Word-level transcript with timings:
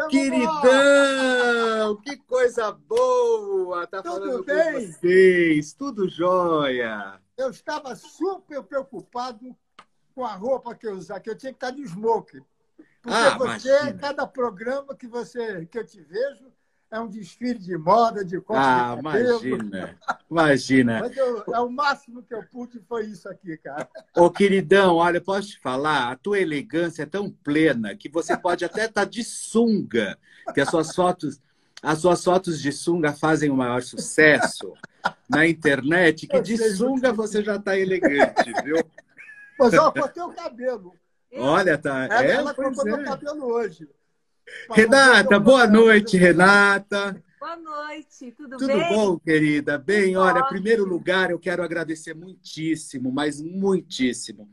Oi, 0.00 0.08
queridão! 0.08 1.96
Que 2.02 2.16
coisa 2.16 2.72
boa! 2.72 3.86
Tá 3.86 4.02
Tudo 4.02 4.20
falando 4.20 4.44
bem? 4.44 4.72
com 4.72 4.80
vocês. 4.92 5.74
Tudo 5.74 6.08
jóia. 6.08 7.20
Eu 7.36 7.50
estava 7.50 7.94
super 7.96 8.62
preocupado 8.62 9.54
com 10.14 10.24
a 10.24 10.34
roupa 10.34 10.74
que 10.74 10.86
eu 10.86 10.94
usar, 10.94 11.20
que 11.20 11.28
eu 11.30 11.36
tinha 11.36 11.52
que 11.52 11.56
estar 11.56 11.70
de 11.70 11.86
smoke. 11.86 12.40
Porque 13.02 13.16
Ah, 13.18 13.36
você, 13.36 13.68
imagina. 13.68 13.98
cada 13.98 14.26
programa 14.26 14.94
que 14.94 15.06
você 15.06 15.66
que 15.66 15.78
eu 15.78 15.86
te 15.86 16.00
vejo, 16.00 16.52
é 16.92 17.00
um 17.00 17.08
desfile 17.08 17.58
de 17.58 17.76
moda, 17.76 18.22
de 18.22 18.38
corte 18.40 18.60
Ah, 18.62 18.94
de 18.96 19.02
cabelo. 19.02 19.38
imagina. 19.46 19.98
Imagina. 20.30 21.00
Mas 21.00 21.16
eu- 21.16 21.44
é 21.54 21.60
o 21.60 21.70
máximo 21.70 22.22
que 22.22 22.34
eu 22.34 22.42
pude 22.44 22.78
foi 22.86 23.06
isso 23.06 23.28
aqui, 23.28 23.56
cara. 23.56 23.88
Ô, 24.14 24.30
queridão, 24.30 24.96
olha, 24.96 25.18
posso 25.20 25.48
te 25.48 25.58
falar, 25.60 26.12
a 26.12 26.16
tua 26.16 26.38
elegância 26.38 27.04
é 27.04 27.06
tão 27.06 27.30
plena 27.30 27.96
que 27.96 28.10
você 28.10 28.36
pode 28.36 28.62
até 28.64 28.84
estar 28.84 29.06
de 29.06 29.24
sunga, 29.24 30.18
que 30.52 30.60
as 30.60 30.68
suas 30.68 30.94
fotos, 30.94 31.40
as 31.82 31.98
suas 32.00 32.22
fotos 32.22 32.60
de 32.60 32.70
sunga 32.70 33.14
fazem 33.14 33.48
o 33.50 33.56
maior 33.56 33.82
sucesso 33.82 34.74
na 35.28 35.46
internet, 35.48 36.26
que 36.26 36.36
Eu 36.36 36.42
de 36.42 36.58
sunga 36.76 37.10
você 37.12 37.42
já 37.42 37.56
está 37.56 37.76
elegante, 37.76 38.52
viu? 38.62 38.76
Mas 39.58 39.72
ó, 39.74 39.86
eu 39.86 39.92
cortei 39.92 40.22
o 40.22 40.32
cabelo. 40.32 40.94
Olha, 41.38 41.78
tá. 41.78 42.04
Ela, 42.04 42.24
É, 42.24 42.30
ela 42.32 42.52
cortou 42.54 42.86
é. 42.86 42.96
meu 42.96 43.04
cabelo 43.04 43.46
hoje. 43.46 43.88
Renata, 44.70 45.38
boa 45.38 45.66
noite, 45.66 46.16
Renata. 46.16 47.22
Boa 47.38 47.56
noite, 47.56 48.32
tudo, 48.36 48.56
Tudo 48.56 48.68
bem? 48.68 48.88
bom, 48.88 49.18
querida? 49.18 49.76
Bem, 49.76 50.16
olha, 50.16 50.38
em 50.38 50.42
Ótimo. 50.42 50.48
primeiro 50.48 50.84
lugar, 50.84 51.30
eu 51.30 51.38
quero 51.38 51.62
agradecer 51.62 52.14
muitíssimo, 52.14 53.10
mas 53.10 53.40
muitíssimo, 53.40 54.48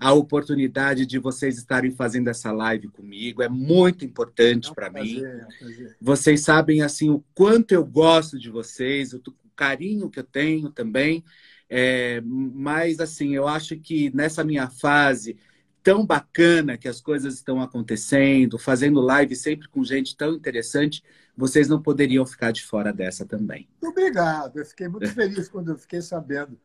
a 0.00 0.12
oportunidade 0.12 1.04
de 1.04 1.18
vocês 1.18 1.58
estarem 1.58 1.90
fazendo 1.90 2.28
essa 2.28 2.50
live 2.50 2.88
comigo. 2.88 3.42
É 3.42 3.48
muito 3.48 4.04
importante 4.04 4.74
para 4.74 4.88
mim. 4.90 5.20
Prazer, 5.20 5.46
prazer. 5.58 5.96
Vocês 6.00 6.40
sabem 6.40 6.82
assim 6.82 7.10
o 7.10 7.22
quanto 7.34 7.72
eu 7.72 7.84
gosto 7.84 8.38
de 8.38 8.48
vocês, 8.48 9.12
o 9.12 9.20
carinho 9.54 10.08
que 10.08 10.18
eu 10.20 10.24
tenho 10.24 10.70
também. 10.70 11.22
É, 11.68 12.20
mas 12.24 12.98
assim, 12.98 13.34
eu 13.34 13.46
acho 13.46 13.76
que 13.76 14.10
nessa 14.14 14.42
minha 14.42 14.68
fase 14.68 15.36
tão 15.82 16.04
bacana 16.04 16.76
que 16.78 16.88
as 16.88 17.00
coisas 17.00 17.34
estão 17.34 17.60
acontecendo, 17.60 18.58
fazendo 18.58 19.00
live 19.00 19.34
sempre 19.36 19.68
com 19.68 19.82
gente 19.84 20.16
tão 20.16 20.34
interessante, 20.34 21.02
vocês 21.36 21.68
não 21.68 21.80
poderiam 21.82 22.24
ficar 22.26 22.52
de 22.52 22.64
fora 22.64 22.92
dessa 22.92 23.24
também. 23.24 23.68
Muito 23.80 23.92
obrigado. 23.98 24.58
Eu 24.58 24.64
fiquei 24.66 24.88
muito 24.88 25.08
feliz 25.12 25.48
quando 25.48 25.70
eu 25.70 25.78
fiquei 25.78 26.02
sabendo 26.02 26.58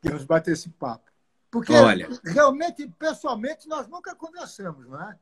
que 0.00 0.08
íamos 0.08 0.24
bater 0.24 0.52
esse 0.52 0.68
papo. 0.70 1.10
Porque 1.50 1.72
Olha. 1.72 2.08
realmente, 2.24 2.88
pessoalmente, 2.98 3.68
nós 3.68 3.86
nunca 3.86 4.14
conversamos, 4.14 4.86
não 4.86 5.00
é? 5.00 5.18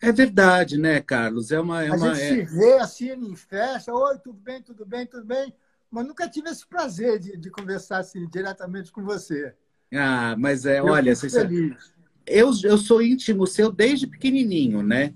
É 0.00 0.10
verdade, 0.10 0.78
né, 0.78 1.00
Carlos? 1.00 1.52
É 1.52 1.60
uma, 1.60 1.84
é 1.84 1.90
a 1.90 1.94
uma 1.94 2.14
gente 2.14 2.24
é- 2.24 2.28
se 2.28 2.42
vê 2.56 2.78
assim 2.78 3.10
em 3.12 3.36
festa, 3.36 3.92
oi, 3.92 4.18
tudo 4.18 4.38
bem, 4.40 4.62
tudo 4.62 4.86
bem, 4.86 5.06
tudo 5.06 5.24
bem, 5.24 5.54
mas 5.90 6.06
nunca 6.06 6.26
tive 6.28 6.48
esse 6.48 6.66
prazer 6.66 7.18
de, 7.18 7.36
de 7.36 7.50
conversar 7.50 7.98
assim 7.98 8.26
diretamente 8.28 8.90
com 8.90 9.04
você. 9.04 9.54
Ah, 9.92 10.34
mas 10.38 10.64
é, 10.64 10.78
Eu 10.80 10.86
olha, 10.86 11.14
sabem- 11.14 11.48
feliz. 11.48 11.94
Eu, 12.30 12.50
eu 12.64 12.78
sou 12.78 13.02
íntimo 13.02 13.46
seu 13.46 13.70
desde 13.70 14.06
pequenininho, 14.06 14.82
né? 14.82 15.12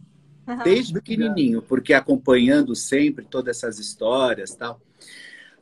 Desde 0.63 0.93
Muito 0.93 1.05
pequenininho, 1.05 1.63
porque 1.63 1.95
acompanhando 1.95 2.75
sempre 2.75 3.25
todas 3.25 3.57
essas 3.57 3.79
histórias 3.79 4.55
tal. 4.55 4.81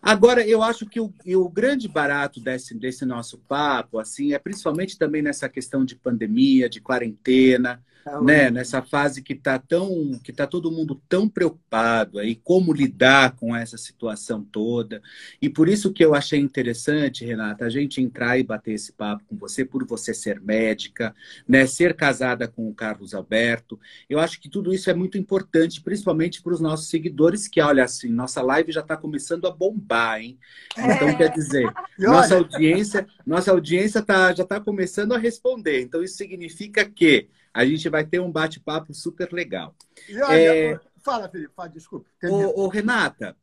Agora, 0.00 0.44
eu 0.44 0.60
acho 0.60 0.84
que 0.86 0.98
o, 0.98 1.14
o 1.36 1.48
grande 1.48 1.86
barato 1.86 2.40
desse, 2.40 2.74
desse 2.74 3.04
nosso 3.04 3.38
papo, 3.38 4.00
assim, 4.00 4.32
é 4.32 4.38
principalmente 4.38 4.98
também 4.98 5.22
nessa 5.22 5.48
questão 5.48 5.84
de 5.84 5.94
pandemia, 5.94 6.68
de 6.68 6.80
quarentena, 6.80 7.80
né? 8.22 8.50
Nessa 8.50 8.82
fase 8.82 9.22
que 9.22 9.32
está 9.32 9.58
tão, 9.58 10.18
que 10.22 10.32
tá 10.32 10.46
todo 10.46 10.70
mundo 10.70 11.00
tão 11.08 11.28
preocupado 11.28 12.18
aí, 12.18 12.34
como 12.34 12.72
lidar 12.72 13.36
com 13.36 13.54
essa 13.54 13.76
situação 13.76 14.42
toda. 14.44 15.02
E 15.40 15.48
por 15.48 15.68
isso 15.68 15.92
que 15.92 16.04
eu 16.04 16.14
achei 16.14 16.40
interessante, 16.40 17.24
Renata, 17.24 17.64
a 17.64 17.70
gente 17.70 18.00
entrar 18.00 18.38
e 18.38 18.42
bater 18.42 18.72
esse 18.72 18.92
papo 18.92 19.24
com 19.28 19.36
você, 19.36 19.64
por 19.64 19.86
você 19.86 20.12
ser 20.12 20.40
médica, 20.40 21.14
né? 21.46 21.66
Ser 21.66 21.94
casada 21.94 22.48
com 22.48 22.68
o 22.68 22.74
Carlos 22.74 23.14
Alberto. 23.14 23.78
Eu 24.08 24.18
acho 24.18 24.40
que 24.40 24.48
tudo 24.48 24.72
isso 24.72 24.90
é 24.90 24.94
muito 24.94 25.16
importante, 25.18 25.80
principalmente 25.80 26.42
para 26.42 26.52
os 26.52 26.60
nossos 26.60 26.88
seguidores, 26.88 27.48
que 27.48 27.60
olha 27.60 27.84
assim, 27.84 28.08
nossa 28.08 28.42
live 28.42 28.72
já 28.72 28.80
está 28.80 28.96
começando 28.96 29.46
a 29.46 29.50
bombar, 29.50 30.20
hein? 30.20 30.38
Então 30.76 31.08
É. 31.08 31.14
quer 31.14 31.32
dizer, 31.32 31.72
nossa 31.98 32.36
audiência, 32.36 33.06
nossa 33.26 33.50
audiência 33.50 34.02
tá, 34.02 34.32
já 34.32 34.42
está 34.42 34.60
começando 34.60 35.12
a 35.12 35.18
responder. 35.18 35.82
Então, 35.82 36.02
isso 36.02 36.16
significa 36.16 36.84
que 36.84 37.28
a 37.52 37.64
gente 37.64 37.88
vai 37.88 38.04
ter 38.04 38.20
um 38.20 38.30
bate-papo 38.30 38.94
super 38.94 39.32
legal. 39.32 39.74
e 40.08 40.20
olha 40.20 40.36
é- 40.36 40.80
fala, 41.02 41.28
Felipe, 41.28 41.52
fala, 41.54 41.68
desculpa. 41.68 42.08
Ô, 42.24 42.62
ô, 42.62 42.68
Renata, 42.68 43.36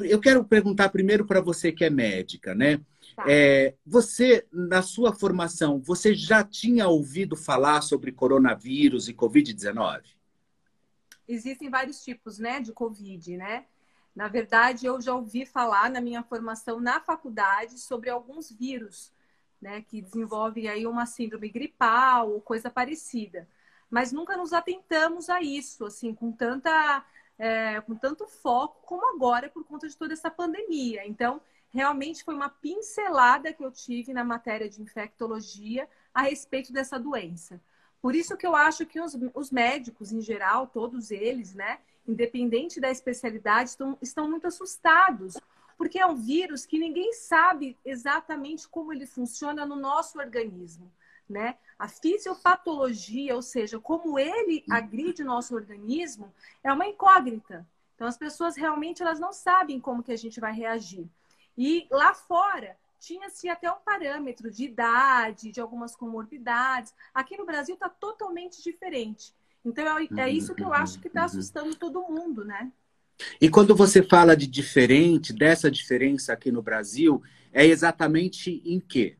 eu 0.00 0.18
quero 0.18 0.44
perguntar 0.44 0.88
primeiro 0.88 1.26
para 1.26 1.40
você 1.40 1.70
que 1.70 1.84
é 1.84 1.90
médica, 1.90 2.54
né? 2.54 2.80
Tá. 3.14 3.24
É, 3.28 3.74
você, 3.84 4.46
na 4.50 4.80
sua 4.80 5.12
formação, 5.12 5.78
você 5.78 6.14
já 6.14 6.42
tinha 6.42 6.88
ouvido 6.88 7.36
falar 7.36 7.82
sobre 7.82 8.10
coronavírus 8.10 9.08
e 9.08 9.14
Covid-19? 9.14 10.02
Existem 11.28 11.68
vários 11.70 12.02
tipos, 12.02 12.38
né, 12.38 12.60
de 12.60 12.72
Covid, 12.72 13.36
né? 13.36 13.66
Na 14.14 14.28
verdade, 14.28 14.86
eu 14.86 15.00
já 15.00 15.14
ouvi 15.14 15.46
falar 15.46 15.90
na 15.90 16.00
minha 16.00 16.22
formação 16.22 16.80
na 16.80 17.00
faculdade 17.00 17.78
sobre 17.78 18.10
alguns 18.10 18.50
vírus, 18.50 19.12
né, 19.62 19.80
que 19.82 20.02
desenvolvem 20.02 20.68
aí 20.68 20.86
uma 20.86 21.06
síndrome 21.06 21.48
gripal 21.48 22.32
ou 22.32 22.40
coisa 22.40 22.68
parecida. 22.68 23.48
Mas 23.88 24.10
nunca 24.10 24.36
nos 24.36 24.52
atentamos 24.52 25.30
a 25.30 25.40
isso, 25.40 25.86
assim, 25.86 26.12
com 26.12 26.32
tanta, 26.32 27.06
é, 27.38 27.80
com 27.82 27.94
tanto 27.94 28.26
foco 28.26 28.82
como 28.84 29.14
agora 29.14 29.48
por 29.48 29.64
conta 29.64 29.88
de 29.88 29.96
toda 29.96 30.12
essa 30.12 30.30
pandemia. 30.30 31.06
Então, 31.06 31.40
realmente 31.70 32.24
foi 32.24 32.34
uma 32.34 32.48
pincelada 32.48 33.52
que 33.52 33.64
eu 33.64 33.70
tive 33.70 34.12
na 34.12 34.24
matéria 34.24 34.68
de 34.68 34.82
infectologia 34.82 35.88
a 36.12 36.22
respeito 36.22 36.72
dessa 36.72 36.98
doença. 36.98 37.60
Por 38.00 38.16
isso 38.16 38.36
que 38.36 38.46
eu 38.46 38.56
acho 38.56 38.84
que 38.84 39.00
os, 39.00 39.16
os 39.32 39.52
médicos, 39.52 40.10
em 40.10 40.20
geral, 40.20 40.66
todos 40.66 41.12
eles, 41.12 41.54
né, 41.54 41.78
independente 42.06 42.80
da 42.80 42.90
especialidade, 42.90 43.70
estão, 43.70 43.96
estão 44.02 44.28
muito 44.28 44.46
assustados, 44.46 45.36
porque 45.82 45.98
é 45.98 46.06
um 46.06 46.14
vírus 46.14 46.64
que 46.64 46.78
ninguém 46.78 47.12
sabe 47.12 47.76
exatamente 47.84 48.68
como 48.68 48.92
ele 48.92 49.04
funciona 49.04 49.66
no 49.66 49.74
nosso 49.74 50.16
organismo, 50.16 50.88
né? 51.28 51.56
A 51.76 51.88
fisiopatologia, 51.88 53.34
ou 53.34 53.42
seja, 53.42 53.80
como 53.80 54.16
ele 54.16 54.64
agride 54.70 55.24
o 55.24 55.26
nosso 55.26 55.56
organismo, 55.56 56.32
é 56.62 56.72
uma 56.72 56.86
incógnita. 56.86 57.66
Então 57.96 58.06
as 58.06 58.16
pessoas 58.16 58.54
realmente 58.54 59.02
elas 59.02 59.18
não 59.18 59.32
sabem 59.32 59.80
como 59.80 60.04
que 60.04 60.12
a 60.12 60.16
gente 60.16 60.38
vai 60.38 60.52
reagir. 60.52 61.04
E 61.58 61.88
lá 61.90 62.14
fora 62.14 62.76
tinha-se 63.00 63.48
até 63.48 63.68
um 63.68 63.80
parâmetro 63.84 64.52
de 64.52 64.66
idade, 64.66 65.50
de 65.50 65.60
algumas 65.60 65.96
comorbidades. 65.96 66.94
Aqui 67.12 67.36
no 67.36 67.44
Brasil 67.44 67.74
está 67.74 67.88
totalmente 67.88 68.62
diferente. 68.62 69.34
Então 69.64 69.84
é, 69.98 70.06
é 70.20 70.30
isso 70.30 70.54
que 70.54 70.62
eu 70.62 70.72
acho 70.72 71.00
que 71.00 71.08
está 71.08 71.24
assustando 71.24 71.74
todo 71.74 72.02
mundo, 72.02 72.44
né? 72.44 72.70
E 73.40 73.48
quando 73.48 73.74
você 73.74 74.02
fala 74.02 74.36
de 74.36 74.46
diferente, 74.46 75.32
dessa 75.32 75.70
diferença 75.70 76.32
aqui 76.32 76.50
no 76.50 76.62
Brasil, 76.62 77.22
é 77.52 77.66
exatamente 77.66 78.62
em 78.64 78.80
quê? 78.80 79.16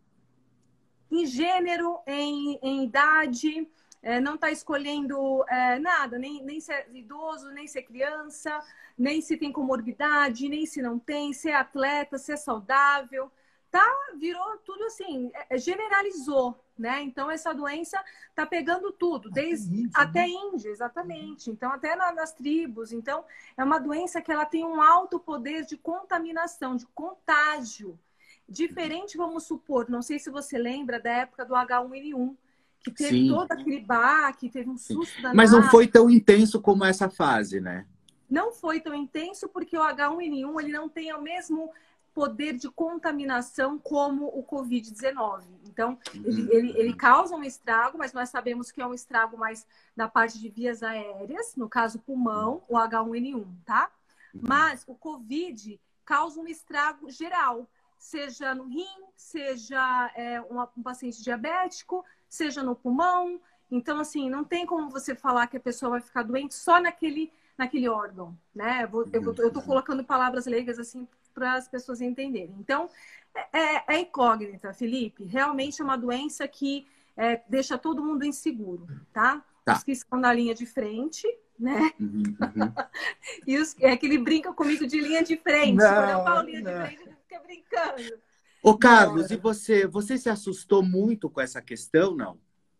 Em 1.11 1.26
gênero, 1.26 1.99
em, 2.06 2.59
em 2.62 2.85
idade, 2.85 3.69
é, 4.03 4.19
não 4.19 4.35
está 4.35 4.50
escolhendo 4.50 5.44
é, 5.49 5.79
nada, 5.79 6.19
nem, 6.19 6.43
nem 6.43 6.61
ser 6.61 6.88
idoso, 6.93 7.50
nem 7.50 7.67
ser 7.67 7.82
criança, 7.82 8.59
nem 8.99 9.21
se 9.21 9.37
tem 9.37 9.53
comorbidade, 9.53 10.49
nem 10.49 10.67
se 10.67 10.82
não 10.82 10.99
tem, 10.99 11.32
se 11.32 11.49
é 11.49 11.55
atleta, 11.55 12.19
se 12.19 12.32
é 12.32 12.37
saudável. 12.37 13.31
Tá, 13.73 13.89
virou 14.19 14.59
tudo 14.67 14.85
assim, 14.85 15.31
é, 15.49 15.57
generalizou, 15.57 16.63
né? 16.79 17.01
Então 17.01 17.31
essa 17.31 17.55
doença 17.55 17.99
tá 18.35 18.45
pegando 18.45 18.93
tudo, 18.93 19.31
desde 19.31 19.75
índio, 19.75 19.91
até 19.95 20.21
né? 20.21 20.29
índio, 20.29 20.71
exatamente. 20.71 21.51
Então 21.51 21.73
até 21.73 21.97
na- 21.97 22.13
nas 22.13 22.35
tribos. 22.35 22.93
Então 22.93 23.25
é 23.57 23.65
uma 23.65 23.79
doença 23.79 24.21
que 24.21 24.31
ela 24.31 24.45
tem 24.45 24.63
um 24.63 24.83
alto 24.83 25.19
poder 25.19 25.65
de 25.65 25.79
contaminação, 25.79 26.77
de 26.77 26.85
contágio. 26.89 27.99
Diferente, 28.47 29.17
vamos 29.17 29.45
supor, 29.45 29.89
não 29.89 30.03
sei 30.03 30.19
se 30.19 30.29
você 30.29 30.59
lembra 30.59 31.01
da 31.01 31.11
época 31.11 31.43
do 31.43 31.55
H1N1, 31.55 32.37
que 32.85 32.91
teve 32.91 33.21
Sim. 33.21 33.29
todo 33.29 33.51
aquele 33.53 33.81
baque, 33.81 34.51
teve 34.51 34.69
um 34.69 34.77
susto 34.77 35.17
danado. 35.17 35.35
Mas 35.35 35.51
não 35.51 35.63
foi 35.63 35.87
tão 35.89 36.11
intenso 36.11 36.61
como 36.61 36.85
essa 36.85 37.09
fase, 37.09 37.59
né? 37.59 37.87
Não 38.29 38.53
foi 38.53 38.81
tão 38.81 38.95
intenso 38.95 39.49
porque 39.49 39.79
o 39.79 39.83
H1N1 39.83 40.61
ele 40.61 40.73
não 40.73 40.91
tem 40.91 41.11
o 41.15 41.23
mesmo 41.23 41.71
poder 42.14 42.55
de 42.55 42.70
contaminação 42.70 43.79
como 43.79 44.26
o 44.26 44.43
Covid-19. 44.44 45.43
Então, 45.67 45.99
ele, 46.14 46.49
ele, 46.55 46.79
ele 46.79 46.94
causa 46.94 47.35
um 47.35 47.43
estrago, 47.43 47.97
mas 47.99 48.12
nós 48.12 48.29
sabemos 48.29 48.70
que 48.70 48.81
é 48.82 48.87
um 48.87 48.94
estrago 48.94 49.37
mais 49.38 49.67
da 49.97 50.09
parte 50.09 50.38
de 50.38 50.49
vias 50.49 50.82
aéreas, 50.82 51.56
no 51.56 51.69
caso 51.69 51.99
pulmão, 51.99 52.62
o 52.69 52.76
H1N1, 52.76 53.47
tá? 53.64 53.91
Mas 54.35 54.85
o 54.87 54.94
Covid 54.94 55.81
causa 56.05 56.41
um 56.41 56.47
estrago 56.47 57.11
geral, 57.11 57.67
seja 57.99 58.55
no 58.55 58.64
rim, 58.64 58.87
seja 59.17 60.11
é, 60.14 60.41
uma- 60.43 60.69
um 60.76 60.82
paciente 60.82 61.23
diabético, 61.23 62.05
seja 62.29 62.62
no 62.62 62.75
pulmão. 62.75 63.41
Então, 63.70 63.99
assim, 64.00 64.29
não 64.29 64.44
tem 64.44 64.67
como 64.67 64.91
você 64.91 65.14
falar 65.14 65.47
que 65.47 65.56
a 65.56 65.61
pessoa 65.61 65.91
vai 65.91 66.00
ficar 66.00 66.23
doente 66.23 66.55
só 66.55 66.81
naquele, 66.81 67.32
naquele 67.56 67.88
órgão, 67.88 68.37
né? 68.55 68.88
Eu 69.12 69.31
estou 69.49 69.62
colocando 69.62 70.05
palavras 70.05 70.47
leigas 70.47 70.79
assim 70.79 71.06
para 71.32 71.55
as 71.55 71.69
pessoas 71.69 72.00
entenderem. 72.00 72.55
Então, 72.58 72.88
é, 73.34 73.58
é, 73.58 73.84
é, 73.88 74.00
incógnita, 74.00 74.73
Felipe. 74.73 75.25
Realmente 75.25 75.81
é 75.81 75.84
uma 75.84 75.96
doença 75.96 76.46
que 76.46 76.87
é, 77.17 77.43
deixa 77.49 77.79
todo 77.79 78.05
mundo 78.05 78.25
inseguro, 78.25 78.87
tá? 79.12 79.44
tá? 79.64 79.76
Os 79.76 79.84
que 79.84 79.93
estão 79.93 80.19
na 80.19 80.32
linha 80.32 80.55
de 80.55 80.67
frente, 80.67 81.26
né? 81.58 81.93
Uhum, 81.99 82.23
uhum. 82.23 82.73
e 83.46 83.58
os, 83.58 83.76
é 83.81 83.96
que 83.96 84.06
ele 84.06 84.19
brinca 84.19 84.52
comigo 84.52 84.87
de 84.87 85.00
linha 85.00 85.23
de 85.23 85.37
frente. 85.37 85.76
Não, 85.76 85.94
Quando 85.94 86.11
eu 86.11 86.25
falo 86.25 86.49
linha 86.49 86.61
não. 86.61 86.73
de 86.73 86.79
frente, 86.87 87.02
ele 87.02 87.17
fica 87.23 87.40
brincando. 87.40 88.23
Ô, 88.62 88.78
Carlos, 88.78 89.31
não, 89.31 89.37
e 89.37 89.40
você, 89.40 89.87
você 89.87 90.17
se 90.17 90.28
assustou 90.28 90.82
muito 90.82 91.28
com 91.28 91.40
essa 91.40 91.61
questão, 91.61 92.14
não? 92.14 92.38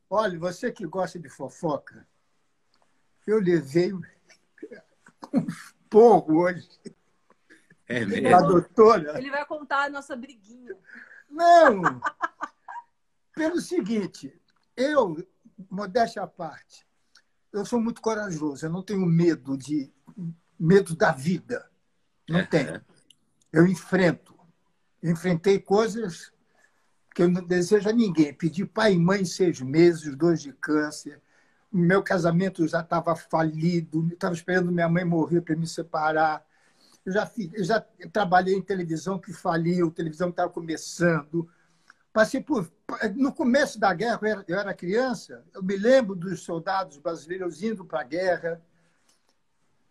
Olha, 0.08 0.38
você 0.38 0.70
que 0.70 0.87
gosta 0.87 1.19
de 1.19 1.28
fofoca, 1.28 2.06
eu 3.26 3.40
levei 3.40 3.93
um 3.93 4.02
porro 5.88 6.43
hoje. 6.43 6.69
É 7.88 8.05
mesmo? 8.05 8.37
A 8.37 8.40
doutora. 8.40 9.19
Ele 9.19 9.31
vai 9.31 9.44
contar 9.46 9.84
a 9.84 9.90
nossa 9.90 10.17
briguinha. 10.17 10.76
Não! 11.31 12.00
Pelo 13.34 13.61
seguinte, 13.61 14.38
eu, 14.76 15.17
modéstia 15.70 16.23
à 16.23 16.26
parte, 16.26 16.87
eu 17.52 17.64
sou 17.64 17.81
muito 17.81 18.00
corajoso, 18.00 18.64
eu 18.67 18.70
não 18.70 18.82
tenho 18.82 19.06
medo 19.06 19.56
de 19.56 19.93
medo 20.58 20.94
da 20.94 21.11
vida. 21.11 21.69
Não 22.29 22.40
é. 22.40 22.46
tenho. 22.46 22.81
Eu 23.52 23.67
enfrento. 23.67 24.38
Enfrentei 25.02 25.58
coisas 25.58 26.32
que 27.14 27.23
eu 27.23 27.29
não 27.29 27.44
desejo 27.44 27.88
a 27.88 27.93
ninguém. 27.93 28.32
Pedi 28.32 28.64
pai 28.64 28.94
e 28.94 28.99
mãe 28.99 29.25
seis 29.25 29.61
meses, 29.61 30.14
dois 30.14 30.40
de 30.40 30.52
câncer. 30.52 31.20
Meu 31.70 32.02
casamento 32.02 32.67
já 32.69 32.81
estava 32.81 33.17
falido, 33.17 34.08
estava 34.12 34.34
esperando 34.34 34.70
minha 34.70 34.88
mãe 34.88 35.05
morrer 35.05 35.40
para 35.40 35.56
me 35.56 35.67
separar. 35.67 36.44
Eu 37.04 37.12
já, 37.12 37.26
fiz, 37.26 37.50
eu 37.52 37.64
já 37.64 37.81
trabalhei 38.12 38.54
em 38.54 38.62
televisão 38.62 39.19
que 39.19 39.32
faliu, 39.32 39.90
televisão 39.90 40.28
que 40.28 40.34
estava 40.34 40.50
começando. 40.50 41.49
Passei 42.12 42.40
por. 42.40 42.70
No 43.16 43.32
começo 43.32 43.81
da 43.81 43.93
guerra, 43.93 44.19
eu 44.22 44.28
era, 44.28 44.44
eu 44.46 44.58
era 44.58 44.75
criança, 44.75 45.44
eu 45.54 45.62
me 45.62 45.76
lembro 45.76 46.14
dos 46.14 46.43
soldados 46.43 46.99
brasileiros 46.99 47.62
indo 47.62 47.84
para 47.84 48.00
a 48.00 48.04
guerra. 48.04 48.62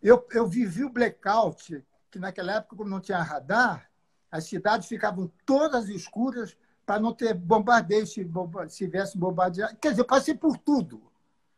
Eu, 0.02 0.26
eu 0.32 0.46
vivi 0.46 0.84
o 0.84 0.90
blackout, 0.90 1.84
que 2.10 2.18
naquela 2.18 2.54
época, 2.56 2.76
como 2.76 2.88
não 2.88 3.00
tinha 3.00 3.22
radar, 3.22 3.90
as 4.30 4.44
cidades 4.44 4.88
ficavam 4.88 5.30
todas 5.44 5.88
escuras 5.88 6.56
para 6.86 7.00
não 7.00 7.12
ter 7.12 7.34
bombardeio 7.34 8.06
se, 8.06 8.24
bomba, 8.24 8.68
se 8.68 8.78
tivesse 8.78 9.18
bombardeado. 9.18 9.76
Quer 9.76 9.90
dizer, 9.90 10.02
eu 10.02 10.06
passei 10.06 10.34
por 10.34 10.56
tudo. 10.56 11.02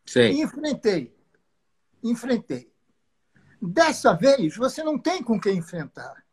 Sim. 0.05 0.19
E 0.19 0.41
enfrentei. 0.41 1.15
Enfrentei. 2.03 2.71
Dessa 3.67 4.13
vez, 4.13 4.55
você 4.55 4.83
não 4.83 4.97
tem 4.97 5.23
com 5.23 5.39
quem 5.39 5.57
enfrentar. 5.57 6.23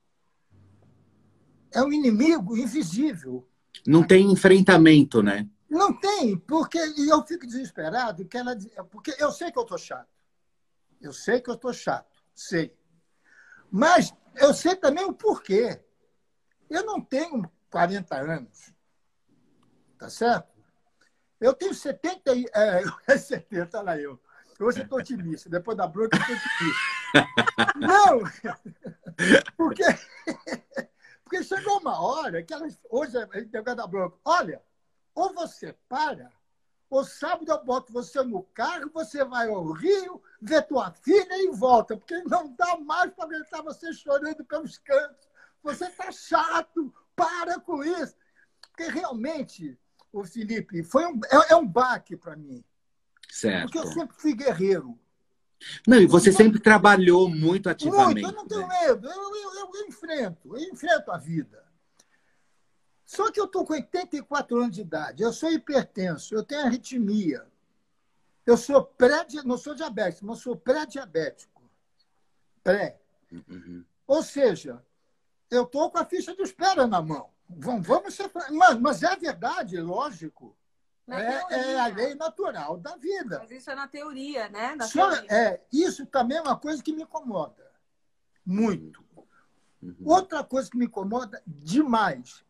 É 1.72 1.82
um 1.82 1.92
inimigo 1.92 2.56
invisível. 2.56 3.48
Não 3.86 4.06
tem 4.06 4.30
enfrentamento, 4.30 5.22
né? 5.22 5.48
Não 5.68 5.98
tem, 5.98 6.36
porque 6.36 6.78
eu 6.78 7.26
fico 7.26 7.46
desesperado, 7.46 8.26
que 8.26 8.36
ela, 8.36 8.54
porque 8.90 9.14
eu 9.18 9.32
sei 9.32 9.50
que 9.50 9.58
eu 9.58 9.62
estou 9.62 9.78
chato. 9.78 10.08
Eu 11.00 11.12
sei 11.12 11.40
que 11.40 11.48
eu 11.48 11.54
estou 11.54 11.72
chato, 11.72 12.22
sei. 12.34 12.76
Mas 13.70 14.14
eu 14.36 14.52
sei 14.52 14.76
também 14.76 15.04
o 15.04 15.14
porquê. 15.14 15.82
Eu 16.68 16.84
não 16.84 17.00
tenho 17.00 17.50
40 17.70 18.16
anos, 18.16 18.74
tá 19.98 20.10
certo? 20.10 20.52
Eu 21.40 21.54
tenho 21.54 21.74
70, 21.74 22.32
é, 22.54 22.82
70, 23.18 23.78
olha 23.78 23.84
lá 23.84 23.98
eu. 23.98 24.20
Hoje 24.62 24.82
estou 24.82 24.98
otimista. 24.98 25.50
Depois 25.50 25.76
da 25.76 25.86
bronca, 25.86 26.16
estou 26.16 26.36
otimista. 26.36 26.92
Não! 27.76 28.22
Porque, 29.56 29.84
porque 31.22 31.44
chegou 31.44 31.78
uma 31.78 32.00
hora 32.00 32.42
que 32.42 32.54
hoje 32.90 33.16
a 33.16 33.38
gente 33.38 33.50
tem 33.50 33.62
da 33.62 33.86
bronca. 33.86 34.16
Olha, 34.24 34.62
ou 35.14 35.32
você 35.34 35.76
para, 35.88 36.30
ou 36.88 37.04
sábado 37.04 37.50
eu 37.50 37.64
boto 37.64 37.92
você 37.92 38.22
no 38.22 38.42
carro, 38.42 38.90
você 38.92 39.24
vai 39.24 39.48
ao 39.48 39.70
Rio, 39.72 40.22
vê 40.40 40.60
tua 40.62 40.90
filha 40.90 41.42
e 41.42 41.50
volta, 41.50 41.96
porque 41.96 42.22
não 42.24 42.54
dá 42.54 42.76
mais 42.78 43.12
para 43.12 43.24
aguentar 43.24 43.62
você 43.62 43.92
chorando 43.92 44.44
pelos 44.44 44.78
cantos. 44.78 45.28
Você 45.62 45.86
está 45.86 46.10
chato, 46.10 46.92
para 47.14 47.60
com 47.60 47.84
isso. 47.84 48.16
Porque 48.60 48.90
realmente, 48.90 49.78
o 50.12 50.24
Felipe, 50.24 50.82
foi 50.82 51.06
um, 51.06 51.20
é, 51.30 51.52
é 51.52 51.56
um 51.56 51.66
baque 51.66 52.16
para 52.16 52.36
mim. 52.36 52.64
Certo. 53.32 53.72
Porque 53.72 53.78
eu 53.78 53.86
sempre 53.90 54.14
fui 54.18 54.34
guerreiro. 54.34 54.98
Não, 55.88 55.96
e 55.96 56.06
você 56.06 56.30
sempre 56.30 56.60
trabalhou 56.60 57.30
muito 57.30 57.70
ativamente. 57.70 58.20
Muito, 58.20 58.28
eu 58.28 58.32
não 58.32 58.46
tenho 58.46 58.66
né? 58.66 58.80
medo. 58.82 59.08
Eu, 59.08 59.14
eu, 59.14 59.54
eu, 59.54 59.74
eu, 59.74 59.88
enfrento, 59.88 60.54
eu 60.54 60.62
enfrento 60.70 61.10
a 61.10 61.16
vida. 61.16 61.64
Só 63.06 63.32
que 63.32 63.40
eu 63.40 63.46
estou 63.46 63.64
com 63.64 63.72
84 63.72 64.58
anos 64.58 64.74
de 64.74 64.82
idade, 64.82 65.22
eu 65.22 65.32
sou 65.32 65.50
hipertenso, 65.50 66.34
eu 66.34 66.42
tenho 66.42 66.66
arritmia. 66.66 67.46
Eu 68.44 68.58
sou 68.58 68.84
pré 68.84 69.26
não 69.46 69.56
sou 69.56 69.74
diabético, 69.74 70.26
mas 70.26 70.40
sou 70.40 70.54
pré-diabético. 70.54 71.62
Pré. 72.62 73.00
Uhum. 73.32 73.82
Ou 74.06 74.22
seja, 74.22 74.84
eu 75.50 75.62
estou 75.62 75.90
com 75.90 75.96
a 75.96 76.04
ficha 76.04 76.36
de 76.36 76.42
espera 76.42 76.86
na 76.86 77.00
mão. 77.00 77.30
Vamos, 77.48 77.86
vamos 77.86 78.14
ser. 78.14 78.30
Mas, 78.50 78.78
mas 78.78 79.02
é 79.02 79.16
verdade, 79.16 79.78
lógico. 79.78 80.54
É, 81.08 81.54
é, 81.54 81.80
a 81.80 81.86
lei 81.88 82.14
natural 82.14 82.76
da 82.78 82.96
vida. 82.96 83.40
Mas 83.40 83.50
isso 83.50 83.70
é 83.70 83.74
na 83.74 83.88
teoria, 83.88 84.48
né? 84.48 84.74
Na 84.76 84.86
Só, 84.86 85.10
teoria. 85.10 85.32
É, 85.32 85.60
isso 85.72 86.06
também 86.06 86.38
é 86.38 86.42
uma 86.42 86.56
coisa 86.56 86.82
que 86.82 86.92
me 86.92 87.02
incomoda. 87.02 87.70
Muito. 88.46 89.04
Uhum. 89.82 89.96
Outra 90.04 90.44
coisa 90.44 90.70
que 90.70 90.76
me 90.76 90.86
incomoda 90.86 91.42
demais 91.46 92.44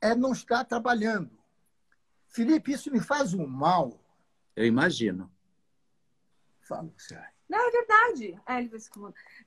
é 0.00 0.14
não 0.14 0.32
estar 0.32 0.64
trabalhando. 0.64 1.30
Felipe, 2.28 2.72
isso 2.72 2.90
me 2.90 3.00
faz 3.00 3.34
um 3.34 3.46
mal. 3.46 4.00
Eu 4.56 4.64
imagino. 4.64 5.30
Fala, 6.62 6.90
sério. 6.96 7.38
Não, 7.48 7.66
é 7.66 7.70
verdade. 7.70 8.40
É, 8.46 8.58
ele 8.58 8.70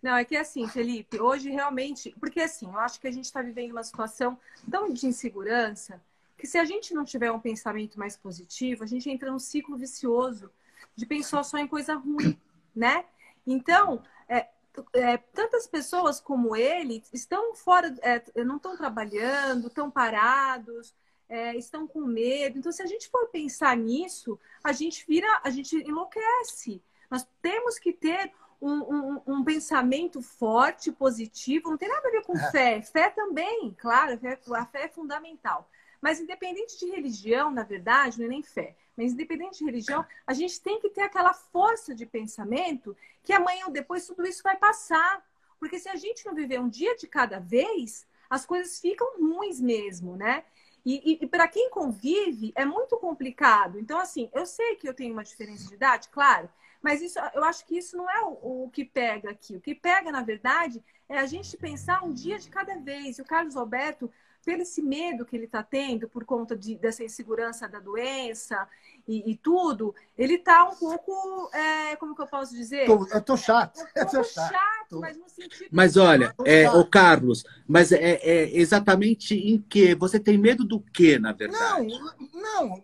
Não, 0.02 0.16
é 0.16 0.26
que 0.26 0.36
assim, 0.36 0.68
Felipe, 0.68 1.20
hoje 1.20 1.50
realmente. 1.50 2.16
Porque 2.20 2.42
assim, 2.42 2.66
eu 2.66 2.80
acho 2.80 3.00
que 3.00 3.08
a 3.08 3.12
gente 3.12 3.26
está 3.26 3.42
vivendo 3.42 3.72
uma 3.72 3.84
situação 3.84 4.40
tão 4.70 4.92
de 4.92 5.06
insegurança 5.06 6.02
que 6.42 6.48
se 6.48 6.58
a 6.58 6.66
gente 6.66 6.92
não 6.92 7.06
tiver 7.06 7.32
um 7.32 7.40
pensamento 7.40 8.00
mais 8.00 8.18
positivo, 8.18 8.84
a 8.84 8.88
gente 8.88 9.08
entra 9.08 9.32
num 9.32 9.38
ciclo 9.38 9.78
vicioso 9.78 10.52
de 10.96 11.06
pensar 11.06 11.44
só 11.44 11.60
em 11.60 11.68
coisa 11.68 11.94
ruim, 11.94 12.36
né? 12.76 13.06
Então, 13.46 14.02
é, 14.28 14.48
é, 14.94 15.18
tantas 15.18 15.68
pessoas 15.68 16.20
como 16.20 16.56
ele 16.56 17.04
estão 17.14 17.54
fora, 17.54 17.96
é, 18.02 18.44
não 18.44 18.56
estão 18.58 18.76
trabalhando, 18.76 19.68
estão 19.68 19.92
parados, 19.92 20.96
é, 21.30 21.56
estão 21.56 21.86
com 21.86 22.02
medo. 22.02 22.58
Então, 22.58 22.72
se 22.72 22.82
a 22.82 22.88
gente 22.88 23.08
for 23.08 23.28
pensar 23.28 23.78
nisso, 23.78 24.40
a 24.64 24.72
gente 24.72 25.06
vira, 25.08 25.28
a 25.44 25.50
gente 25.52 25.78
enlouquece. 25.78 26.82
Nós 27.08 27.24
temos 27.40 27.78
que 27.78 27.94
ter 27.94 28.32
um, 28.60 28.72
um, 28.72 29.22
um, 29.28 29.44
pensamento 29.44 30.24
forte, 30.24 30.92
positivo, 30.92 31.70
não 31.70 31.78
tem 31.78 31.90
nada 31.90 32.08
a 32.08 32.12
ver 32.12 32.24
com 32.24 32.36
é. 32.36 32.52
fé. 32.52 32.82
Fé 32.82 33.12
também, 33.12 33.76
claro, 33.78 34.20
a 34.56 34.66
fé 34.66 34.86
é 34.86 34.88
fundamental. 34.88 35.70
Mas 36.02 36.20
independente 36.20 36.80
de 36.80 36.88
religião, 36.88 37.52
na 37.52 37.64
verdade, 37.64 38.18
não 38.18 38.26
é 38.26 38.30
nem 38.30 38.42
fé, 38.42 38.76
mas 38.98 39.14
independente 39.14 39.60
de 39.60 39.66
religião, 39.66 40.06
a 40.26 40.34
gente 40.34 40.60
tem 40.60 40.80
que 40.80 40.90
ter 40.90 41.02
aquela 41.02 41.34
força 41.34 41.94
de 41.94 42.06
pensamento 42.06 42.98
que 43.24 43.32
amanhã 43.32 43.66
ou 43.68 43.72
depois 43.72 44.08
tudo 44.08 44.26
isso 44.26 44.42
vai 44.44 44.58
passar. 44.58 45.24
Porque 45.60 45.78
se 45.78 45.88
a 45.90 45.96
gente 45.96 46.26
não 46.26 46.34
viver 46.34 46.60
um 46.60 46.68
dia 46.68 46.96
de 46.96 47.08
cada 47.08 47.40
vez, 47.40 48.08
as 48.30 48.46
coisas 48.46 48.80
ficam 48.80 49.16
ruins 49.18 49.62
mesmo, 49.62 50.16
né? 50.16 50.44
E, 50.84 51.14
e, 51.14 51.20
e 51.22 51.28
para 51.28 51.48
quem 51.48 51.70
convive, 51.70 52.52
é 52.56 52.66
muito 52.66 52.98
complicado. 52.98 53.80
Então, 53.80 54.00
assim, 54.00 54.30
eu 54.34 54.46
sei 54.46 54.76
que 54.76 54.90
eu 54.90 54.94
tenho 54.94 55.14
uma 55.14 55.24
diferença 55.24 55.68
de 55.68 55.76
idade, 55.76 56.10
claro, 56.10 56.50
mas 56.82 57.02
isso, 57.02 57.20
eu 57.36 57.44
acho 57.44 57.64
que 57.66 57.78
isso 57.78 57.96
não 57.96 58.10
é 58.10 58.24
o, 58.24 58.64
o 58.64 58.70
que 58.74 58.84
pega 58.84 59.30
aqui. 59.30 59.56
O 59.56 59.62
que 59.62 59.76
pega, 59.76 60.12
na 60.12 60.24
verdade, 60.24 60.84
é 61.08 61.20
a 61.20 61.28
gente 61.28 61.56
pensar 61.56 62.04
um 62.04 62.12
dia 62.12 62.40
de 62.40 62.50
cada 62.50 62.76
vez. 62.80 63.20
E 63.20 63.22
o 63.22 63.26
Carlos 63.26 63.56
Alberto 63.56 64.12
pelo 64.44 64.62
esse 64.62 64.82
medo 64.82 65.26
que 65.26 65.36
ele 65.36 65.46
está 65.46 65.62
tendo 65.64 66.10
por 66.10 66.26
conta 66.26 66.56
de, 66.56 66.76
dessa 66.76 67.04
insegurança 67.04 67.68
da 67.68 67.80
doença 67.80 68.68
e, 69.08 69.32
e 69.32 69.36
tudo, 69.36 69.94
ele 70.18 70.36
está 70.36 70.68
um 70.68 70.76
pouco, 70.76 71.50
é, 71.54 71.96
como 71.96 72.16
que 72.16 72.22
eu 72.22 72.28
posso 72.28 72.54
dizer? 72.54 72.86
Tô, 72.86 73.08
eu 73.08 73.22
tô 73.22 73.38
chato. 73.38 73.80
Um 73.80 74.06
pouco 74.06 74.24
chato, 74.24 74.54
chato 74.54 75.00
mas 75.00 75.18
no 75.18 75.30
sentido. 75.30 75.70
Mas 75.72 75.98
olha, 75.98 76.36
é, 76.46 76.70
o 76.72 76.86
Carlos, 76.86 77.44
mas 77.68 77.92
é, 77.92 78.16
é, 78.16 78.58
exatamente 78.58 79.36
em 79.36 79.62
que? 79.62 79.96
Você 79.96 80.20
tem 80.20 80.38
medo 80.38 80.64
do 80.64 80.80
que, 80.80 81.20
na 81.20 81.32
verdade? 81.32 81.88
Não, 81.88 82.16
não. 82.34 82.84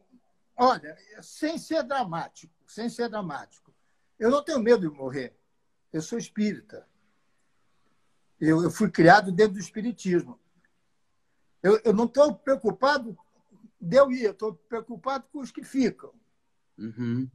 Olha, 0.55 0.97
sem 1.21 1.57
ser 1.57 1.83
dramático, 1.83 2.53
sem 2.67 2.89
ser 2.89 3.09
dramático. 3.09 3.73
Eu 4.19 4.31
não 4.31 4.43
tenho 4.43 4.59
medo 4.59 4.89
de 4.89 4.95
morrer. 4.95 5.35
Eu 5.93 6.01
sou 6.01 6.17
espírita. 6.17 6.87
Eu, 8.39 8.63
eu 8.63 8.71
fui 8.71 8.89
criado 8.89 9.31
dentro 9.31 9.53
do 9.53 9.59
espiritismo. 9.59 10.39
Eu, 11.61 11.79
eu 11.83 11.93
não 11.93 12.05
estou 12.05 12.33
preocupado 12.35 13.17
de 13.79 13.97
eu 13.97 14.11
ir, 14.11 14.29
estou 14.29 14.53
preocupado 14.53 15.25
com 15.31 15.39
os 15.39 15.51
que 15.51 15.63
ficam. 15.63 16.11
Uhum. 16.77 17.29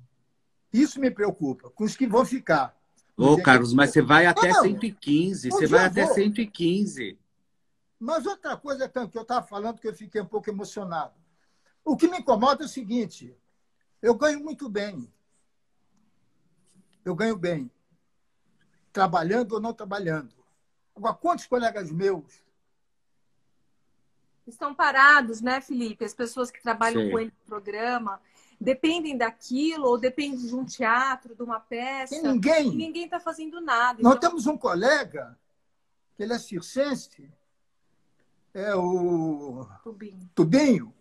Isso 0.73 1.01
me 1.01 1.11
preocupa, 1.11 1.71
com 1.71 1.85
os 1.85 1.97
que 1.97 2.07
vão 2.07 2.25
ficar. 2.25 2.77
Ô, 3.17 3.41
Carlos, 3.43 3.75
mas 3.75 3.91
você 3.91 4.01
vai 4.01 4.27
até 4.27 4.49
não, 4.49 4.63
115. 4.63 5.51
Você 5.51 5.67
vai 5.67 5.85
até 5.85 6.07
115. 6.07 7.19
Mas 7.99 8.27
outra 8.27 8.57
coisa 8.57 8.89
que 8.89 8.99
eu 8.99 9.23
estava 9.23 9.47
falando 9.47 9.79
que 9.79 9.87
eu 9.87 9.95
fiquei 9.95 10.21
um 10.21 10.27
pouco 10.27 10.51
emocionado. 10.51 11.15
O 11.85 11.97
que 11.97 12.09
me 12.09 12.19
incomoda 12.19 12.65
é 12.65 12.67
o 12.67 12.69
seguinte: 12.69 13.37
eu 14.01 14.15
ganho 14.15 14.41
muito 14.41 14.69
bem. 14.69 15.13
Eu 17.05 17.15
ganho 17.15 17.37
bem. 17.37 17.71
Trabalhando 18.93 19.53
ou 19.53 19.61
não 19.61 19.73
trabalhando. 19.73 20.35
Agora, 20.95 21.15
quantos 21.15 21.47
colegas 21.47 21.91
meus 21.91 22.43
estão 24.51 24.75
parados, 24.75 25.41
né, 25.41 25.61
Felipe? 25.61 26.05
As 26.05 26.15
pessoas 26.15 26.51
que 26.51 26.63
trabalham 26.63 27.03
Sim. 27.03 27.11
com 27.11 27.19
ele 27.19 27.31
no 27.31 27.47
programa 27.47 28.21
dependem 28.63 29.17
daquilo 29.17 29.87
ou 29.87 29.99
dependem 29.99 30.47
de 30.47 30.55
um 30.55 30.65
teatro, 30.65 31.35
de 31.35 31.43
uma 31.43 31.59
peça. 31.59 32.15
Tem 32.15 32.23
ninguém. 32.23 32.69
E 32.69 32.77
ninguém 32.77 33.05
está 33.05 33.19
fazendo 33.19 33.61
nada. 33.61 34.01
Nós 34.03 34.17
então... 34.17 34.31
temos 34.31 34.47
um 34.47 34.57
colega, 34.57 35.37
que 36.15 36.23
ele 36.23 36.33
é 36.33 36.39
circense, 36.39 37.29
é 38.55 38.75
o 38.75 39.67
Tubinho. 39.83 40.31
Tubinho. 40.35 40.95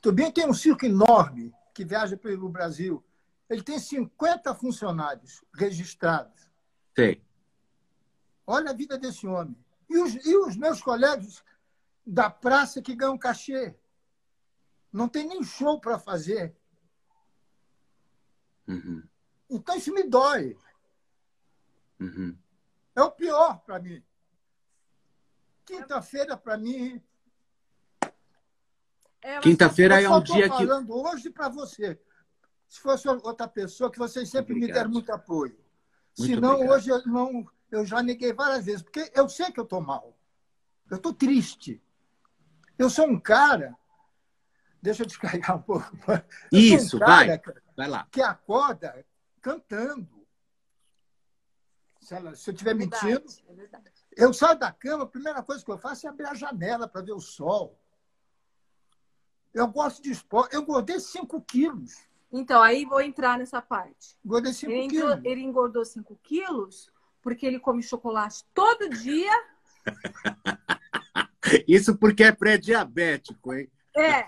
Tubinho 0.00 0.32
tem 0.32 0.48
um 0.48 0.54
circo 0.54 0.86
enorme 0.86 1.52
que 1.74 1.84
viaja 1.84 2.16
pelo 2.16 2.48
Brasil. 2.48 3.04
Ele 3.50 3.62
tem 3.62 3.78
50 3.78 4.54
funcionários 4.54 5.44
registrados. 5.54 6.48
Sim. 6.96 7.20
Olha 8.46 8.70
a 8.70 8.74
vida 8.74 8.96
desse 8.96 9.26
homem. 9.26 9.56
E 9.88 9.98
os, 9.98 10.14
e 10.26 10.36
os 10.36 10.56
meus 10.56 10.80
colegas 10.80 11.42
da 12.04 12.28
praça 12.30 12.82
que 12.82 12.94
ganham 12.94 13.18
cachê. 13.18 13.76
Não 14.92 15.08
tem 15.08 15.26
nem 15.26 15.42
show 15.42 15.80
para 15.80 15.98
fazer. 15.98 16.54
Uhum. 18.66 19.02
Então 19.48 19.76
isso 19.76 19.92
me 19.92 20.02
dói. 20.04 20.56
Uhum. 22.00 22.36
É 22.94 23.02
o 23.02 23.10
pior 23.10 23.60
para 23.60 23.78
mim. 23.78 24.02
Quinta-feira, 25.64 26.36
para 26.36 26.58
mim. 26.58 27.02
É, 29.22 29.38
Quinta-feira 29.40 30.00
é 30.00 30.08
um 30.08 30.22
dia 30.22 30.48
que. 30.48 30.62
Eu 30.64 30.68
falando 30.68 30.94
hoje 30.94 31.30
para 31.30 31.48
você. 31.48 31.98
Se 32.68 32.80
fosse 32.80 33.06
outra 33.08 33.46
pessoa, 33.46 33.90
que 33.90 33.98
vocês 33.98 34.28
sempre 34.28 34.52
Obrigado. 34.54 34.68
me 34.68 34.74
deram 34.74 34.90
muito 34.90 35.12
apoio. 35.12 35.56
Muito 36.18 36.34
Senão, 36.34 36.54
obrigado. 36.54 36.76
hoje 36.76 36.90
eu, 36.90 37.06
não, 37.06 37.46
eu 37.70 37.86
já 37.86 38.02
neguei 38.02 38.32
várias 38.32 38.64
vezes, 38.64 38.82
porque 38.82 39.10
eu 39.14 39.28
sei 39.28 39.52
que 39.52 39.60
eu 39.60 39.64
estou 39.64 39.80
mal. 39.80 40.16
Eu 40.90 40.96
estou 40.96 41.12
triste. 41.12 41.82
Eu 42.78 42.90
sou 42.90 43.06
um 43.06 43.18
cara. 43.18 43.76
Deixa 44.80 45.02
eu 45.02 45.06
descarregar 45.06 45.56
um 45.56 45.62
pouco. 45.62 45.86
Eu 46.50 46.58
Isso, 46.58 46.96
um 46.96 47.00
vai. 47.00 47.40
Vai 47.76 47.88
lá. 47.88 48.06
Que 48.10 48.20
acorda 48.20 49.04
cantando. 49.40 50.08
Se, 52.00 52.14
ela, 52.14 52.34
se 52.34 52.50
eu 52.50 52.52
estiver 52.52 52.72
é 52.72 52.74
mentindo. 52.74 53.24
É 53.48 53.54
verdade. 53.54 53.92
Eu 54.16 54.32
saio 54.34 54.58
da 54.58 54.72
cama, 54.72 55.04
a 55.04 55.06
primeira 55.06 55.40
coisa 55.42 55.64
que 55.64 55.70
eu 55.70 55.78
faço 55.78 56.06
é 56.06 56.10
abrir 56.10 56.26
a 56.26 56.34
janela 56.34 56.88
para 56.88 57.00
ver 57.00 57.12
o 57.12 57.20
sol. 57.20 57.78
Eu 59.54 59.68
gosto 59.68 60.02
de 60.02 60.10
esporte. 60.10 60.54
Eu 60.54 60.62
engordei 60.62 60.98
5 60.98 61.40
quilos. 61.42 62.04
Então, 62.32 62.60
aí 62.60 62.84
vou 62.84 63.00
entrar 63.00 63.38
nessa 63.38 63.62
parte. 63.62 64.18
Engordei 64.24 64.52
5 64.52 64.88
quilos. 64.88 65.20
Ele 65.24 65.42
engordou 65.42 65.84
5 65.84 66.18
quilos 66.22 66.90
porque 67.22 67.46
ele 67.46 67.60
come 67.60 67.82
chocolate 67.82 68.44
todo 68.52 68.88
dia. 68.88 69.32
Isso 71.66 71.96
porque 71.96 72.24
é 72.24 72.32
pré-diabético, 72.32 73.52
hein? 73.54 73.70
É, 73.94 74.22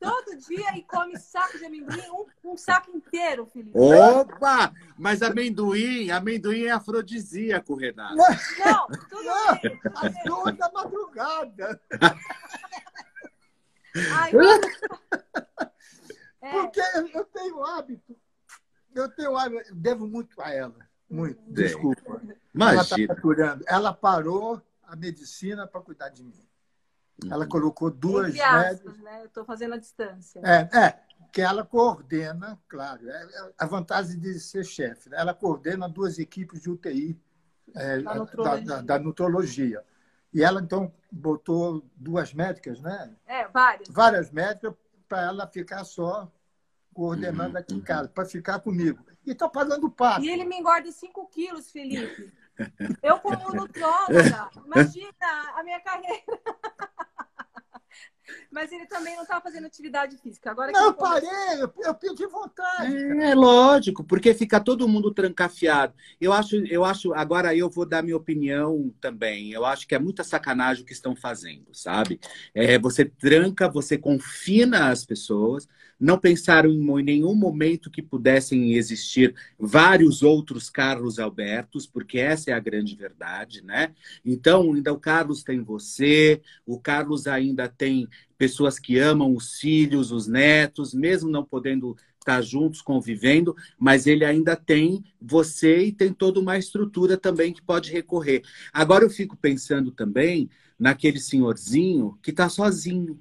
todo 0.00 0.36
dia 0.46 0.76
e 0.76 0.82
come 0.84 1.18
saco 1.18 1.58
de 1.58 1.64
amendoim, 1.64 2.08
um, 2.10 2.52
um, 2.52 2.56
saco 2.56 2.96
inteiro, 2.96 3.46
Felipe. 3.46 3.76
Opa! 3.76 4.72
Mas 4.96 5.22
amendoim, 5.22 6.08
amendoim 6.10 6.66
é 6.66 6.70
afrodisíaco, 6.70 7.74
Renato. 7.74 8.14
Não, 8.14 8.86
tudo 8.86 9.24
não, 9.24 9.58
bem. 9.60 9.80
Às 9.96 10.24
duas 10.24 10.56
da 10.56 10.70
madrugada. 10.70 11.80
Ai, 14.12 14.30
é. 16.40 16.50
Porque 16.52 16.80
eu 17.12 17.24
tenho 17.24 17.64
hábito, 17.64 18.16
eu 18.94 19.08
tenho 19.08 19.36
hábito, 19.36 19.74
devo 19.74 20.06
muito 20.06 20.40
a 20.40 20.54
ela. 20.54 20.76
Muito, 21.10 21.40
desculpa. 21.50 22.22
Imagina. 22.54 23.04
Ela, 23.04 23.16
tá 23.16 23.20
curando. 23.20 23.64
ela 23.66 23.92
parou 23.92 24.62
a 24.84 24.94
medicina 24.94 25.66
para 25.66 25.80
cuidar 25.80 26.10
de 26.10 26.22
mim. 26.22 26.47
Ela 27.24 27.44
uhum. 27.44 27.48
colocou 27.48 27.90
duas 27.90 28.28
Entre 28.28 28.42
aspas, 28.42 28.98
né? 28.98 29.22
Eu 29.22 29.26
estou 29.26 29.44
fazendo 29.44 29.74
a 29.74 29.78
distância. 29.78 30.40
É, 30.44 30.78
é, 30.78 31.00
que 31.32 31.40
ela 31.40 31.64
coordena, 31.64 32.58
claro, 32.68 33.08
é, 33.08 33.22
é 33.22 33.52
a 33.58 33.66
vantagem 33.66 34.18
de 34.18 34.38
ser 34.38 34.64
chefe. 34.64 35.10
Né? 35.10 35.16
Ela 35.18 35.34
coordena 35.34 35.88
duas 35.88 36.18
equipes 36.18 36.62
de 36.62 36.70
UTI 36.70 37.20
é, 37.74 38.00
da, 38.00 38.14
nutrologia. 38.14 38.64
Da, 38.64 38.76
da, 38.76 38.82
da, 38.82 38.98
nutrologia. 38.98 39.84
E 40.32 40.42
ela, 40.42 40.60
então, 40.60 40.92
botou 41.10 41.84
duas 41.96 42.32
médicas, 42.32 42.80
né? 42.80 43.14
É, 43.26 43.48
várias. 43.48 43.88
Várias 43.88 44.30
médicas 44.30 44.74
para 45.08 45.22
ela 45.22 45.46
ficar 45.46 45.84
só 45.84 46.30
coordenando 46.92 47.54
uhum, 47.54 47.60
aqui 47.60 47.74
em 47.74 47.80
casa, 47.80 48.08
para 48.08 48.24
ficar 48.24 48.60
comigo. 48.60 49.04
E 49.24 49.30
está 49.32 49.48
pagando 49.48 49.90
passo. 49.90 50.24
E 50.24 50.30
ele 50.30 50.44
me 50.44 50.56
engorda 50.56 50.90
5 50.90 51.26
quilos, 51.28 51.70
Felipe. 51.70 52.32
Eu 53.02 53.20
como 53.20 53.54
nutróloga, 53.54 54.50
imagina 54.66 55.12
a 55.54 55.62
minha 55.62 55.80
carreira. 55.80 56.24
Mas 58.50 58.72
ele 58.72 58.86
também 58.86 59.14
não 59.16 59.22
estava 59.22 59.40
fazendo 59.40 59.66
atividade 59.66 60.16
física. 60.18 60.50
Agora 60.50 60.72
não, 60.72 60.86
eu 60.86 60.94
parei, 60.94 61.28
eu, 61.60 61.72
eu 61.84 61.94
pedi 61.94 62.26
vontade. 62.26 62.96
É, 62.96 63.30
é, 63.30 63.34
lógico, 63.34 64.04
porque 64.04 64.34
fica 64.34 64.60
todo 64.60 64.88
mundo 64.88 65.12
trancafiado. 65.12 65.94
Eu 66.20 66.32
acho, 66.32 66.56
eu 66.66 66.84
acho, 66.84 67.12
agora 67.14 67.54
eu 67.54 67.68
vou 67.68 67.86
dar 67.86 68.02
minha 68.02 68.16
opinião 68.16 68.92
também. 69.00 69.52
Eu 69.52 69.64
acho 69.64 69.86
que 69.86 69.94
é 69.94 69.98
muita 69.98 70.24
sacanagem 70.24 70.82
o 70.82 70.86
que 70.86 70.92
estão 70.92 71.14
fazendo, 71.14 71.66
sabe? 71.72 72.20
É, 72.54 72.78
você 72.78 73.04
tranca, 73.04 73.68
você 73.68 73.98
confina 73.98 74.90
as 74.90 75.04
pessoas, 75.04 75.68
não 75.98 76.18
pensaram 76.18 76.70
em 76.70 77.02
nenhum 77.02 77.34
momento 77.34 77.90
que 77.90 78.02
pudessem 78.02 78.74
existir 78.74 79.34
vários 79.58 80.22
outros 80.22 80.70
Carlos 80.70 81.18
Albertos, 81.18 81.86
porque 81.86 82.18
essa 82.18 82.50
é 82.50 82.54
a 82.54 82.60
grande 82.60 82.94
verdade, 82.94 83.62
né? 83.62 83.94
Então, 84.24 84.72
ainda 84.72 84.92
o 84.92 85.00
Carlos 85.00 85.42
tem 85.42 85.62
você, 85.62 86.40
o 86.64 86.78
Carlos 86.78 87.26
ainda 87.26 87.68
tem 87.68 88.08
pessoas 88.36 88.78
que 88.78 88.98
amam 88.98 89.34
os 89.34 89.58
filhos, 89.58 90.12
os 90.12 90.28
netos, 90.28 90.94
mesmo 90.94 91.28
não 91.28 91.44
podendo 91.44 91.96
estar 92.18 92.42
juntos, 92.42 92.82
convivendo, 92.82 93.56
mas 93.78 94.06
ele 94.06 94.24
ainda 94.24 94.54
tem 94.54 95.02
você 95.20 95.84
e 95.84 95.92
tem 95.92 96.12
toda 96.12 96.38
uma 96.38 96.58
estrutura 96.58 97.16
também 97.16 97.52
que 97.52 97.62
pode 97.62 97.90
recorrer. 97.90 98.42
Agora 98.72 99.04
eu 99.04 99.10
fico 99.10 99.36
pensando 99.36 99.90
também 99.90 100.48
naquele 100.78 101.18
senhorzinho 101.18 102.18
que 102.22 102.30
está 102.30 102.48
sozinho 102.48 103.18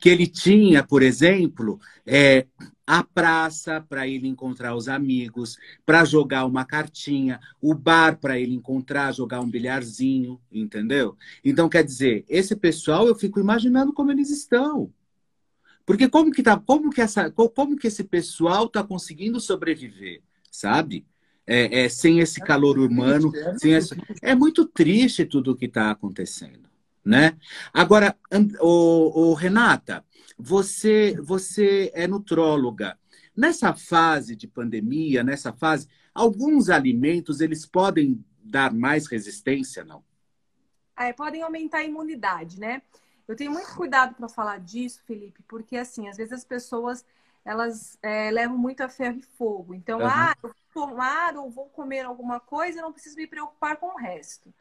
que 0.00 0.08
ele 0.08 0.26
tinha, 0.26 0.82
por 0.82 1.02
exemplo, 1.02 1.80
é, 2.06 2.46
a 2.86 3.02
praça 3.02 3.80
para 3.80 4.06
ele 4.06 4.28
encontrar 4.28 4.74
os 4.76 4.88
amigos, 4.88 5.56
para 5.86 6.04
jogar 6.04 6.44
uma 6.44 6.64
cartinha, 6.64 7.40
o 7.60 7.74
bar 7.74 8.18
para 8.18 8.38
ele 8.38 8.54
encontrar, 8.54 9.12
jogar 9.12 9.40
um 9.40 9.50
bilharzinho, 9.50 10.40
entendeu? 10.52 11.16
Então, 11.44 11.68
quer 11.68 11.82
dizer, 11.82 12.24
esse 12.28 12.54
pessoal 12.54 13.06
eu 13.06 13.14
fico 13.14 13.40
imaginando 13.40 13.92
como 13.92 14.12
eles 14.12 14.30
estão. 14.30 14.92
Porque 15.86 16.08
como 16.08 16.30
que 16.30 16.42
tá, 16.42 16.58
como 16.58 16.90
que 16.90 17.00
essa, 17.00 17.30
como 17.30 17.76
que 17.76 17.86
esse 17.86 18.04
pessoal 18.04 18.66
está 18.66 18.82
conseguindo 18.82 19.40
sobreviver, 19.40 20.22
sabe? 20.50 21.06
É, 21.46 21.84
é, 21.84 21.88
sem 21.90 22.20
esse 22.20 22.40
calor 22.40 22.78
humano, 22.78 23.30
sem 23.58 23.72
esse... 23.72 23.94
é 24.22 24.34
muito 24.34 24.64
triste 24.64 25.26
tudo 25.26 25.52
o 25.52 25.56
que 25.56 25.66
está 25.66 25.90
acontecendo 25.90 26.63
né? 27.04 27.36
Agora, 27.72 28.16
o, 28.60 29.30
o, 29.30 29.34
Renata, 29.34 30.04
você, 30.38 31.14
você 31.20 31.92
é 31.94 32.06
nutróloga. 32.06 32.98
Nessa 33.36 33.74
fase 33.74 34.34
de 34.34 34.46
pandemia, 34.46 35.22
nessa 35.22 35.52
fase, 35.52 35.88
alguns 36.14 36.70
alimentos 36.70 37.40
eles 37.40 37.66
podem 37.66 38.24
dar 38.42 38.72
mais 38.72 39.06
resistência, 39.06 39.84
não? 39.84 40.04
É, 40.96 41.12
podem 41.12 41.42
aumentar 41.42 41.78
a 41.78 41.84
imunidade, 41.84 42.58
né? 42.58 42.80
Eu 43.26 43.34
tenho 43.34 43.50
muito 43.50 43.74
cuidado 43.74 44.14
para 44.14 44.28
falar 44.28 44.60
disso, 44.60 45.02
Felipe, 45.04 45.42
porque 45.48 45.76
assim, 45.76 46.08
às 46.08 46.16
vezes 46.16 46.32
as 46.32 46.44
pessoas 46.44 47.04
elas 47.44 47.98
é, 48.02 48.30
levam 48.30 48.56
muito 48.56 48.80
a 48.82 48.88
ferro 48.88 49.18
e 49.18 49.22
fogo. 49.36 49.74
Então, 49.74 49.98
uhum. 49.98 50.06
ah, 50.06 50.34
eu 50.42 50.48
vou 50.48 50.88
tomar 50.88 51.36
ou 51.36 51.50
vou 51.50 51.66
comer 51.68 52.00
alguma 52.00 52.40
coisa, 52.40 52.78
eu 52.78 52.82
não 52.82 52.92
preciso 52.92 53.16
me 53.16 53.26
preocupar 53.26 53.76
com 53.76 53.86
o 53.88 53.96
resto 53.96 54.54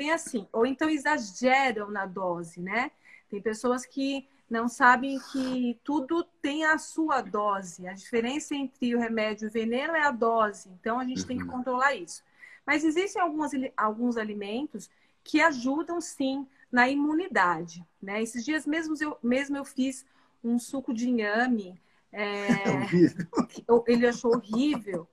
tem 0.00 0.12
assim, 0.12 0.48
ou 0.50 0.64
então 0.64 0.88
exageram 0.88 1.90
na 1.90 2.06
dose, 2.06 2.58
né? 2.58 2.90
Tem 3.28 3.38
pessoas 3.38 3.84
que 3.84 4.26
não 4.48 4.66
sabem 4.66 5.20
que 5.30 5.78
tudo 5.84 6.24
tem 6.40 6.64
a 6.64 6.78
sua 6.78 7.20
dose. 7.20 7.86
A 7.86 7.92
diferença 7.92 8.54
entre 8.54 8.94
o 8.94 8.98
remédio 8.98 9.44
e 9.44 9.48
o 9.48 9.52
veneno 9.52 9.94
é 9.94 10.00
a 10.00 10.10
dose. 10.10 10.70
Então 10.80 10.98
a 10.98 11.04
gente 11.04 11.20
uhum. 11.20 11.26
tem 11.26 11.36
que 11.36 11.44
uhum. 11.44 11.50
controlar 11.50 11.94
isso. 11.94 12.24
Mas 12.64 12.82
existem 12.82 13.20
alguns, 13.20 13.50
alguns 13.76 14.16
alimentos 14.16 14.88
que 15.22 15.42
ajudam 15.42 16.00
sim 16.00 16.46
na 16.72 16.88
imunidade. 16.88 17.84
Né? 18.00 18.22
Esses 18.22 18.42
dias 18.42 18.66
mesmo 18.66 18.94
eu, 19.02 19.18
mesmo 19.22 19.58
eu 19.58 19.66
fiz 19.66 20.06
um 20.42 20.58
suco 20.58 20.94
de 20.94 21.10
inhame. 21.10 21.78
É... 22.10 22.48
ele 23.86 24.06
achou 24.06 24.34
horrível. 24.34 25.06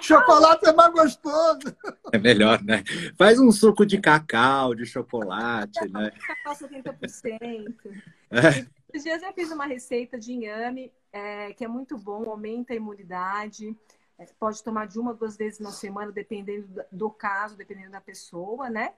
Chocolate 0.00 0.66
é 0.68 0.72
mais 0.72 0.92
gostoso. 0.92 1.76
É 2.12 2.18
melhor, 2.18 2.62
né? 2.62 2.82
Faz 3.16 3.38
um 3.38 3.50
suco 3.50 3.84
de 3.86 3.98
cacau, 3.98 4.74
de 4.74 4.86
chocolate, 4.86 5.80
né? 5.90 6.10
Cacau 6.26 6.54
70%. 6.54 7.74
É. 8.30 8.66
Esses 8.92 9.04
dias 9.04 9.22
eu 9.22 9.32
fiz 9.32 9.50
uma 9.50 9.64
receita 9.64 10.18
de 10.18 10.32
inhame, 10.32 10.92
é, 11.12 11.52
que 11.54 11.64
é 11.64 11.68
muito 11.68 11.96
bom, 11.96 12.28
aumenta 12.28 12.72
a 12.72 12.76
imunidade. 12.76 13.76
É, 14.18 14.26
pode 14.38 14.62
tomar 14.62 14.86
de 14.86 14.98
uma, 14.98 15.14
duas 15.14 15.36
vezes 15.36 15.58
na 15.58 15.70
semana, 15.70 16.12
dependendo 16.12 16.84
do 16.92 17.10
caso, 17.10 17.56
dependendo 17.56 17.90
da 17.90 18.00
pessoa, 18.00 18.68
né? 18.68 18.92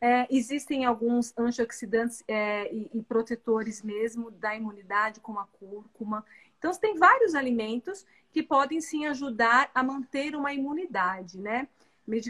É, 0.00 0.26
existem 0.30 0.84
alguns 0.84 1.32
antioxidantes 1.36 2.22
é, 2.28 2.72
e, 2.72 2.90
e, 2.94 3.02
protetores 3.02 3.82
mesmo 3.82 4.30
da 4.30 4.54
imunidade, 4.54 5.20
como 5.20 5.40
a 5.40 5.46
cúrcuma. 5.46 6.24
Então, 6.58 6.72
tem 6.72 6.96
vários 6.96 7.34
alimentos 7.34 8.06
que 8.38 8.42
podem 8.44 8.80
sim 8.80 9.04
ajudar 9.06 9.68
a 9.74 9.82
manter 9.82 10.36
uma 10.36 10.52
imunidade, 10.52 11.40
né? 11.40 11.66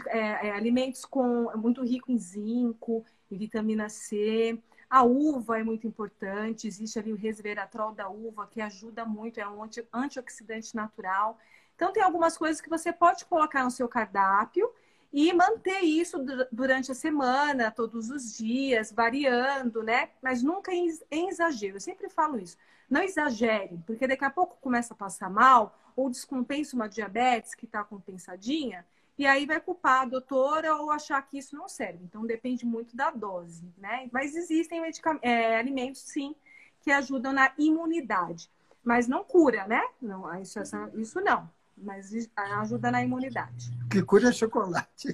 É, 0.07 0.47
é, 0.47 0.51
alimentos 0.51 1.05
com 1.05 1.55
muito 1.55 1.83
rico 1.83 2.11
em 2.11 2.17
zinco, 2.17 3.05
em 3.31 3.37
vitamina 3.37 3.87
C. 3.89 4.59
A 4.89 5.03
uva 5.03 5.59
é 5.59 5.63
muito 5.63 5.85
importante, 5.85 6.67
existe 6.67 6.97
ali 6.97 7.13
o 7.13 7.15
resveratrol 7.15 7.93
da 7.93 8.09
uva, 8.09 8.47
que 8.47 8.59
ajuda 8.59 9.05
muito, 9.05 9.39
é 9.39 9.47
um 9.47 9.61
antioxidante 9.93 10.75
natural. 10.75 11.37
Então, 11.75 11.93
tem 11.93 12.01
algumas 12.01 12.35
coisas 12.35 12.59
que 12.59 12.69
você 12.69 12.91
pode 12.91 13.23
colocar 13.25 13.63
no 13.63 13.69
seu 13.69 13.87
cardápio 13.87 14.67
e 15.13 15.31
manter 15.31 15.81
isso 15.81 16.17
durante 16.51 16.91
a 16.91 16.95
semana, 16.95 17.69
todos 17.69 18.09
os 18.09 18.35
dias, 18.35 18.91
variando, 18.91 19.83
né? 19.83 20.09
Mas 20.23 20.41
nunca 20.41 20.71
em 20.73 21.29
exagero. 21.29 21.75
Eu 21.75 21.81
sempre 21.81 22.09
falo 22.09 22.39
isso. 22.39 22.57
Não 22.89 23.03
exagere, 23.03 23.79
porque 23.85 24.07
daqui 24.07 24.25
a 24.25 24.31
pouco 24.31 24.57
começa 24.59 24.95
a 24.95 24.97
passar 24.97 25.29
mal 25.29 25.77
ou 25.99 26.09
descompensa 26.09 26.77
uma 26.77 26.87
diabetes 26.87 27.53
que 27.53 27.65
está 27.65 27.83
compensadinha 27.83 28.85
e 29.17 29.27
aí 29.27 29.45
vai 29.45 29.59
culpar 29.59 30.03
a 30.03 30.05
doutora 30.05 30.77
ou 30.77 30.91
achar 30.91 31.21
que 31.23 31.37
isso 31.37 31.53
não 31.53 31.67
serve. 31.67 32.05
Então 32.05 32.25
depende 32.25 32.65
muito 32.65 32.95
da 32.95 33.11
dose, 33.11 33.69
né? 33.77 34.07
Mas 34.13 34.33
existem 34.33 34.81
é, 35.21 35.57
alimentos, 35.57 36.01
sim, 36.03 36.33
que 36.79 36.89
ajudam 36.89 37.33
na 37.33 37.51
imunidade. 37.57 38.49
Mas 38.81 39.09
não 39.09 39.25
cura, 39.25 39.67
né? 39.67 39.83
Não, 40.01 40.33
isso, 40.41 40.57
isso 40.95 41.19
não 41.19 41.49
mas 41.81 42.11
ajuda 42.35 42.91
na 42.91 43.01
imunidade. 43.01 43.71
O 43.85 43.89
que 43.89 44.01
cura 44.01 44.27
é 44.27 44.31
chocolate. 44.33 45.13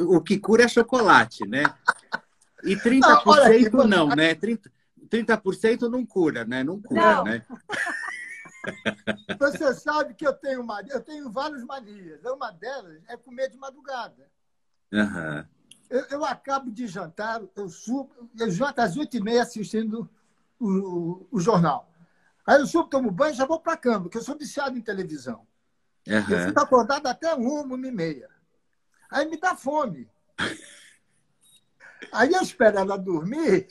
O 0.00 0.22
que 0.22 0.38
cura 0.38 0.64
é 0.64 0.68
chocolate, 0.68 1.46
né? 1.46 1.62
E 2.64 2.74
30% 2.74 3.70
não, 3.72 3.86
não, 3.86 4.08
né? 4.08 4.34
30%, 4.34 4.70
30% 5.10 5.90
não 5.90 6.06
cura, 6.06 6.46
né? 6.46 6.64
Não 6.64 6.80
cura, 6.80 7.16
não. 7.16 7.24
né? 7.24 7.44
Você 9.38 9.74
sabe 9.74 10.14
que 10.14 10.26
eu 10.26 10.32
tenho 10.32 10.62
uma, 10.62 10.80
eu 10.82 11.00
tenho 11.00 11.30
várias 11.30 11.62
manias. 11.64 12.20
Uma 12.24 12.50
delas 12.50 13.02
é 13.08 13.16
comer 13.16 13.50
de 13.50 13.56
madrugada. 13.56 14.28
Uhum. 14.92 15.44
Eu, 15.88 16.00
eu, 16.10 16.24
acabo 16.24 16.70
de 16.70 16.86
jantar, 16.86 17.42
eu 17.56 17.68
subo, 17.68 18.10
eu 18.38 18.50
janto 18.50 18.80
às 18.80 18.96
8h30 18.96 19.40
assistindo 19.40 20.08
o, 20.58 20.68
o, 20.68 21.28
o, 21.32 21.40
jornal. 21.40 21.90
Aí 22.46 22.60
eu 22.60 22.66
subo, 22.66 22.88
tomo 22.88 23.10
banho 23.10 23.32
e 23.32 23.36
já 23.36 23.44
vou 23.44 23.60
para 23.60 23.72
a 23.72 23.76
cama, 23.76 24.02
porque 24.02 24.18
eu 24.18 24.22
sou 24.22 24.36
viciado 24.36 24.78
em 24.78 24.82
televisão. 24.82 25.46
Uhum. 26.06 26.30
Eu 26.30 26.46
fico 26.46 26.60
acordado 26.60 27.06
até 27.06 27.34
uma, 27.34 27.74
uma 27.74 27.88
e 27.88 27.90
meia. 27.90 28.28
Aí 29.10 29.28
me 29.28 29.36
dá 29.36 29.56
fome. 29.56 30.08
Aí 32.12 32.32
eu 32.32 32.40
espero 32.40 32.78
ela 32.78 32.96
dormir, 32.96 33.68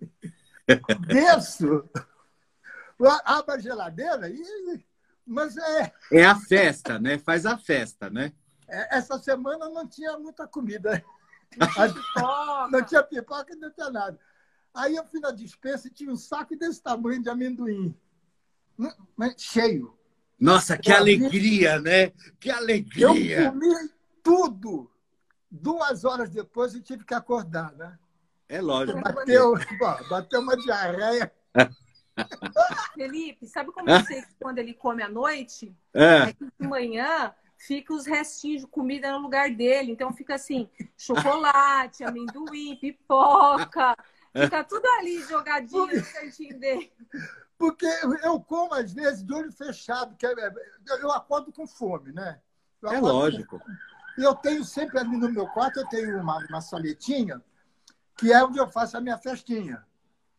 desço, 1.08 1.88
abro 3.24 3.54
a 3.54 3.58
geladeira 3.58 4.28
e. 4.28 4.84
Mas 5.26 5.56
é. 5.56 5.92
É 6.12 6.24
a 6.24 6.36
festa, 6.36 6.98
né? 6.98 7.18
Faz 7.18 7.44
a 7.46 7.58
festa, 7.58 8.08
né? 8.08 8.32
É, 8.68 8.98
essa 8.98 9.18
semana 9.18 9.68
não 9.68 9.86
tinha 9.86 10.16
muita 10.18 10.46
comida. 10.46 11.04
não 12.70 12.84
tinha 12.84 13.02
pipoca, 13.02 13.54
não 13.56 13.70
tinha 13.70 13.90
nada. 13.90 14.18
Aí 14.72 14.94
eu 14.94 15.04
fui 15.04 15.20
na 15.20 15.32
dispensa 15.32 15.88
e 15.88 15.90
tinha 15.90 16.12
um 16.12 16.16
saco 16.16 16.56
desse 16.56 16.82
tamanho 16.82 17.22
de 17.22 17.28
amendoim. 17.28 17.94
Hum, 18.78 18.90
cheio. 19.36 19.96
Nossa, 20.38 20.76
que 20.76 20.92
alegria, 20.92 21.80
né? 21.80 22.12
Que 22.38 22.50
alegria! 22.50 23.40
Eu 23.40 23.52
comi 23.52 23.90
tudo. 24.22 24.90
Duas 25.50 26.04
horas 26.04 26.28
depois 26.28 26.74
eu 26.74 26.82
tive 26.82 27.04
que 27.04 27.14
acordar, 27.14 27.72
né? 27.72 27.98
É 28.48 28.60
lógico. 28.60 29.00
Bateu, 29.00 29.54
bateu 30.10 30.40
uma 30.40 30.56
diarreia. 30.56 31.32
Felipe, 32.94 33.46
sabe 33.46 33.72
como 33.72 33.90
eu 33.90 34.04
sei 34.04 34.22
que 34.22 34.34
quando 34.40 34.58
ele 34.58 34.74
come 34.74 35.02
à 35.02 35.08
noite? 35.08 35.74
É. 35.92 36.28
é 36.28 36.32
que 36.32 36.44
de 36.44 36.66
manhã 36.66 37.34
fica 37.56 37.92
os 37.92 38.06
restinhos 38.06 38.62
de 38.62 38.66
comida 38.66 39.12
no 39.12 39.18
lugar 39.18 39.50
dele. 39.50 39.92
Então 39.92 40.12
fica 40.12 40.34
assim, 40.34 40.68
chocolate, 40.96 42.04
amendoim, 42.04 42.76
pipoca. 42.76 43.96
Fica 44.32 44.64
tudo 44.64 44.86
ali 44.98 45.22
jogadinho 45.22 45.86
no 45.86 46.12
cantinho 46.12 46.58
dele. 46.58 46.92
Porque 47.58 47.86
eu 48.22 48.38
como, 48.40 48.74
às 48.74 48.92
vezes, 48.92 49.24
de 49.24 49.32
olho 49.32 49.50
fechado, 49.50 50.14
que 50.16 50.26
é, 50.26 50.30
é, 50.30 50.52
eu 51.02 51.10
acordo 51.10 51.50
com 51.50 51.66
fome, 51.66 52.12
né? 52.12 52.38
É 52.84 53.00
lógico. 53.00 53.60
E 54.18 54.22
eu 54.22 54.34
tenho 54.34 54.62
sempre 54.62 54.98
ali 54.98 55.16
no 55.16 55.30
meu 55.30 55.46
quarto, 55.48 55.80
eu 55.80 55.88
tenho 55.88 56.20
uma, 56.20 56.38
uma 56.48 56.60
saletinha, 56.60 57.42
que 58.16 58.32
é 58.32 58.44
onde 58.44 58.58
eu 58.58 58.68
faço 58.68 58.96
a 58.96 59.00
minha 59.00 59.16
festinha. 59.16 59.85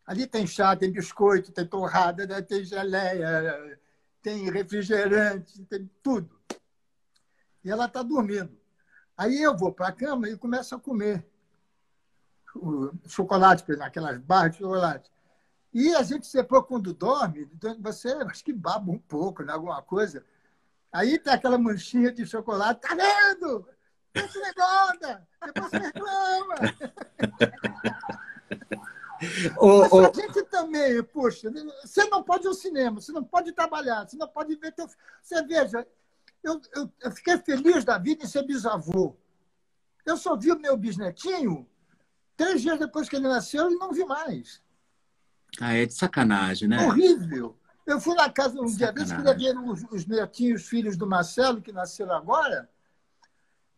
Ali 0.08 0.26
tem 0.26 0.46
chá, 0.46 0.74
tem 0.74 0.90
biscoito, 0.90 1.52
tem 1.52 1.66
torrada, 1.66 2.26
né? 2.26 2.40
tem 2.40 2.64
geleia, 2.64 3.78
tem 4.22 4.50
refrigerante, 4.50 5.62
tem 5.66 5.90
tudo. 6.02 6.34
E 7.62 7.70
ela 7.70 7.84
está 7.84 8.02
dormindo. 8.02 8.58
Aí 9.14 9.42
eu 9.42 9.54
vou 9.54 9.70
para 9.70 9.88
a 9.88 9.92
cama 9.92 10.26
e 10.26 10.34
começo 10.38 10.74
a 10.74 10.80
comer 10.80 11.28
o 12.54 12.90
chocolate, 13.06 13.62
aquelas 13.82 14.16
barras 14.16 14.52
de 14.52 14.58
chocolate. 14.60 15.10
E 15.74 15.94
a 15.94 16.02
gente 16.02 16.32
depois, 16.32 16.64
quando 16.64 16.94
dorme, 16.94 17.46
você 17.78 18.08
acho 18.08 18.42
que 18.42 18.52
baba 18.54 18.90
um 18.90 18.98
pouco, 18.98 19.42
né, 19.42 19.52
alguma 19.52 19.82
coisa. 19.82 20.24
Aí 20.90 21.18
tem 21.18 21.34
aquela 21.34 21.58
manchinha 21.58 22.10
de 22.10 22.24
chocolate, 22.24 22.80
tá 22.80 22.94
vendo? 22.94 23.68
Isso 24.14 24.40
não 24.40 24.48
engorda, 24.48 25.28
depois 25.44 25.70
você 25.70 25.78
reclama. 25.80 26.54
Mas 29.20 29.92
a 29.92 30.12
gente 30.12 30.42
também, 30.44 31.02
poxa, 31.02 31.50
você 31.82 32.04
não 32.04 32.22
pode 32.22 32.44
ir 32.44 32.48
ao 32.48 32.54
cinema, 32.54 33.00
você 33.00 33.12
não 33.12 33.24
pode 33.24 33.52
trabalhar, 33.52 34.08
você 34.08 34.16
não 34.16 34.28
pode 34.28 34.54
ver 34.56 34.72
teu... 34.72 34.88
Você 35.20 35.42
veja, 35.42 35.86
eu, 36.42 36.60
eu, 36.74 36.92
eu 37.00 37.10
fiquei 37.10 37.38
feliz 37.38 37.84
da 37.84 37.98
vida 37.98 38.24
em 38.24 38.28
ser 38.28 38.44
bisavô. 38.44 39.16
Eu 40.06 40.16
só 40.16 40.36
vi 40.36 40.52
o 40.52 40.58
meu 40.58 40.76
bisnetinho 40.76 41.68
três 42.36 42.62
dias 42.62 42.78
depois 42.78 43.08
que 43.08 43.16
ele 43.16 43.28
nasceu 43.28 43.70
e 43.70 43.74
não 43.74 43.92
vi 43.92 44.04
mais. 44.04 44.62
Ah, 45.60 45.74
é 45.74 45.86
de 45.86 45.94
sacanagem, 45.94 46.68
né? 46.68 46.86
Horrível. 46.86 47.58
Eu 47.84 48.00
fui 48.00 48.14
na 48.14 48.30
casa 48.30 48.60
um 48.60 48.66
dia 48.66 48.92
desses 48.92 49.12
que 49.12 49.22
ver 49.22 49.58
os, 49.58 49.82
os 49.90 50.06
netinhos, 50.06 50.68
filhos 50.68 50.96
do 50.96 51.06
Marcelo, 51.06 51.62
que 51.62 51.72
nasceram 51.72 52.14
agora. 52.14 52.68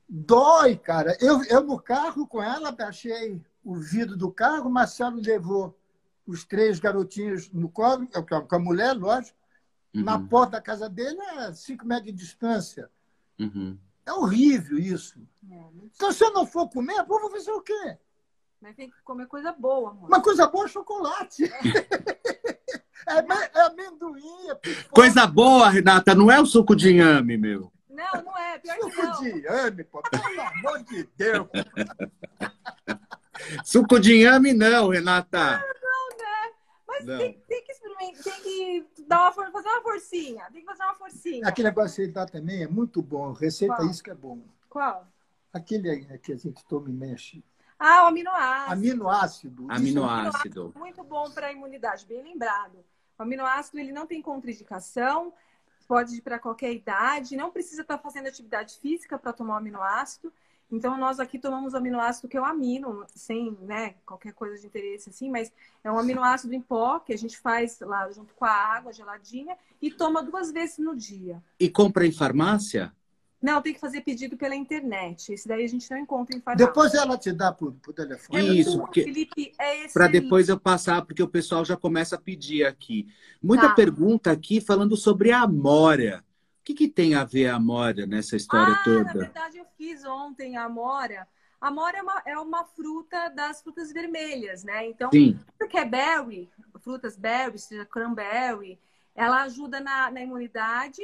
Dói, 0.09 0.77
cara. 0.77 1.17
Eu, 1.21 1.43
eu 1.45 1.63
no 1.63 1.81
carro 1.81 2.27
com 2.27 2.43
ela, 2.43 2.73
baixei 2.73 3.41
o 3.65 3.75
vidro 3.77 4.17
do 4.17 4.31
carro, 4.31 4.69
o 4.69 4.73
Marcelo 4.73 5.21
levou 5.21 5.79
os 6.27 6.45
três 6.45 6.79
garotinhos 6.79 7.51
no 7.51 7.69
colo, 7.69 8.09
com 8.49 8.55
a 8.55 8.59
mulher, 8.59 8.95
lógico, 8.95 9.37
uhum. 9.95 10.05
na 10.05 10.19
porta 10.19 10.53
da 10.53 10.61
casa 10.61 10.89
dele, 10.89 11.21
a 11.21 11.53
cinco 11.53 11.87
metros 11.87 12.07
de 12.07 12.13
distância. 12.13 12.91
Uhum. 13.39 13.77
É 14.07 14.13
horrível 14.13 14.79
isso. 14.79 15.19
É, 15.51 15.65
então, 15.85 16.13
se 16.13 16.25
eu 16.25 16.33
não 16.33 16.47
for 16.47 16.69
comer, 16.69 16.99
eu 16.99 17.07
vou 17.07 17.31
fazer 17.31 17.51
o 17.51 17.61
quê? 17.61 17.99
Mas 18.61 18.77
tem 18.77 18.91
que 18.91 19.03
comer 19.03 19.27
coisa 19.27 19.53
boa, 19.53 19.91
amor. 19.91 20.09
Uma 20.09 20.23
coisa 20.23 20.47
boa 20.47 20.67
é 20.67 20.69
chocolate. 20.69 21.45
É, 23.07 23.15
é, 23.15 23.51
é 23.55 23.61
amendoim, 23.63 24.51
é 24.51 24.85
Coisa 24.91 25.27
boa, 25.27 25.71
Renata, 25.71 26.15
não 26.15 26.31
é 26.31 26.39
o 26.39 26.45
suco 26.45 26.77
de 26.77 26.91
inhame, 26.91 27.39
meu. 27.39 27.73
Não, 27.89 28.23
não 28.23 28.37
é. 28.37 28.59
Pior 28.59 28.77
suco 28.77 28.91
que 28.91 29.03
não. 29.03 29.21
de 29.21 29.31
inhame, 29.31 29.85
pô, 29.85 30.03
pelo 30.03 30.41
amor 30.43 30.83
de 30.85 31.09
Deus. 31.17 31.49
suco 33.65 33.99
de 33.99 34.15
inhame 34.15 34.53
não, 34.53 34.89
Renata. 34.89 35.59
Não, 35.59 35.59
não 35.59 36.19
né? 36.19 36.53
Mas 36.87 37.07
não. 37.07 37.19
Tem, 37.19 37.43
tem, 37.49 37.65
que 37.65 37.73
experimentar, 37.73 38.23
tem 38.23 38.43
que 38.95 39.05
dar 39.07 39.33
uma, 39.33 39.51
fazer 39.51 39.69
uma 39.69 39.83
forcinha. 39.83 40.45
Tem 40.53 40.61
que 40.61 40.67
fazer 40.67 40.83
uma 40.83 40.95
forcinha. 40.95 41.47
Aquele 41.47 41.69
negócio 41.69 41.97
que 41.97 42.03
ele 42.03 42.13
dá 42.13 42.27
também 42.27 42.63
é 42.63 42.69
muito 42.69 43.03
bom. 43.03 43.33
Receita 43.33 43.77
Qual? 43.77 43.89
isso 43.89 44.03
que 44.03 44.11
é 44.11 44.15
bom. 44.15 44.41
Qual? 44.69 45.07
Aquele 45.53 45.91
aí 45.91 46.19
que 46.19 46.33
a 46.33 46.37
gente 46.37 46.65
toma 46.67 46.89
e 46.89 46.93
mexe. 46.93 47.43
Ah, 47.83 48.05
o 48.05 48.07
aminoácido. 48.09 48.73
Aminoácido. 48.73 49.67
Aminoácido. 49.71 50.75
Muito 50.77 51.03
bom 51.03 51.31
para 51.31 51.47
a 51.47 51.53
imunidade, 51.53 52.05
bem 52.05 52.23
lembrado. 52.23 52.85
O 53.19 53.23
aminoácido 53.23 53.79
ele 53.79 53.91
não 53.91 54.07
tem 54.07 54.21
contraindicação, 54.21 55.33
pode 55.89 56.17
ir 56.17 56.21
para 56.21 56.39
qualquer 56.39 56.73
idade, 56.75 57.37
não 57.37 57.51
precisa 57.51 57.81
estar 57.81 57.97
tá 57.97 58.03
fazendo 58.03 58.29
atividade 58.29 58.79
física 58.79 59.19
para 59.19 59.33
tomar 59.33 59.55
o 59.55 59.57
aminoácido. 59.57 60.31
Então, 60.71 60.97
nós 60.97 61.19
aqui 61.19 61.39
tomamos 61.39 61.75
aminoácido 61.75 62.29
que 62.29 62.37
é 62.37 62.41
o 62.41 62.45
amino, 62.45 63.05
sem 63.15 63.57
né, 63.63 63.95
qualquer 64.07 64.33
coisa 64.33 64.59
de 64.61 64.67
interesse 64.67 65.11
assim, 65.11 65.31
mas 65.31 65.53
é 65.83 65.91
um 65.91 65.99
aminoácido 65.99 66.55
em 66.55 66.61
pó 66.61 67.01
que 67.01 67.13
a 67.13 67.19
gente 67.19 67.37
faz 67.39 67.79
lá 67.81 68.11
junto 68.11 68.35
com 68.35 68.45
a 68.45 68.51
água 68.51 68.93
geladinha 68.93 69.57
e 69.83 69.91
toma 69.91 70.23
duas 70.23 70.53
vezes 70.53 70.79
no 70.79 70.95
dia. 70.97 71.43
E 71.59 71.69
compra 71.69 72.07
em 72.07 72.13
farmácia? 72.13 72.93
Não, 73.43 73.63
tem 73.63 73.73
que 73.73 73.81
fazer 73.81 74.03
pedido 74.03 74.37
pela 74.37 74.55
internet. 74.55 75.33
Esse 75.33 75.49
daí 75.49 75.65
a 75.65 75.69
gente 75.69 75.91
não 75.91 75.97
encontra 75.97 76.37
em 76.37 76.41
farmácia. 76.41 76.67
Depois 76.67 76.93
ela 76.93 77.17
te 77.17 77.33
dá 77.33 77.51
por, 77.51 77.73
por 77.73 77.95
telefone. 77.95 78.39
É 78.39 78.53
Isso, 78.53 78.79
porque 78.79 79.03
Felipe, 79.03 79.53
é 79.59 79.89
para 79.89 80.09
depois 80.09 80.51
eu 80.51 80.61
passar, 80.61 81.03
porque 81.07 81.23
o 81.23 81.29
pessoal 81.29 81.65
já 81.65 81.75
começa 81.77 82.17
a 82.17 82.21
pedir 82.21 82.65
aqui. 82.67 83.09
Muita 83.43 83.69
Tá. 83.69 83.75
pergunta 83.75 84.31
aqui 84.31 84.61
falando 84.61 84.95
sobre 84.95 85.33
a 85.33 85.41
Amora. 85.41 86.23
O 86.61 86.63
que, 86.65 86.75
que 86.75 86.89
tem 86.89 87.15
a 87.15 87.25
ver 87.25 87.49
a 87.49 87.57
Amora 87.57 88.07
nessa 88.07 88.37
história 88.37 88.65
ah, 88.75 89.03
na 89.05 89.13
toda? 89.13 89.19
verdade 89.25 89.59
eu 89.59 89.67
fiz 89.77 90.05
ontem 90.05 90.57
a 90.57 90.65
amora. 90.65 91.27
A 91.61 91.69
amora 91.69 91.99
é 91.99 92.03
uma, 92.03 92.23
é 92.27 92.39
uma 92.39 92.65
fruta 92.65 93.29
das 93.29 93.63
frutas 93.63 93.93
vermelhas, 93.93 94.63
né? 94.65 94.87
Então, 94.87 95.11
Sim, 95.13 95.39
porque 95.59 95.77
é 95.79 95.85
berry, 95.85 96.49
frutas 96.81 97.17
berry, 97.17 97.59
seja 97.59 97.85
cranberry, 97.85 98.79
ela 99.15 99.43
ajuda 99.43 99.81
na, 99.81 100.11
na 100.11 100.21
imunidade 100.23 101.03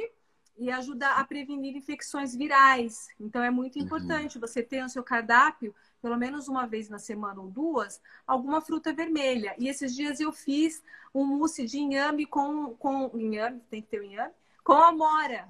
e 0.57 0.71
ajuda 0.71 1.09
a 1.11 1.23
prevenir 1.23 1.75
infecções 1.75 2.35
virais. 2.35 3.07
Então 3.19 3.43
é 3.43 3.51
muito 3.51 3.77
Uhum. 3.77 3.85
importante 3.85 4.39
você 4.39 4.63
ter 4.63 4.81
no 4.81 4.89
seu 4.89 5.03
cardápio, 5.03 5.75
pelo 6.01 6.17
menos 6.17 6.47
uma 6.47 6.65
vez 6.65 6.89
na 6.89 6.97
semana 6.97 7.39
ou 7.41 7.49
duas, 7.51 8.01
alguma 8.25 8.59
fruta 8.61 8.91
vermelha. 8.93 9.53
E 9.59 9.67
esses 9.67 9.95
dias 9.95 10.19
eu 10.19 10.31
fiz 10.31 10.81
um 11.13 11.25
mousse 11.25 11.65
de 11.65 11.77
inhame 11.77 12.25
com, 12.25 12.73
com 12.75 13.11
inhame, 13.15 13.59
tem 13.69 13.81
que 13.81 13.87
ter 13.89 13.99
o 13.99 14.03
inhame, 14.03 14.33
com 14.67 14.73
amora. 14.73 15.47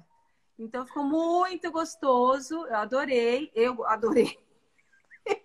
Então 0.56 0.86
ficou 0.86 1.02
muito 1.02 1.72
gostoso, 1.72 2.54
eu 2.66 2.76
adorei, 2.76 3.50
eu 3.52 3.84
adorei. 3.84 4.38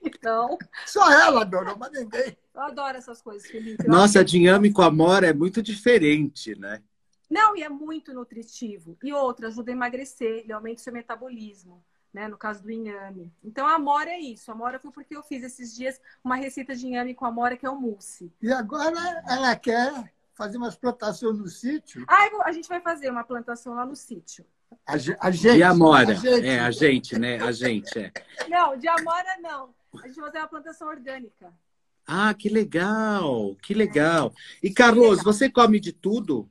Então, 0.01 0.57
Só 0.85 1.11
ela 1.11 1.41
adorou, 1.41 1.77
mas 1.77 1.91
ninguém. 1.91 2.37
eu 2.55 2.61
adoro 2.61 2.97
essas 2.97 3.21
coisas, 3.21 3.45
Felipe. 3.51 3.83
Eu 3.83 3.91
nossa, 3.91 4.21
a 4.21 4.23
de 4.23 4.37
inhame 4.37 4.71
com 4.71 4.81
Amora 4.81 5.27
é 5.27 5.33
muito 5.33 5.61
diferente, 5.61 6.57
né? 6.57 6.81
Não, 7.29 7.53
e 7.53 7.63
é 7.63 7.67
muito 7.67 8.13
nutritivo. 8.13 8.97
E 9.03 9.11
outra, 9.11 9.49
ajuda 9.49 9.71
a 9.71 9.73
emagrecer, 9.73 10.43
ele 10.43 10.53
aumenta 10.53 10.79
o 10.79 10.83
seu 10.85 10.93
metabolismo, 10.93 11.83
né? 12.13 12.29
No 12.29 12.37
caso 12.37 12.63
do 12.63 12.71
inhame. 12.71 13.29
Então, 13.43 13.67
a 13.67 13.73
amora 13.73 14.11
é 14.11 14.19
isso. 14.21 14.49
A 14.49 14.53
amora 14.53 14.79
foi 14.79 14.89
porque 14.89 15.17
eu 15.17 15.23
fiz 15.23 15.43
esses 15.43 15.75
dias 15.75 15.99
uma 16.23 16.37
receita 16.37 16.73
de 16.73 16.87
inhame 16.87 17.13
com 17.13 17.25
amora, 17.25 17.57
que 17.57 17.65
é 17.65 17.69
o 17.69 17.75
mousse. 17.75 18.31
E 18.41 18.53
agora 18.53 19.21
ela 19.27 19.53
quer 19.57 20.13
fazer 20.33 20.57
umas 20.57 20.75
plantações 20.75 21.37
no 21.37 21.47
sítio. 21.47 22.05
Ah, 22.07 22.29
vou- 22.29 22.41
a 22.43 22.51
gente 22.51 22.67
vai 22.67 22.81
fazer 22.81 23.09
uma 23.09 23.23
plantação 23.23 23.73
lá 23.75 23.85
no 23.85 23.95
sítio. 23.95 24.45
A, 24.85 24.93
a 24.93 25.31
gente. 25.31 25.57
E 25.57 25.63
a 25.63 25.69
Amora. 25.69 26.11
a 26.11 26.15
gente. 26.15 26.45
É, 26.47 26.59
a 26.59 26.71
gente, 26.71 27.19
né? 27.19 27.39
A 27.41 27.51
gente, 27.51 27.99
é. 27.99 28.11
Não, 28.49 28.77
de 28.77 28.87
amora 28.87 29.37
não. 29.39 29.73
A 30.03 30.07
gente 30.07 30.15
vai 30.19 30.25
fazer 30.31 30.39
uma 30.39 30.47
plantação 30.47 30.87
orgânica. 30.87 31.53
Ah, 32.05 32.33
que 32.33 32.49
legal, 32.49 33.55
que 33.61 33.73
legal. 33.73 34.33
E 34.61 34.71
Carlos, 34.71 35.23
você 35.23 35.49
come 35.49 35.79
de 35.79 35.93
tudo? 35.93 36.49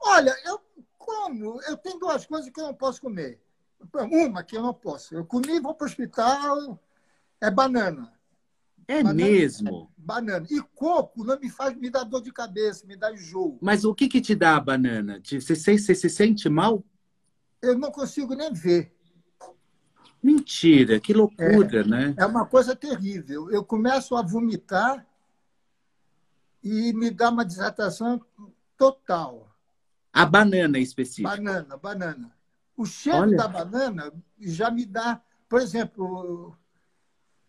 Olha, 0.00 0.34
eu 0.44 0.60
como, 0.98 1.60
eu 1.68 1.76
tenho 1.76 1.98
duas 1.98 2.24
coisas 2.26 2.50
que 2.50 2.58
eu 2.60 2.64
não 2.64 2.74
posso 2.74 3.00
comer. 3.00 3.40
Uma 4.10 4.42
que 4.42 4.56
eu 4.56 4.62
não 4.62 4.72
posso. 4.72 5.14
Eu 5.14 5.24
comi, 5.26 5.60
vou 5.60 5.74
para 5.74 5.84
o 5.84 5.88
hospital, 5.88 6.80
é 7.40 7.50
banana. 7.50 8.10
É 8.86 9.02
Banana- 9.02 9.14
mesmo? 9.14 9.90
Banana. 9.96 10.46
E 10.50 10.60
coco 10.74 11.24
não 11.24 11.38
me 11.38 11.48
faz, 11.50 11.76
me 11.76 11.88
dá 11.90 12.02
dor 12.04 12.22
de 12.22 12.32
cabeça, 12.32 12.86
me 12.86 12.96
dá 12.96 13.12
enjoo. 13.12 13.58
Mas 13.60 13.84
o 13.84 13.94
que 13.94 14.08
que 14.08 14.20
te 14.20 14.34
dá 14.34 14.56
a 14.56 14.60
banana? 14.60 15.20
Você, 15.24 15.40
se- 15.40 15.78
você 15.78 15.94
se 15.94 16.08
sente 16.10 16.48
mal? 16.48 16.84
Eu 17.62 17.78
não 17.78 17.90
consigo 17.90 18.34
nem 18.34 18.52
ver. 18.52 18.92
Mentira, 20.22 20.98
que 21.00 21.12
loucura, 21.12 21.84
né? 21.84 22.14
É 22.18 22.24
uma 22.24 22.46
coisa 22.46 22.74
terrível. 22.74 23.50
Eu 23.50 23.64
começo 23.64 24.16
a 24.16 24.22
vomitar 24.22 25.06
e 26.62 26.92
me 26.94 27.10
dá 27.10 27.30
uma 27.30 27.44
desidratação 27.44 28.24
total. 28.76 29.50
A 30.12 30.24
banana 30.24 30.78
em 30.78 30.82
específico. 30.82 31.28
Banana, 31.28 31.76
banana. 31.76 32.32
O 32.76 32.86
cheiro 32.86 33.18
Olha. 33.20 33.36
da 33.36 33.48
banana 33.48 34.12
já 34.40 34.70
me 34.70 34.86
dá, 34.86 35.20
por 35.48 35.60
exemplo, 35.60 36.56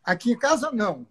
aqui 0.04 0.32
em 0.32 0.38
casa 0.38 0.72
não, 0.72 1.08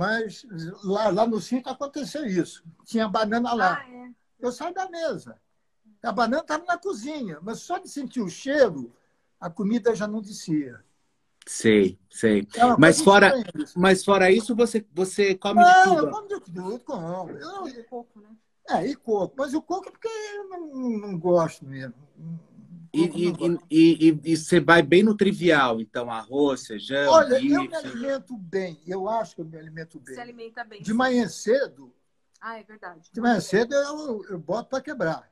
mas 0.00 0.46
lá, 0.82 1.10
lá 1.10 1.26
no 1.26 1.38
sítio 1.42 1.70
aconteceu 1.70 2.24
isso. 2.24 2.64
Tinha 2.86 3.06
banana 3.06 3.52
lá. 3.52 3.82
Ah, 3.84 3.90
é. 3.90 4.10
Eu 4.40 4.50
saio 4.50 4.72
da 4.72 4.88
mesa. 4.88 5.36
A 6.02 6.10
banana 6.10 6.40
estava 6.40 6.64
na 6.64 6.78
cozinha, 6.78 7.38
mas 7.42 7.58
só 7.58 7.76
de 7.76 7.86
sentir 7.86 8.22
o 8.22 8.28
cheiro, 8.30 8.90
a 9.38 9.50
comida 9.50 9.94
já 9.94 10.08
não 10.08 10.22
descia. 10.22 10.82
Sei, 11.46 11.98
sei. 12.08 12.48
É 12.54 12.64
Mas 12.78 13.02
fora-. 13.02 13.34
Mas 13.76 14.02
fora 14.02 14.30
isso, 14.30 14.56
você, 14.56 14.86
você 14.94 15.34
come 15.34 15.62
de 15.62 15.70
Não, 15.70 15.98
eu 15.98 16.00
tudo. 16.00 16.10
como 16.12 16.28
de 16.28 16.40
tudo, 16.40 16.80
como. 16.80 17.30
Eu, 17.30 17.64
De 17.64 17.82
coco, 17.84 18.20
né? 18.20 18.28
é, 18.70 18.86
e 18.86 18.96
coco. 18.96 19.34
Mas 19.36 19.52
o 19.52 19.60
coco 19.60 19.88
é 19.88 19.90
porque 19.90 20.08
eu 20.08 20.48
não, 20.48 20.66
não 20.98 21.18
gosto 21.18 21.66
mesmo. 21.66 21.94
E, 22.92 23.60
e, 23.70 24.20
e, 24.24 24.36
você 24.36 24.58
vai 24.58 24.82
bem 24.82 25.02
no 25.02 25.16
trivial, 25.16 25.80
então, 25.80 26.10
arroz, 26.10 26.66
feijão, 26.66 27.12
Olha, 27.12 27.34
eu 27.36 27.62
me 27.62 27.68
bife. 27.68 27.74
alimento 27.76 28.36
bem. 28.36 28.80
Eu 28.86 29.08
acho 29.08 29.34
que 29.36 29.40
eu 29.40 29.44
me 29.44 29.56
alimento 29.56 29.98
Se 30.04 30.04
bem. 30.12 30.20
alimenta 30.20 30.64
bem. 30.64 30.82
De 30.82 30.92
manhã 30.92 31.28
cedo, 31.28 31.92
Ah, 32.40 32.58
é 32.58 32.64
verdade. 32.64 33.08
de 33.12 33.20
manhã 33.20 33.40
cedo 33.40 33.74
eu, 33.74 34.24
eu 34.30 34.38
boto 34.38 34.70
para 34.70 34.80
quebrar. 34.82 35.28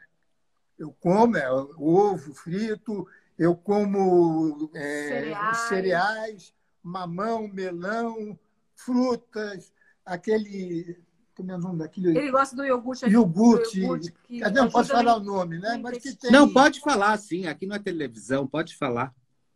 Eu 0.78 0.92
como 1.00 1.36
é, 1.36 1.50
ovo 1.50 2.32
frito, 2.32 3.08
eu 3.36 3.56
como 3.56 4.70
é, 4.74 5.08
Cereais. 5.08 5.56
cereais, 5.68 6.54
mamão, 6.82 7.48
melão, 7.48 8.38
frutas, 8.76 9.72
aquele. 10.04 10.96
Como 11.38 11.52
é 11.52 11.54
o 11.54 11.58
nome 11.58 11.78
daquele? 11.78 12.18
Ele 12.18 12.32
gosta 12.32 12.56
do 12.56 12.64
iogurte. 12.64 13.06
Iogurte. 13.06 13.78
do 13.78 13.82
iogurte 13.84 14.14
que 14.26 14.40
Cadê? 14.40 14.60
Não 14.60 14.68
posso 14.68 14.90
falar 14.90 15.18
o 15.18 15.20
nome, 15.20 15.60
né? 15.60 15.78
Mas 15.80 15.98
que 15.98 16.12
tem. 16.16 16.32
Não, 16.32 16.52
pode 16.52 16.80
falar, 16.80 17.16
sim. 17.16 17.46
Aqui 17.46 17.64
não 17.64 17.76
é 17.76 17.78
televisão, 17.78 18.44
pode 18.44 18.76
falar. 18.76 19.14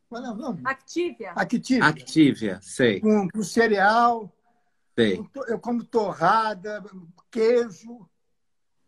Qual 0.09 0.25
é 0.25 0.31
o 0.31 0.35
nome? 0.37 0.61
Activia. 0.65 1.33
Activia. 1.33 1.85
Activia, 1.85 2.61
sei, 2.63 3.01
Com, 3.01 3.29
com 3.29 3.43
cereal, 3.43 4.33
sei. 4.95 5.21
eu 5.49 5.59
como 5.59 5.83
torrada, 5.83 6.85
queijo. 7.29 8.09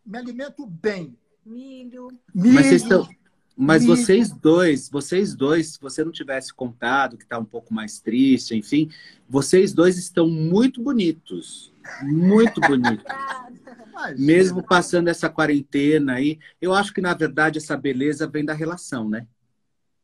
Me 0.05 0.17
alimento 0.17 0.65
bem. 0.65 1.19
Milho. 1.45 2.07
Milho. 2.33 2.55
Mas 2.55 2.67
vocês 2.67 2.81
estão. 2.81 3.09
Mas 3.57 3.85
vocês 3.85 4.31
dois, 4.31 4.89
vocês 4.89 5.35
dois, 5.35 5.73
se 5.73 5.81
você 5.81 6.01
não 6.01 6.13
tivesse 6.13 6.53
contado, 6.53 7.17
que 7.17 7.23
está 7.23 7.37
um 7.37 7.45
pouco 7.45 7.73
mais 7.73 7.99
triste, 7.99 8.55
enfim, 8.55 8.89
vocês 9.27 9.73
dois 9.73 9.97
estão 9.97 10.29
muito 10.29 10.81
bonitos. 10.81 11.74
Muito 12.01 12.61
bonitos. 12.61 13.05
Mas, 13.93 14.19
Mesmo 14.19 14.61
passando 14.61 15.07
essa 15.07 15.29
quarentena 15.29 16.15
aí, 16.15 16.37
eu 16.61 16.73
acho 16.73 16.93
que, 16.93 16.99
na 16.99 17.13
verdade, 17.13 17.59
essa 17.59 17.77
beleza 17.77 18.27
vem 18.27 18.43
da 18.43 18.53
relação, 18.53 19.07
né? 19.07 19.25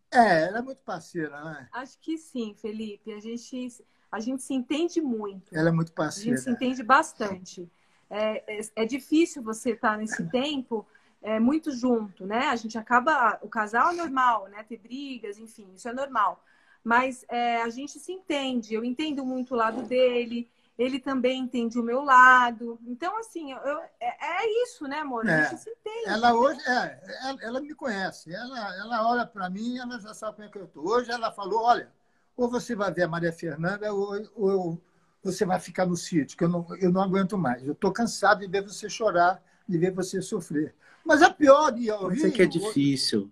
É, 0.10 0.48
ela 0.48 0.60
é 0.60 0.62
muito 0.62 0.82
parceira, 0.84 1.44
né? 1.44 1.68
Acho 1.74 1.98
que 2.00 2.18
sim, 2.18 2.54
Felipe. 2.54 3.12
A 3.14 3.20
gente, 3.20 3.84
a 4.10 4.20
gente 4.20 4.44
se 4.44 4.54
entende 4.54 5.02
muito. 5.02 5.54
Ela 5.54 5.70
é 5.70 5.72
muito 5.72 5.92
A 5.98 6.04
gente 6.10 6.14
se 6.14 6.26
parceira. 6.26 6.52
entende 6.52 6.84
bastante. 6.84 7.70
É, 8.10 8.60
é, 8.60 8.62
é 8.78 8.86
difícil 8.86 9.42
você 9.42 9.72
estar 9.72 9.98
nesse 9.98 10.26
tempo 10.30 10.86
é, 11.22 11.40
muito 11.40 11.72
junto, 11.72 12.26
né? 12.26 12.48
A 12.48 12.56
gente 12.56 12.78
acaba. 12.78 13.40
O 13.42 13.48
casal 13.48 13.92
é 13.92 13.96
normal, 13.96 14.48
né? 14.50 14.64
Ter 14.64 14.78
brigas, 14.78 15.38
enfim, 15.38 15.68
isso 15.76 15.88
é 15.88 15.94
normal. 15.94 16.44
Mas 16.84 17.26
é, 17.30 17.62
a 17.62 17.70
gente 17.70 18.00
se 18.00 18.12
entende. 18.12 18.74
Eu 18.74 18.84
entendo 18.84 19.26
muito 19.26 19.54
o 19.54 19.58
lado 19.58 19.84
dele. 19.84 20.50
Ele 20.82 21.00
também 21.00 21.40
entende 21.40 21.80
o 21.80 21.84
meu 21.84 22.02
lado. 22.04 22.80
Então, 22.88 23.16
assim, 23.20 23.52
eu, 23.52 23.80
é, 24.00 24.42
é 24.44 24.64
isso, 24.64 24.88
né, 24.88 25.00
amor? 25.00 25.28
A 25.28 25.32
É. 25.32 25.44
gente 25.50 25.62
se 25.62 25.70
entende. 25.70 26.06
Ela 26.08 26.34
hoje, 26.34 26.60
é, 26.68 27.00
ela, 27.22 27.38
ela 27.44 27.62
me 27.62 27.76
conhece. 27.76 28.34
Ela, 28.34 28.76
ela 28.78 29.08
olha 29.08 29.26
para 29.26 29.48
mim, 29.48 29.78
ela 29.78 30.00
já 30.00 30.12
sabe 30.16 30.38
como 30.38 30.48
é 30.48 30.52
que 30.52 30.58
eu 30.58 30.66
estou. 30.66 30.88
Hoje 30.88 31.12
ela 31.12 31.32
falou, 31.32 31.62
olha, 31.62 31.92
ou 32.36 32.50
você 32.50 32.76
vai 32.76 32.92
ver 32.92 33.04
a 33.04 33.08
Maria 33.08 33.32
Fernanda 33.32 33.94
ou, 33.94 34.28
ou 34.36 34.82
você 35.24 35.46
vai 35.46 35.60
ficar 35.60 35.86
no 35.86 35.96
sítio, 35.96 36.36
que 36.36 36.44
eu 36.44 36.50
não, 36.50 36.66
eu 36.78 36.92
não 36.92 37.04
aguento 37.04 37.38
mais. 37.38 37.64
Eu 37.64 37.74
estou 37.74 37.92
cansado 37.92 38.40
de 38.40 38.48
ver 38.48 38.64
você 38.64 38.90
chorar, 38.90 39.40
de 39.70 39.78
ver 39.78 39.92
você 39.92 40.20
sofrer. 40.20 40.74
Mas 41.06 41.22
é 41.22 41.30
pior 41.30 41.72
de 41.72 41.86
eu 41.86 42.10
Eu 42.10 42.16
sei 42.16 42.32
que 42.32 42.42
é 42.42 42.46
rir, 42.46 42.50
difícil. 42.50 43.30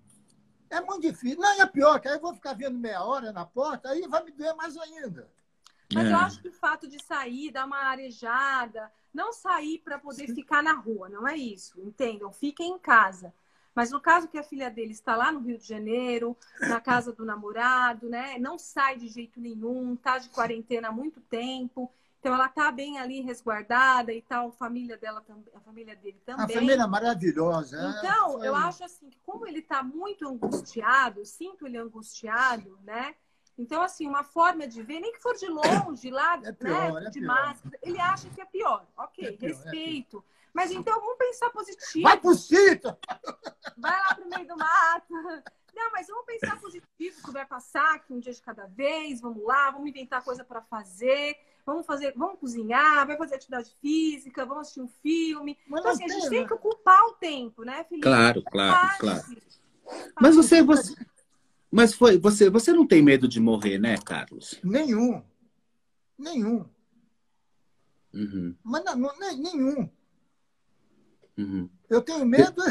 É 0.69 0.79
muito 0.79 1.01
difícil. 1.01 1.39
Não, 1.39 1.59
é 1.59 1.65
pior, 1.65 1.99
que 1.99 2.07
aí 2.07 2.13
eu 2.13 2.21
vou 2.21 2.35
ficar 2.35 2.53
vendo 2.53 2.77
meia 2.77 3.03
hora 3.03 3.31
na 3.31 3.43
porta, 3.43 3.89
aí 3.89 4.07
vai 4.07 4.23
me 4.23 4.29
doer 4.29 4.55
mais 4.55 4.77
ainda. 4.77 5.27
Mas 5.93 6.07
É. 6.07 6.13
eu 6.13 6.17
acho 6.17 6.41
que 6.41 6.49
o 6.49 6.53
fato 6.53 6.87
de 6.87 7.01
sair, 7.03 7.51
dar 7.51 7.65
uma 7.65 7.77
arejada, 7.77 8.91
não 9.13 9.33
sair 9.33 9.79
para 9.79 9.97
poder 9.97 10.27
ficar 10.33 10.61
na 10.61 10.73
rua, 10.73 11.09
não 11.09 11.27
é 11.27 11.35
isso. 11.35 11.79
Entendam? 11.81 12.31
Fiquem 12.31 12.73
em 12.73 12.79
casa. 12.79 13.33
Mas 13.73 13.91
no 13.91 13.99
caso 14.01 14.27
que 14.27 14.37
a 14.37 14.43
filha 14.43 14.69
dele 14.69 14.91
está 14.91 15.15
lá 15.15 15.31
no 15.31 15.39
Rio 15.39 15.57
de 15.57 15.65
Janeiro, 15.67 16.35
na 16.59 16.81
casa 16.81 17.13
do 17.13 17.23
namorado, 17.25 18.09
né? 18.09 18.37
Não 18.37 18.57
sai 18.57 18.97
de 18.97 19.07
jeito 19.07 19.39
nenhum, 19.39 19.95
tá 19.95 20.17
de 20.17 20.29
quarentena 20.29 20.89
há 20.89 20.91
muito 20.91 21.21
tempo. 21.21 21.89
Então 22.19 22.33
ela 22.33 22.49
tá 22.49 22.69
bem 22.71 22.99
ali 22.99 23.21
resguardada 23.21 24.11
e 24.11 24.21
tal, 24.21 24.49
a 24.49 24.51
família 24.51 24.97
dela 24.97 25.21
também, 25.21 25.45
a 25.55 25.59
família 25.61 25.95
dele 25.95 26.19
também. 26.25 26.45
A 26.57 26.59
família 26.59 26.83
é 26.83 26.87
maravilhosa. 26.87 27.77
é, 27.77 27.89
Então, 27.89 28.33
foi- 28.33 28.47
eu 28.47 28.55
acho 28.55 28.83
assim 28.83 29.09
que 29.09 29.17
como 29.25 29.47
ele 29.47 29.59
está 29.59 29.81
muito 29.81 30.27
angustiado, 30.27 31.25
sinto 31.25 31.65
ele 31.65 31.77
angustiado, 31.77 32.77
né? 32.83 33.15
Então, 33.59 33.81
assim, 33.81 34.07
uma 34.07 34.23
forma 34.23 34.65
de 34.65 34.81
ver, 34.81 35.01
nem 35.01 35.11
que 35.11 35.21
for 35.21 35.35
de 35.35 35.45
longe, 35.47 36.09
lá, 36.09 36.39
É 36.45 36.53
pior, 36.53 36.93
né, 36.93 37.07
é 37.07 37.09
de 37.09 37.19
pior. 37.19 37.27
máscara, 37.27 37.77
ele 37.83 37.99
acha 37.99 38.29
que 38.29 38.39
é 38.39 38.45
pior. 38.45 38.87
Ok, 38.97 39.27
É 39.27 39.31
pior, 39.33 39.49
é 39.49 39.51
respeito. 39.51 40.23
Mas 40.53 40.71
então 40.71 40.97
vamos 40.99 41.17
pensar 41.17 41.49
positivo. 41.49 42.03
Vai 42.03 42.17
pro 42.17 42.33
sítio! 42.33 42.97
Vai 43.77 43.99
lá 43.99 44.15
pro 44.15 44.29
meio 44.29 44.47
do 44.47 44.55
mato. 44.57 45.13
Não, 45.75 45.91
mas 45.91 46.07
vamos 46.07 46.25
pensar 46.25 46.59
positivo, 46.59 47.21
que 47.23 47.31
vai 47.31 47.45
passar, 47.45 47.99
que 47.99 48.13
um 48.13 48.19
dia 48.19 48.33
de 48.33 48.41
cada 48.41 48.65
vez, 48.65 49.19
vamos 49.19 49.43
lá, 49.45 49.71
vamos 49.71 49.89
inventar 49.89 50.23
coisa 50.23 50.43
para 50.43 50.61
fazer, 50.61 51.37
vamos 51.65 51.85
fazer, 51.85 52.13
vamos 52.15 52.39
cozinhar, 52.39 53.05
vai 53.05 53.17
fazer 53.17 53.35
atividade 53.35 53.75
física, 53.81 54.45
vamos 54.45 54.61
assistir 54.61 54.81
um 54.81 54.87
filme. 54.87 55.57
Mas 55.67 55.81
então, 55.81 55.91
assim, 55.91 56.05
a 56.05 56.07
gente 56.07 56.29
tem 56.29 56.47
que 56.47 56.53
ocupar 56.53 57.01
o 57.03 57.13
tempo, 57.13 57.63
né, 57.63 57.83
Felipe? 57.83 58.07
Claro, 58.07 58.41
claro, 58.43 58.97
claro. 58.99 59.21
Mas 60.19 60.35
você, 60.35 60.61
você, 60.61 60.93
mas 61.71 61.93
foi, 61.93 62.17
você, 62.17 62.49
você 62.49 62.73
não 62.73 62.85
tem 62.85 63.01
medo 63.01 63.27
de 63.27 63.39
morrer, 63.39 63.77
né, 63.77 63.97
Carlos? 63.97 64.59
Nenhum. 64.63 65.23
Nenhum. 66.17 66.65
Uhum. 68.13 68.55
Mas 68.63 68.83
não, 68.83 68.95
não, 68.95 69.17
nenhum. 69.17 69.89
Uhum. 71.37 71.69
Eu 71.89 72.01
tenho 72.01 72.25
medo, 72.25 72.61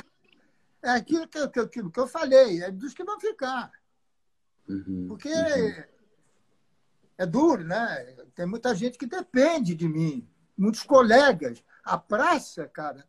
é 0.82 0.90
aquilo 0.90 1.26
que, 1.26 1.48
que, 1.48 1.60
aquilo 1.60 1.90
que 1.90 2.00
eu 2.00 2.06
falei, 2.06 2.62
é 2.62 2.70
dos 2.70 2.92
que 2.92 3.04
vão 3.04 3.18
ficar. 3.18 3.70
Uhum. 4.68 5.06
Porque 5.08 5.28
uhum. 5.28 5.84
é 7.16 7.26
duro, 7.26 7.64
né? 7.64 8.04
Tem 8.34 8.46
muita 8.46 8.74
gente 8.74 8.98
que 8.98 9.06
depende 9.06 9.74
de 9.74 9.88
mim, 9.88 10.28
muitos 10.56 10.82
colegas. 10.82 11.62
A 11.82 11.96
praça, 11.96 12.66
cara, 12.68 13.08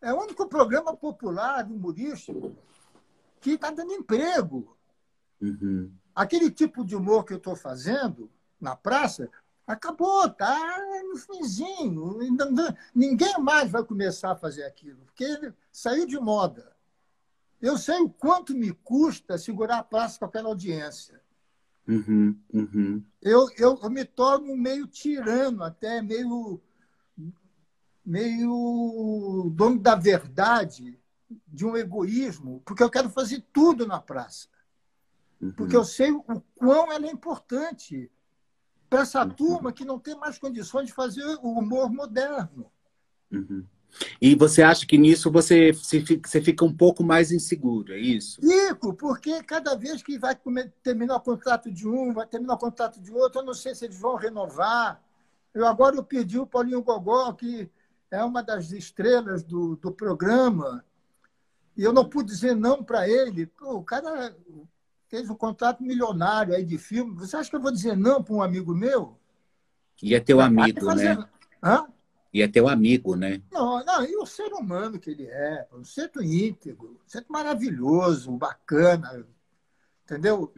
é 0.00 0.12
o 0.12 0.20
único 0.20 0.46
programa 0.48 0.96
popular 0.96 1.64
humorístico 1.66 2.56
que 3.40 3.52
está 3.52 3.70
dando 3.70 3.92
emprego. 3.92 4.77
Uhum. 5.40 5.92
Aquele 6.14 6.50
tipo 6.50 6.84
de 6.84 6.96
humor 6.96 7.24
que 7.24 7.32
eu 7.32 7.38
estou 7.38 7.54
fazendo 7.54 8.30
na 8.60 8.74
praça 8.74 9.30
acabou, 9.66 10.28
tá 10.30 10.78
no 11.08 11.16
finzinho. 11.16 12.18
Ninguém 12.94 13.38
mais 13.38 13.70
vai 13.70 13.84
começar 13.84 14.32
a 14.32 14.36
fazer 14.36 14.64
aquilo, 14.64 15.04
porque 15.04 15.52
saiu 15.70 16.06
de 16.06 16.18
moda. 16.18 16.72
Eu 17.60 17.76
sei 17.76 18.00
o 18.00 18.08
quanto 18.08 18.54
me 18.54 18.72
custa 18.72 19.36
segurar 19.36 19.78
a 19.78 19.84
praça 19.84 20.18
com 20.18 20.24
aquela 20.24 20.48
audiência. 20.48 21.20
Uhum, 21.86 22.38
uhum. 22.52 23.04
Eu, 23.20 23.48
eu, 23.56 23.78
eu, 23.82 23.90
me 23.90 24.04
torno 24.04 24.56
meio 24.56 24.86
tirano, 24.86 25.62
até 25.62 26.02
meio, 26.02 26.60
meio 28.04 29.50
dono 29.54 29.78
da 29.78 29.94
verdade, 29.94 30.98
de 31.46 31.64
um 31.64 31.76
egoísmo, 31.76 32.62
porque 32.64 32.82
eu 32.82 32.90
quero 32.90 33.08
fazer 33.08 33.44
tudo 33.52 33.86
na 33.86 34.00
praça. 34.00 34.48
Uhum. 35.40 35.52
Porque 35.52 35.76
eu 35.76 35.84
sei 35.84 36.10
o 36.10 36.22
quão 36.56 36.92
ela 36.92 37.06
é 37.06 37.10
importante 37.10 38.10
para 38.88 39.02
essa 39.02 39.22
uhum. 39.22 39.30
turma 39.30 39.72
que 39.72 39.84
não 39.84 39.98
tem 39.98 40.16
mais 40.16 40.38
condições 40.38 40.86
de 40.86 40.92
fazer 40.92 41.24
o 41.42 41.58
humor 41.58 41.90
moderno. 41.90 42.70
Uhum. 43.30 43.64
E 44.20 44.34
você 44.34 44.62
acha 44.62 44.86
que 44.86 44.98
nisso 44.98 45.30
você, 45.30 45.72
você 45.72 46.42
fica 46.42 46.64
um 46.64 46.74
pouco 46.74 47.02
mais 47.02 47.32
inseguro, 47.32 47.92
é 47.92 47.98
isso? 47.98 48.40
Fico, 48.40 48.92
porque 48.94 49.42
cada 49.42 49.74
vez 49.74 50.02
que 50.02 50.18
vai 50.18 50.38
terminar 50.82 51.16
o 51.16 51.20
contrato 51.20 51.70
de 51.70 51.88
um, 51.88 52.12
vai 52.12 52.26
terminar 52.26 52.54
o 52.54 52.58
contrato 52.58 53.00
de 53.00 53.10
outro, 53.12 53.40
eu 53.40 53.46
não 53.46 53.54
sei 53.54 53.74
se 53.74 53.84
eles 53.84 53.98
vão 53.98 54.16
renovar. 54.16 55.02
Eu 55.54 55.66
agora 55.66 55.96
eu 55.96 56.04
pedi 56.04 56.38
o 56.38 56.46
Paulinho 56.46 56.82
Gogó, 56.82 57.32
que 57.32 57.70
é 58.10 58.22
uma 58.22 58.42
das 58.42 58.70
estrelas 58.72 59.42
do, 59.42 59.76
do 59.76 59.90
programa, 59.90 60.84
e 61.76 61.82
eu 61.82 61.92
não 61.92 62.08
pude 62.08 62.28
dizer 62.28 62.54
não 62.54 62.82
para 62.82 63.08
ele. 63.08 63.46
Pô, 63.46 63.76
o 63.76 63.84
cara 63.84 64.36
fez 65.08 65.28
um 65.28 65.34
contrato 65.34 65.82
milionário 65.82 66.54
aí 66.54 66.64
de 66.64 66.78
filme. 66.78 67.14
Você 67.16 67.36
acha 67.36 67.50
que 67.50 67.56
eu 67.56 67.60
vou 67.60 67.72
dizer 67.72 67.96
não 67.96 68.22
para 68.22 68.34
um 68.34 68.42
amigo 68.42 68.74
meu? 68.74 69.18
E 70.02 70.14
é 70.14 70.20
teu 70.20 70.40
amigo, 70.40 70.94
né? 70.94 71.28
Hã? 71.62 71.86
E 72.32 72.42
é 72.42 72.48
teu 72.48 72.68
amigo, 72.68 73.16
né? 73.16 73.42
Não, 73.50 73.84
não, 73.84 74.04
e 74.04 74.16
o 74.16 74.26
ser 74.26 74.52
humano 74.52 74.98
que 74.98 75.10
ele 75.10 75.26
é, 75.26 75.66
um 75.72 75.82
ser 75.82 76.10
íntegro, 76.20 77.00
um 77.04 77.08
ser 77.08 77.24
maravilhoso, 77.28 78.30
bacana, 78.32 79.26
entendeu? 80.04 80.52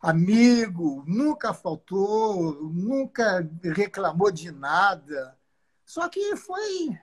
Amigo, 0.00 1.04
nunca 1.06 1.54
faltou, 1.54 2.62
nunca 2.62 3.48
reclamou 3.62 4.32
de 4.32 4.50
nada. 4.50 5.38
Só 5.84 6.08
que 6.08 6.34
foi. 6.34 6.98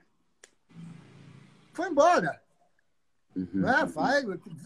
Foi 1.72 1.88
embora. 1.88 2.42
Uhum. 3.34 3.48
Né? 3.52 3.84
Vai, 3.94 4.22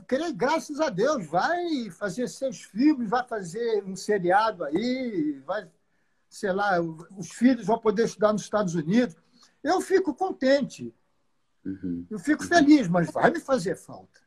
querer, 0.09 0.33
graças 0.33 0.81
a 0.81 0.88
Deus, 0.88 1.27
vai 1.27 1.90
fazer 1.90 2.29
seus 2.29 2.62
filmes, 2.62 3.11
vai 3.11 3.27
fazer 3.27 3.85
um 3.85 3.94
seriado 3.94 4.64
aí, 4.64 5.40
vai, 5.46 5.66
sei 6.29 6.53
lá, 6.53 6.81
os 6.81 7.31
filhos 7.31 7.66
vão 7.66 7.79
poder 7.79 8.05
estudar 8.05 8.33
nos 8.33 8.42
Estados 8.42 8.74
Unidos. 8.74 9.16
Eu 9.62 9.81
fico 9.81 10.14
contente. 10.14 10.94
Uhum. 11.64 12.07
Eu 12.11 12.18
fico 12.18 12.44
feliz, 12.44 12.88
mas 12.88 13.11
vai 13.11 13.31
me 13.31 13.40
fazer 13.40 13.77
falta. 13.77 14.20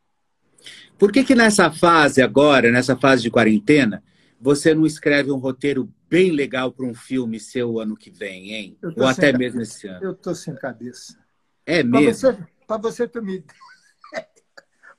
Por 0.97 1.11
que, 1.11 1.23
que 1.23 1.35
nessa 1.35 1.71
fase 1.71 2.21
agora, 2.21 2.71
nessa 2.71 2.95
fase 2.95 3.21
de 3.21 3.29
quarentena, 3.29 4.03
você 4.39 4.73
não 4.73 4.85
escreve 4.85 5.31
um 5.31 5.37
roteiro 5.37 5.91
bem 6.09 6.31
legal 6.31 6.71
para 6.71 6.85
um 6.85 6.93
filme 6.93 7.39
seu 7.39 7.79
ano 7.79 7.95
que 7.95 8.09
vem, 8.09 8.53
hein? 8.53 8.77
Ou 8.95 9.05
até 9.05 9.31
cabeça. 9.31 9.37
mesmo 9.37 9.61
esse 9.61 9.87
ano? 9.87 10.03
Eu 10.03 10.11
estou 10.11 10.33
sem 10.33 10.55
cabeça. 10.55 11.17
É 11.65 11.83
mesmo? 11.83 12.47
Para 12.65 12.77
você, 12.77 13.03
você 13.03 13.07
ter 13.07 13.19
uma 13.19 13.31
ideia, 13.31 13.53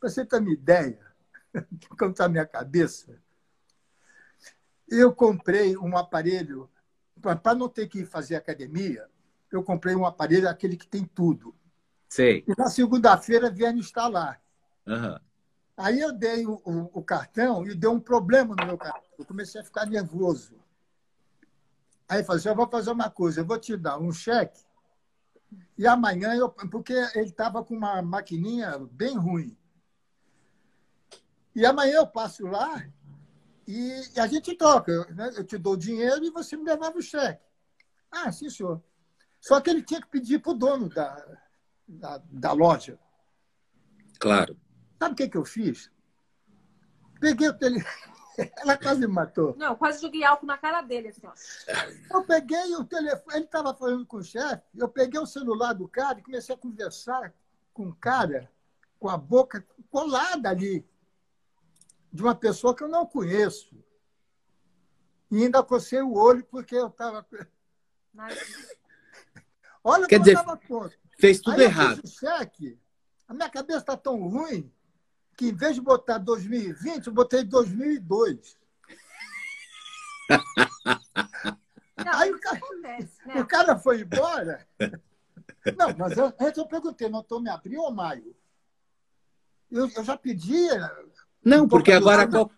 você 0.01 0.25
ter 0.25 0.39
uma 0.39 0.51
ideia 0.51 0.99
de 1.71 1.89
como 1.89 2.11
está 2.11 2.27
a 2.27 2.29
minha 2.29 2.47
cabeça, 2.47 3.21
eu 4.89 5.13
comprei 5.13 5.77
um 5.77 5.97
aparelho, 5.97 6.71
para 7.21 7.55
não 7.55 7.69
ter 7.69 7.89
que 7.89 8.05
fazer 8.05 8.37
academia, 8.37 9.07
eu 9.51 9.63
comprei 9.63 9.95
um 9.95 10.07
aparelho, 10.07 10.49
aquele 10.49 10.77
que 10.77 10.87
tem 10.87 11.05
tudo. 11.05 11.55
Sei. 12.09 12.45
E 12.47 12.55
na 12.57 12.69
segunda-feira 12.69 13.51
vieram 13.51 13.79
instalar. 13.79 14.41
Uhum. 14.87 15.19
Aí 15.77 16.01
eu 16.01 16.13
dei 16.13 16.47
o, 16.47 16.61
o, 16.65 16.91
o, 16.99 17.03
cartão 17.03 17.67
e 17.67 17.75
deu 17.75 17.93
um 17.93 18.01
problema 18.01 18.55
no 18.57 18.67
meu 18.67 18.79
cartão. 18.79 19.03
Eu 19.19 19.25
comecei 19.25 19.61
a 19.61 19.65
ficar 19.65 19.87
nervoso. 19.87 20.55
Aí 22.09 22.21
eu 22.21 22.25
falei 22.25 22.41
assim, 22.41 22.49
eu 22.49 22.57
vou 22.57 22.69
fazer 22.69 22.91
uma 22.91 23.11
coisa, 23.11 23.41
eu 23.41 23.45
vou 23.45 23.59
te 23.59 23.77
dar 23.77 23.99
um 23.99 24.11
cheque 24.11 24.69
e 25.77 25.87
amanhã 25.87 26.35
eu... 26.35 26.49
Porque 26.49 26.93
ele 27.15 27.31
estava 27.31 27.65
com 27.65 27.75
uma 27.75 28.03
maquininha 28.03 28.79
bem 28.91 29.17
ruim. 29.17 29.57
E 31.59 31.67
amanhã 31.67 31.97
eu 31.97 32.07
passo 32.07 32.47
lá 32.47 32.87
e, 33.67 34.13
e 34.15 34.21
a 34.21 34.29
gente 34.29 34.55
troca. 34.55 34.93
Né? 35.07 35.33
Eu 35.37 35.43
te 35.43 35.59
dou 35.59 35.73
o 35.73 35.77
dinheiro 35.77 36.25
e 36.25 36.31
você 36.31 36.57
me 36.57 36.63
levava 36.63 36.97
o 36.97 37.03
cheque. 37.03 37.43
Ah, 38.13 38.31
sim, 38.31 38.49
senhor. 38.49 38.81
Só 39.41 39.61
que 39.61 39.69
ele 39.69 39.83
tinha 39.83 40.01
que 40.01 40.07
pedir 40.07 40.39
para 40.39 40.53
o 40.53 40.55
dono 40.55 40.89
da, 40.89 41.39
da, 41.89 42.23
da, 42.31 42.53
loja. 42.53 42.97
Claro. 44.21 44.57
Sabe 45.01 45.15
o 45.15 45.17
que, 45.17 45.29
que 45.29 45.37
eu 45.37 45.45
fiz? 45.45 45.91
Peguei 47.21 47.49
o 47.49 47.59
telefone. 47.59 48.15
Ela 48.59 48.77
quase 48.77 49.01
me 49.01 49.09
matou. 49.09 49.57
Não, 49.57 49.75
quase 49.75 50.01
joguei 50.01 50.23
álcool 50.23 50.47
na 50.47 50.59
cara 50.59 50.81
dele. 50.81 51.09
Assim, 51.09 51.27
ó. 51.27 51.35
Eu 52.17 52.23
peguei 52.23 52.73
o 52.77 52.85
telefone, 52.85 53.35
ele 53.35 53.47
estava 53.47 53.75
falando 53.75 54.07
com 54.07 54.19
o 54.19 54.23
chefe, 54.23 54.63
eu 54.77 54.89
peguei 54.89 55.19
o 55.19 55.27
celular 55.27 55.73
do 55.73 55.89
cara 55.89 56.21
e 56.21 56.23
comecei 56.23 56.55
a 56.55 56.59
conversar 56.59 57.35
com 57.75 57.89
o 57.89 57.95
cara 57.97 58.49
com 59.01 59.09
a 59.09 59.17
boca 59.17 59.67
colada 59.91 60.51
ali, 60.51 60.87
de 62.19 62.23
uma 62.25 62.35
pessoa 62.35 62.75
que 62.75 62.83
eu 62.83 62.89
não 62.89 63.07
conheço. 63.07 63.73
E 65.31 65.45
ainda 65.45 65.63
cocei 65.63 66.03
o 66.03 66.15
olho 66.15 66.45
porque 66.45 66.75
eu 66.75 66.89
estava. 66.89 67.25
Olha 69.85 70.09
Quer 70.09 70.19
dizer, 70.19 70.37
fez 71.17 71.41
tudo 71.41 71.61
Aí 71.61 71.67
errado. 71.67 72.05
Cheque, 72.09 72.77
a 73.29 73.33
minha 73.33 73.49
cabeça 73.49 73.79
está 73.79 73.97
tão 73.97 74.29
ruim 74.29 74.69
que, 75.37 75.51
em 75.51 75.55
vez 75.55 75.77
de 75.77 75.81
botar 75.81 76.19
2020, 76.19 77.07
eu 77.07 77.13
botei 77.13 77.45
2002. 77.45 78.59
Não, 82.05 82.15
Aí 82.15 82.33
o 82.33 82.41
cara, 82.41 82.57
acontece, 82.57 83.29
né? 83.29 83.41
o 83.41 83.47
cara 83.47 83.79
foi 83.79 84.01
embora. 84.01 84.67
Não, 85.77 85.97
mas 85.97 86.19
eu, 86.19 86.35
antes 86.41 86.59
eu 86.59 86.67
perguntei, 86.67 87.09
não 87.09 87.21
estou 87.21 87.41
me 87.41 87.49
abril 87.49 87.81
ou 87.83 87.93
maio? 87.93 88.35
Eu, 89.71 89.89
eu 89.89 90.03
já 90.03 90.17
pedia. 90.17 90.91
Não, 91.49 91.65
um 91.65 91.69
porque 91.69 91.93
agora. 91.93 92.27
qual- 92.27 92.51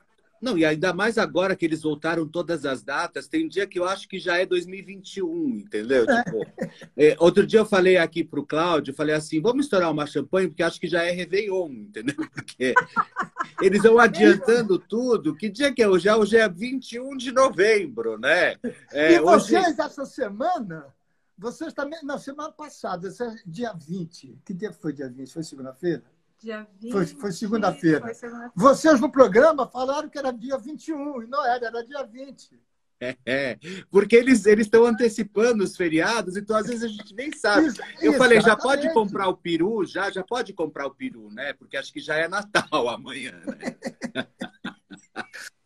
Não, 0.42 0.56
e 0.56 0.64
ainda 0.64 0.94
mais 0.94 1.18
agora 1.18 1.54
que 1.54 1.66
eles 1.66 1.82
voltaram 1.82 2.26
todas 2.26 2.64
as 2.64 2.82
datas, 2.82 3.28
tem 3.28 3.46
dia 3.46 3.66
que 3.66 3.78
eu 3.78 3.84
acho 3.84 4.08
que 4.08 4.18
já 4.18 4.38
é 4.38 4.46
2021, 4.46 5.48
entendeu? 5.50 6.06
Tipo, 6.06 6.46
é, 6.96 7.14
outro 7.18 7.46
dia 7.46 7.60
eu 7.60 7.66
falei 7.66 7.98
aqui 7.98 8.24
pro 8.24 8.46
Cláudio, 8.46 8.92
eu 8.92 8.96
falei 8.96 9.14
assim, 9.14 9.38
vamos 9.38 9.66
estourar 9.66 9.90
uma 9.90 10.06
champanhe, 10.06 10.48
porque 10.48 10.62
acho 10.62 10.80
que 10.80 10.88
já 10.88 11.04
é 11.04 11.10
Réveillon, 11.10 11.68
entendeu? 11.68 12.14
Porque 12.32 12.74
eles 13.60 13.82
vão 13.82 13.98
adiantando 13.98 14.78
tudo. 14.78 15.36
Que 15.36 15.50
dia 15.50 15.74
que 15.74 15.82
é 15.82 15.88
hoje? 15.88 16.10
Hoje 16.10 16.38
é 16.38 16.48
21 16.48 17.18
de 17.18 17.32
novembro, 17.32 18.18
né? 18.18 18.56
É, 18.92 19.16
e 19.16 19.20
hoje... 19.20 19.50
vocês, 19.50 19.78
essa 19.78 20.06
semana, 20.06 20.86
vocês 21.36 21.74
também. 21.74 21.98
Na 22.02 22.16
semana 22.18 22.50
passada, 22.50 23.08
esse 23.08 23.22
é 23.22 23.34
dia 23.44 23.74
20. 23.74 24.38
Que 24.42 24.54
dia 24.54 24.72
foi 24.72 24.94
dia 24.94 25.08
20? 25.10 25.30
Foi 25.30 25.42
segunda-feira? 25.42 26.02
Dia 26.42 26.66
20, 26.80 26.92
Foi- 26.92 27.06
foi 27.06 27.32
segunda-feira. 27.32 28.14
segunda-feira. 28.14 28.52
Vocês 28.56 29.00
no 29.00 29.10
programa 29.12 29.66
falaram 29.66 30.08
que 30.08 30.18
era 30.18 30.30
dia 30.32 30.56
21, 30.56 31.22
e 31.22 31.26
não 31.26 31.44
era, 31.46 31.66
era 31.66 31.84
dia 31.84 32.02
20. 32.02 32.58
É, 33.24 33.58
porque 33.90 34.14
eles 34.14 34.44
eles 34.44 34.66
estão 34.66 34.84
antecipando 34.84 35.64
os 35.64 35.74
feriados, 35.74 36.36
então 36.36 36.54
às 36.54 36.66
vezes 36.66 36.82
a 36.84 36.88
gente 36.88 37.14
nem 37.14 37.32
sabe. 37.32 37.68
Isso- 37.68 37.80
Eu 38.02 38.12
falei, 38.14 38.40
já 38.42 38.54
pode 38.56 38.82
exatamente. 38.86 38.92
comprar 38.94 39.28
o 39.28 39.36
peru, 39.36 39.84
já, 39.86 40.10
já 40.10 40.22
pode 40.22 40.52
comprar 40.52 40.86
o 40.86 40.94
peru, 40.94 41.30
né? 41.30 41.54
Porque 41.54 41.78
acho 41.78 41.90
que 41.92 42.00
já 42.00 42.16
é 42.16 42.28
Natal 42.28 42.88
amanhã, 42.90 43.32
né? 43.46 43.76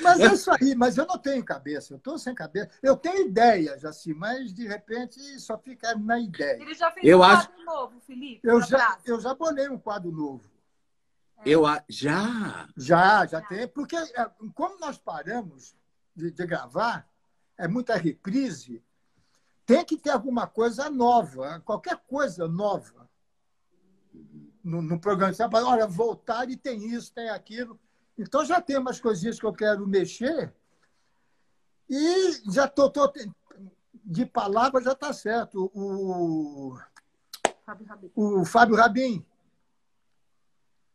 Mas 0.00 0.20
é 0.20 0.26
isso 0.32 0.50
aí, 0.52 0.74
mas 0.74 0.96
eu 0.98 1.06
não 1.06 1.18
tenho 1.18 1.44
cabeça, 1.44 1.92
eu 1.92 1.96
estou 1.96 2.18
sem 2.18 2.34
cabeça. 2.34 2.70
Eu 2.82 2.96
tenho 2.96 3.26
ideias, 3.28 3.84
assim, 3.84 4.12
mas 4.14 4.52
de 4.52 4.66
repente 4.66 5.18
só 5.40 5.56
fica 5.58 5.94
na 5.94 6.18
ideia. 6.20 6.60
Ele 6.60 6.74
já 6.74 6.90
fez 6.90 7.06
Eu 7.06 7.20
um 7.20 7.22
acho- 7.22 7.48
quadro 7.48 7.64
novo, 7.64 8.00
Felipe. 8.00 8.40
Eu 8.42 8.60
já, 8.62 8.98
eu 9.04 9.20
já 9.20 9.34
bolei 9.34 9.68
um 9.68 9.78
quadro 9.78 10.10
novo. 10.10 10.50
Eu 11.44 11.64
a- 11.66 11.82
já. 11.88 12.68
Já, 12.76 13.26
já 13.26 13.40
tem. 13.40 13.68
Porque 13.68 13.96
é, 13.96 14.30
como 14.54 14.78
nós 14.80 14.98
paramos 14.98 15.74
de, 16.14 16.30
de 16.30 16.46
gravar, 16.46 17.08
é 17.58 17.66
muita 17.68 17.96
reprise, 17.96 18.82
tem 19.64 19.84
que 19.84 19.96
ter 19.96 20.10
alguma 20.10 20.46
coisa 20.46 20.88
nova, 20.90 21.60
qualquer 21.64 21.96
coisa 22.06 22.46
nova 22.48 23.08
no, 24.62 24.82
no 24.82 25.00
programa. 25.00 25.32
Você 25.32 25.48
fala, 25.48 25.68
olha, 25.68 25.86
voltar 25.86 26.48
e 26.50 26.56
tem 26.56 26.86
isso, 26.92 27.12
tem 27.12 27.28
aquilo. 27.30 27.78
Então 28.18 28.44
já 28.44 28.60
tem 28.60 28.78
umas 28.78 29.00
coisinhas 29.00 29.38
que 29.38 29.44
eu 29.46 29.52
quero 29.52 29.86
mexer 29.86 30.52
e 31.88 32.32
já 32.50 32.64
estou. 32.64 32.92
de 34.04 34.24
palavra 34.24 34.82
já 34.82 34.92
está 34.92 35.12
certo. 35.12 35.70
O, 35.74 36.76
Fábio 37.64 37.86
Rabin. 37.86 38.10
o 38.14 38.44
Fábio 38.44 38.76
Rabin. 38.76 39.24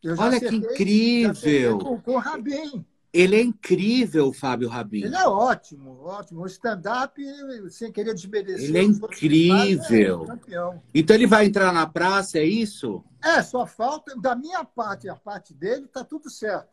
Eu 0.04 0.16
já 0.16 0.24
Olha 0.24 0.40
que 0.40 0.46
acertei- 0.48 0.62
já 0.62 0.74
incrível. 0.74 1.80
Com, 1.80 2.02
com 2.02 2.12
o 2.14 2.18
Rabin. 2.18 2.86
Ele 3.14 3.36
é 3.36 3.42
incrível, 3.42 4.30
o 4.30 4.34
Fábio 4.34 4.70
Rabin. 4.70 5.04
Ele 5.04 5.16
é 5.16 5.28
ótimo, 5.28 6.00
ótimo. 6.02 6.42
O 6.42 6.46
stand-up, 6.48 7.22
sem 7.70 7.92
querer 7.92 8.14
desmerecer. 8.14 8.70
Ele 8.70 8.78
é 8.78 8.82
outros 8.84 9.04
incrível. 9.22 10.22
que 10.22 10.28
fazem, 10.28 10.56
é. 10.58 10.82
Então 10.96 11.16
ele 11.16 11.28
vai 11.28 11.46
entrar 11.46 11.74
na 11.74 11.86
praça, 11.86 12.40
é 12.40 12.46
isso? 12.46 13.04
É, 13.22 13.44
só 13.44 13.68
falta, 13.68 14.16
da 14.16 14.34
minha 14.34 14.64
parte 14.64 15.08
e 15.08 15.10
a 15.10 15.16
parte 15.16 15.54
dele, 15.54 15.86
está 15.86 16.06
tudo 16.06 16.30
certo. 16.30 16.70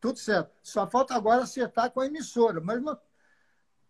Tudo 0.00 0.18
certo. 0.18 0.50
Só 0.62 0.88
falta 0.88 1.14
agora 1.14 1.42
acertar 1.42 1.90
com 1.90 2.00
a 2.00 2.06
emissora. 2.06 2.60
Mas 2.60 2.82
não- 2.82 2.98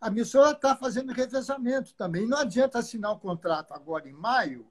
a 0.01 0.09
emissora 0.09 0.53
está 0.53 0.75
fazendo 0.77 1.12
revezamento 1.12 1.94
também. 1.94 2.27
Não 2.27 2.38
adianta 2.38 2.79
assinar 2.79 3.12
o 3.12 3.18
contrato 3.18 3.73
agora 3.73 4.09
em 4.09 4.12
maio, 4.12 4.66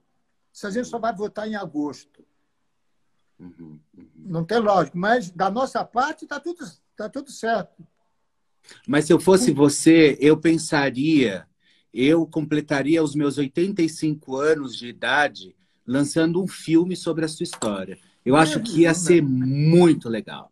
se 0.51 0.67
a 0.67 0.69
gente 0.69 0.87
só 0.87 0.99
vai 0.99 1.15
votar 1.15 1.47
em 1.47 1.55
agosto. 1.55 2.25
Uhum, 3.39 3.79
uhum. 3.97 4.09
Não 4.15 4.43
tem 4.43 4.59
lógico. 4.59 4.97
Mas 4.97 5.29
da 5.31 5.49
nossa 5.49 5.83
parte 5.85 6.25
está 6.25 6.39
tudo, 6.39 6.65
tá 6.95 7.07
tudo 7.07 7.31
certo. 7.31 7.87
Mas 8.87 9.05
se 9.05 9.13
eu 9.13 9.19
fosse 9.19 9.51
você, 9.51 10.17
eu 10.19 10.37
pensaria, 10.37 11.47
eu 11.93 12.25
completaria 12.27 13.01
os 13.01 13.15
meus 13.15 13.37
85 13.37 14.35
anos 14.35 14.75
de 14.75 14.87
idade 14.87 15.55
lançando 15.85 16.41
um 16.41 16.47
filme 16.47 16.95
sobre 16.95 17.25
a 17.25 17.27
sua 17.27 17.43
história. 17.43 17.97
Eu 18.25 18.35
acho 18.35 18.61
que 18.61 18.81
ia 18.81 18.93
ser 18.93 19.21
muito 19.23 20.09
legal. 20.09 20.51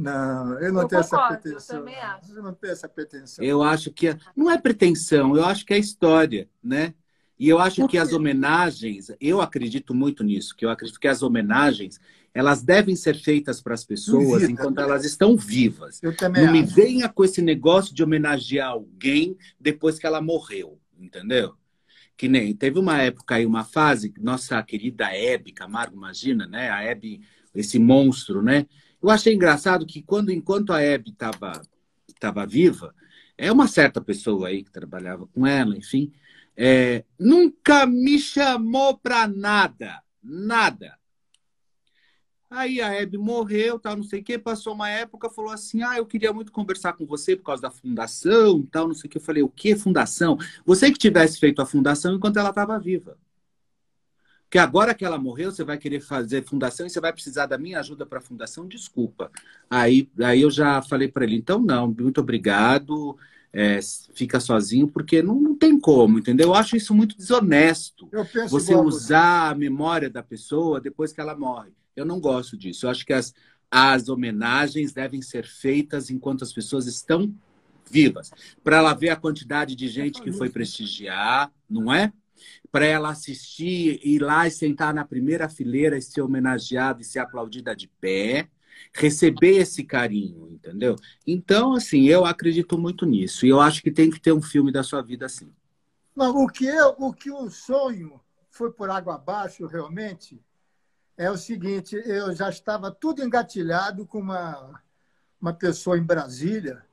Não, 0.00 0.58
eu 0.60 0.72
não 0.72 0.82
Eu 0.82 0.88
tenho 0.88 1.02
concordo, 1.02 1.02
essa 1.02 1.16
eu 1.16 1.28
pretensão. 1.28 1.78
também 1.78 1.96
não. 1.96 2.02
acho. 2.02 2.32
Eu 2.34 2.42
não 2.42 2.54
tenho 2.54 2.72
essa 2.72 2.88
pretensão. 2.88 3.44
Eu 3.44 3.62
acho 3.62 3.90
que 3.92 4.16
não 4.36 4.50
é 4.50 4.58
pretensão, 4.58 5.36
eu 5.36 5.44
acho 5.44 5.64
que 5.66 5.74
é 5.74 5.78
história, 5.78 6.48
né? 6.62 6.94
E 7.38 7.48
eu 7.48 7.58
acho 7.58 7.86
que 7.88 7.96
as 7.96 8.12
homenagens, 8.12 9.10
eu 9.20 9.40
acredito 9.40 9.94
muito 9.94 10.22
nisso, 10.22 10.54
que 10.54 10.64
eu 10.64 10.70
acredito 10.70 11.00
que 11.00 11.08
as 11.08 11.22
homenagens, 11.22 11.98
elas 12.34 12.62
devem 12.62 12.94
ser 12.94 13.14
feitas 13.16 13.62
para 13.62 13.72
as 13.74 13.82
pessoas 13.84 14.42
vida, 14.42 14.52
enquanto 14.52 14.76
né? 14.76 14.82
elas 14.82 15.04
estão 15.06 15.36
vivas. 15.36 16.02
Eu 16.02 16.14
também 16.14 16.44
Não 16.44 16.52
me 16.52 16.60
acho. 16.60 16.74
venha 16.74 17.08
com 17.08 17.24
esse 17.24 17.40
negócio 17.40 17.94
de 17.94 18.02
homenagear 18.02 18.68
alguém 18.70 19.36
depois 19.58 19.98
que 19.98 20.06
ela 20.06 20.20
morreu, 20.20 20.78
entendeu? 20.98 21.54
Que 22.16 22.28
nem 22.28 22.54
teve 22.54 22.78
uma 22.78 22.98
época 23.00 23.36
aí, 23.36 23.46
uma 23.46 23.64
fase, 23.64 24.12
nossa 24.20 24.62
querida 24.62 25.06
Hebe 25.10 25.52
Camargo, 25.52 25.96
imagina, 25.96 26.46
né? 26.46 26.70
A 26.70 26.82
Hebe, 26.82 27.22
esse 27.54 27.78
monstro, 27.78 28.42
né? 28.42 28.66
Eu 29.02 29.10
achei 29.10 29.34
engraçado 29.34 29.86
que 29.86 30.02
quando, 30.02 30.30
enquanto 30.30 30.72
a 30.72 30.80
Hebe 30.80 31.10
estava 31.10 31.60
tava 32.18 32.44
viva, 32.46 32.94
é 33.36 33.50
uma 33.50 33.66
certa 33.66 34.00
pessoa 34.00 34.48
aí 34.48 34.62
que 34.62 34.70
trabalhava 34.70 35.26
com 35.28 35.46
ela, 35.46 35.74
enfim, 35.74 36.12
é, 36.54 37.02
nunca 37.18 37.86
me 37.86 38.18
chamou 38.18 38.98
para 38.98 39.26
nada, 39.26 40.02
nada. 40.22 40.98
Aí 42.50 42.82
a 42.82 42.92
Hebe 42.92 43.16
morreu, 43.16 43.78
tal, 43.78 43.96
não 43.96 44.02
sei 44.02 44.20
o 44.20 44.24
quê, 44.24 44.36
passou 44.36 44.74
uma 44.74 44.90
época, 44.90 45.30
falou 45.30 45.52
assim: 45.52 45.82
"Ah, 45.82 45.96
eu 45.96 46.04
queria 46.04 46.32
muito 46.32 46.52
conversar 46.52 46.92
com 46.94 47.06
você 47.06 47.36
por 47.36 47.44
causa 47.44 47.62
da 47.62 47.70
fundação, 47.70 48.66
tal, 48.66 48.88
não 48.88 48.94
sei 48.94 49.08
o 49.08 49.10
quê". 49.10 49.18
Eu 49.18 49.22
falei: 49.22 49.42
"O 49.42 49.48
que 49.48 49.76
fundação? 49.76 50.36
Você 50.66 50.90
que 50.90 50.98
tivesse 50.98 51.38
feito 51.38 51.62
a 51.62 51.66
fundação 51.66 52.14
enquanto 52.14 52.38
ela 52.38 52.50
estava 52.50 52.78
viva". 52.78 53.16
Porque 54.50 54.58
agora 54.58 54.92
que 54.94 55.04
ela 55.04 55.16
morreu, 55.16 55.52
você 55.52 55.62
vai 55.62 55.78
querer 55.78 56.00
fazer 56.00 56.44
fundação 56.44 56.84
e 56.84 56.90
você 56.90 57.00
vai 57.00 57.12
precisar 57.12 57.46
da 57.46 57.56
minha 57.56 57.78
ajuda 57.78 58.04
para 58.04 58.18
a 58.18 58.20
fundação? 58.20 58.66
Desculpa. 58.66 59.30
Aí, 59.70 60.10
aí 60.20 60.40
eu 60.40 60.50
já 60.50 60.82
falei 60.82 61.06
para 61.06 61.22
ele: 61.24 61.36
"Então 61.36 61.60
não, 61.60 61.86
muito 61.96 62.20
obrigado. 62.20 63.16
é, 63.52 63.80
fica 64.14 64.38
sozinho, 64.40 64.86
porque 64.88 65.22
não, 65.22 65.34
não 65.40 65.56
tem 65.56 65.78
como, 65.78 66.18
entendeu? 66.18 66.48
Eu 66.48 66.54
acho 66.54 66.76
isso 66.76 66.94
muito 66.94 67.16
desonesto 67.16 68.08
Eu 68.12 68.24
penso 68.24 68.48
você 68.48 68.72
igual 68.72 68.86
usar 68.86 69.50
a 69.50 69.54
memória 69.56 70.08
da 70.08 70.22
pessoa 70.22 70.80
depois 70.80 71.12
que 71.12 71.20
ela 71.20 71.36
morre. 71.36 71.70
Eu 71.96 72.04
não 72.04 72.20
gosto 72.20 72.56
disso. 72.56 72.86
Eu 72.86 72.90
acho 72.90 73.04
que 73.04 73.12
as, 73.12 73.34
as 73.70 74.08
homenagens 74.08 74.92
devem 74.92 75.20
ser 75.22 75.44
feitas 75.46 76.10
enquanto 76.10 76.42
as 76.44 76.52
pessoas 76.52 76.86
estão 76.86 77.34
vivas. 77.90 78.30
Para 78.62 78.76
ela 78.76 78.94
ver 78.94 79.10
a 79.10 79.16
quantidade 79.16 79.74
de 79.74 79.88
gente 79.88 80.22
que 80.22 80.32
foi 80.32 80.48
prestigiar, 80.48 81.52
não 81.68 81.92
é? 81.92 82.12
Para 82.70 82.86
ela 82.86 83.10
assistir, 83.10 84.00
ir 84.02 84.20
lá 84.20 84.46
e 84.46 84.50
sentar 84.50 84.94
na 84.94 85.04
primeira 85.04 85.48
fileira 85.48 85.98
e 85.98 86.02
ser 86.02 86.22
homenageada 86.22 87.02
e 87.02 87.04
ser 87.04 87.18
aplaudida 87.18 87.74
de 87.74 87.88
pé, 87.88 88.48
receber 88.94 89.58
esse 89.58 89.84
carinho, 89.84 90.48
entendeu? 90.50 90.96
Então, 91.26 91.74
assim, 91.74 92.06
eu 92.06 92.24
acredito 92.24 92.78
muito 92.78 93.04
nisso. 93.04 93.44
E 93.44 93.48
eu 93.48 93.60
acho 93.60 93.82
que 93.82 93.90
tem 93.90 94.10
que 94.10 94.20
ter 94.20 94.32
um 94.32 94.42
filme 94.42 94.70
da 94.72 94.82
sua 94.82 95.02
vida 95.02 95.26
assim. 95.26 95.52
Não, 96.14 96.44
o 96.44 96.48
que 96.48 96.66
eu, 96.66 96.94
o 96.98 97.12
que 97.12 97.30
o 97.30 97.50
sonho 97.50 98.20
foi 98.50 98.70
por 98.70 98.90
água 98.90 99.14
abaixo 99.14 99.66
realmente 99.66 100.40
é 101.16 101.30
o 101.30 101.36
seguinte: 101.36 101.96
eu 102.04 102.34
já 102.34 102.48
estava 102.48 102.90
tudo 102.90 103.22
engatilhado 103.22 104.06
com 104.06 104.18
uma, 104.18 104.82
uma 105.40 105.52
pessoa 105.52 105.98
em 105.98 106.02
Brasília. 106.02 106.84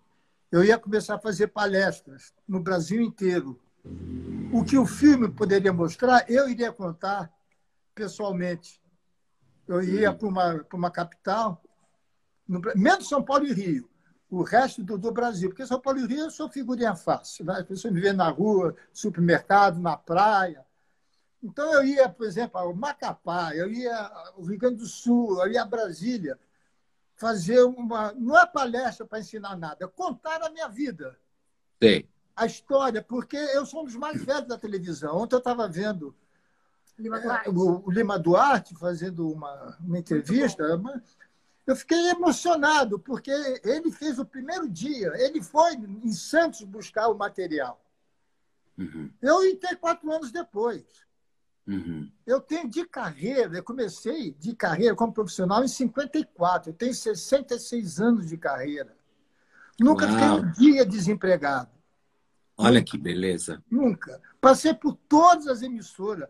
Eu 0.51 0.63
ia 0.63 0.77
começar 0.77 1.15
a 1.15 1.19
fazer 1.19 1.47
palestras 1.47 2.33
no 2.47 2.59
Brasil 2.59 3.01
inteiro. 3.01 3.59
O 4.53 4.63
que 4.63 4.77
o 4.77 4.85
filme 4.85 5.29
poderia 5.29 5.73
mostrar, 5.73 6.29
eu 6.29 6.49
iria 6.49 6.71
contar 6.71 7.31
pessoalmente. 7.93 8.81
Eu 9.67 9.83
ia 9.83 10.13
para 10.13 10.27
uma, 10.27 10.65
uma 10.73 10.91
capital, 10.91 11.61
no, 12.47 12.61
menos 12.75 13.09
São 13.09 13.23
Paulo 13.23 13.45
e 13.45 13.53
Rio 13.53 13.89
o 14.29 14.43
resto 14.43 14.83
do, 14.83 14.97
do, 14.97 15.11
Brasil. 15.11 15.49
Porque 15.49 15.65
São 15.65 15.79
Paulo 15.79 15.99
e 15.99 16.05
Rio 16.05 16.25
eu 16.25 16.31
sou 16.31 16.49
figurinha 16.49 16.95
fácil. 16.95 17.45
Né? 17.45 17.53
As 17.53 17.65
pessoas 17.65 17.93
me 17.93 18.01
vêem 18.01 18.13
na 18.13 18.29
rua, 18.29 18.75
supermercado, 18.93 19.79
na 19.79 19.95
praia. 19.95 20.65
Então 21.41 21.71
eu 21.73 21.85
ia, 21.85 22.09
por 22.09 22.25
exemplo, 22.25 22.59
ao 22.59 22.73
Macapá, 22.73 23.55
eu 23.55 23.71
ia 23.71 23.95
ao 24.35 24.43
Rio 24.43 24.57
Grande 24.57 24.77
do 24.77 24.87
Sul, 24.87 25.41
eu 25.43 25.51
ia 25.51 25.61
a 25.61 25.65
Brasília, 25.65 26.37
fazer 27.15 27.61
uma. 27.63 28.11
Não 28.13 28.37
é 28.37 28.45
palestra 28.45 29.05
para 29.05 29.19
ensinar 29.19 29.55
nada, 29.55 29.85
é 29.85 29.87
contar 29.87 30.41
a 30.41 30.49
minha 30.49 30.67
vida. 30.67 31.17
Sim. 31.81 32.07
A 32.37 32.45
história, 32.45 33.01
porque 33.01 33.35
eu 33.35 33.65
sou 33.65 33.81
um 33.81 33.85
dos 33.85 33.95
mais 33.95 34.23
velhos 34.23 34.47
da 34.47 34.57
televisão. 34.57 35.17
Ontem 35.17 35.35
eu 35.35 35.39
estava 35.39 35.67
vendo 35.67 36.15
Lima 36.97 37.17
é, 37.17 37.21
Duarte. 37.21 37.49
o, 37.49 37.83
o 37.85 37.91
Lima 37.91 38.19
Duarte 38.19 38.75
fazendo 38.75 39.29
uma, 39.29 39.77
uma 39.79 39.97
entrevista. 39.97 40.63
Eu 41.65 41.75
fiquei 41.75 42.09
emocionado, 42.09 42.97
porque 42.97 43.31
ele 43.63 43.91
fez 43.91 44.17
o 44.17 44.25
primeiro 44.25 44.69
dia, 44.69 45.11
ele 45.15 45.41
foi 45.41 45.73
em 45.73 46.13
Santos 46.13 46.63
buscar 46.63 47.09
o 47.09 47.17
material. 47.17 47.83
Uhum. 48.77 49.11
Eu 49.21 49.45
entrei 49.45 49.75
quatro 49.75 50.09
anos 50.11 50.31
depois. 50.31 50.85
Uhum. 51.67 52.09
Eu 52.25 52.39
tenho 52.39 52.69
de 52.69 52.85
carreira, 52.85 53.57
eu 53.57 53.63
comecei 53.63 54.31
de 54.31 54.55
carreira 54.55 54.95
como 54.95 55.11
profissional 55.11 55.63
em 55.63 55.67
54, 55.67 56.69
eu 56.69 56.73
tenho 56.73 56.93
66 56.93 57.99
anos 57.99 58.27
de 58.27 58.37
carreira. 58.37 58.95
Nunca 59.77 60.05
Uau. 60.05 60.13
fiquei 60.13 60.29
um 60.29 60.51
dia 60.51 60.85
desempregado. 60.85 61.76
Olha 62.57 62.83
que 62.83 62.97
beleza. 62.97 63.63
Nunca. 63.69 64.19
Passei 64.41 64.73
por 64.73 64.97
todas 65.07 65.47
as 65.47 65.61
emissoras. 65.61 66.27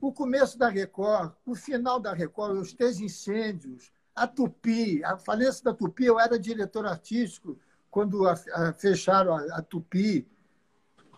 O 0.00 0.12
começo 0.12 0.56
da 0.58 0.68
Record, 0.68 1.32
o 1.44 1.54
final 1.54 2.00
da 2.00 2.14
Record, 2.14 2.56
os 2.56 2.72
três 2.72 3.00
incêndios, 3.00 3.92
a 4.14 4.26
Tupi, 4.26 5.04
a 5.04 5.18
falência 5.18 5.62
da 5.64 5.74
Tupi, 5.74 6.04
eu 6.04 6.18
era 6.18 6.38
diretor 6.38 6.86
artístico 6.86 7.58
quando 7.90 8.26
a, 8.26 8.32
a, 8.32 8.72
fecharam 8.72 9.34
a, 9.34 9.42
a 9.56 9.62
Tupi. 9.62 10.26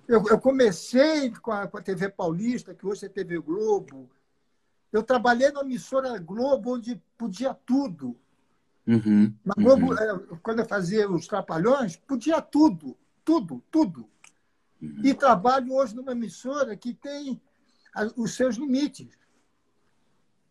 Eu, 0.09 0.25
eu, 0.29 0.41
comecei 0.41 1.31
com 1.31 1.53
a, 1.53 1.69
com 1.69 1.79
a 1.79 1.83
TV 1.83 2.09
Paulista, 2.09 2.75
que 2.75 2.87
hoje 2.87 3.07
é 3.07 3.09
TV 3.09 3.39
Globo. 3.39 4.11
Eu 4.93 5.03
trabalhei 5.03 5.53
na 5.53 5.61
emissora 5.61 6.19
Globo, 6.19 6.75
onde 6.75 7.01
podia 7.17 7.55
tudo. 7.55 8.17
Uhum, 8.87 9.33
na 9.45 9.55
Globo, 9.55 9.93
uhum. 9.93 10.39
quando 10.43 10.61
eu 10.61 10.67
fazia 10.67 11.09
os 11.09 11.29
Trapalhões, 11.29 11.97
podia 11.97 12.41
tudo, 12.41 12.97
tudo, 13.25 13.63
tudo. 13.71 14.09
Uhum. 14.81 15.01
E 15.05 15.15
trabalho 15.15 15.75
hoje 15.75 15.95
numa 15.95 16.13
emissora 16.13 16.77
que 16.77 16.95
tem 16.95 17.41
os 18.17 18.35
seus 18.35 18.57
limites. 18.57 19.09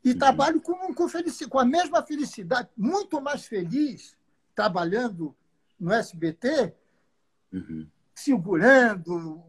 E 0.04 0.12
uhum. 0.12 0.18
trabalho 0.18 0.62
com, 0.62 0.94
com, 0.94 1.08
com, 1.50 1.60
a 1.60 1.66
mesma 1.66 2.04
felicidade, 2.04 2.70
muito 2.78 3.20
mais 3.22 3.46
feliz 3.46 4.16
trabalhando 4.56 5.36
no 5.80 5.94
SBT, 5.94 6.76
Uhum. 7.52 7.88
segurando, 8.14 9.42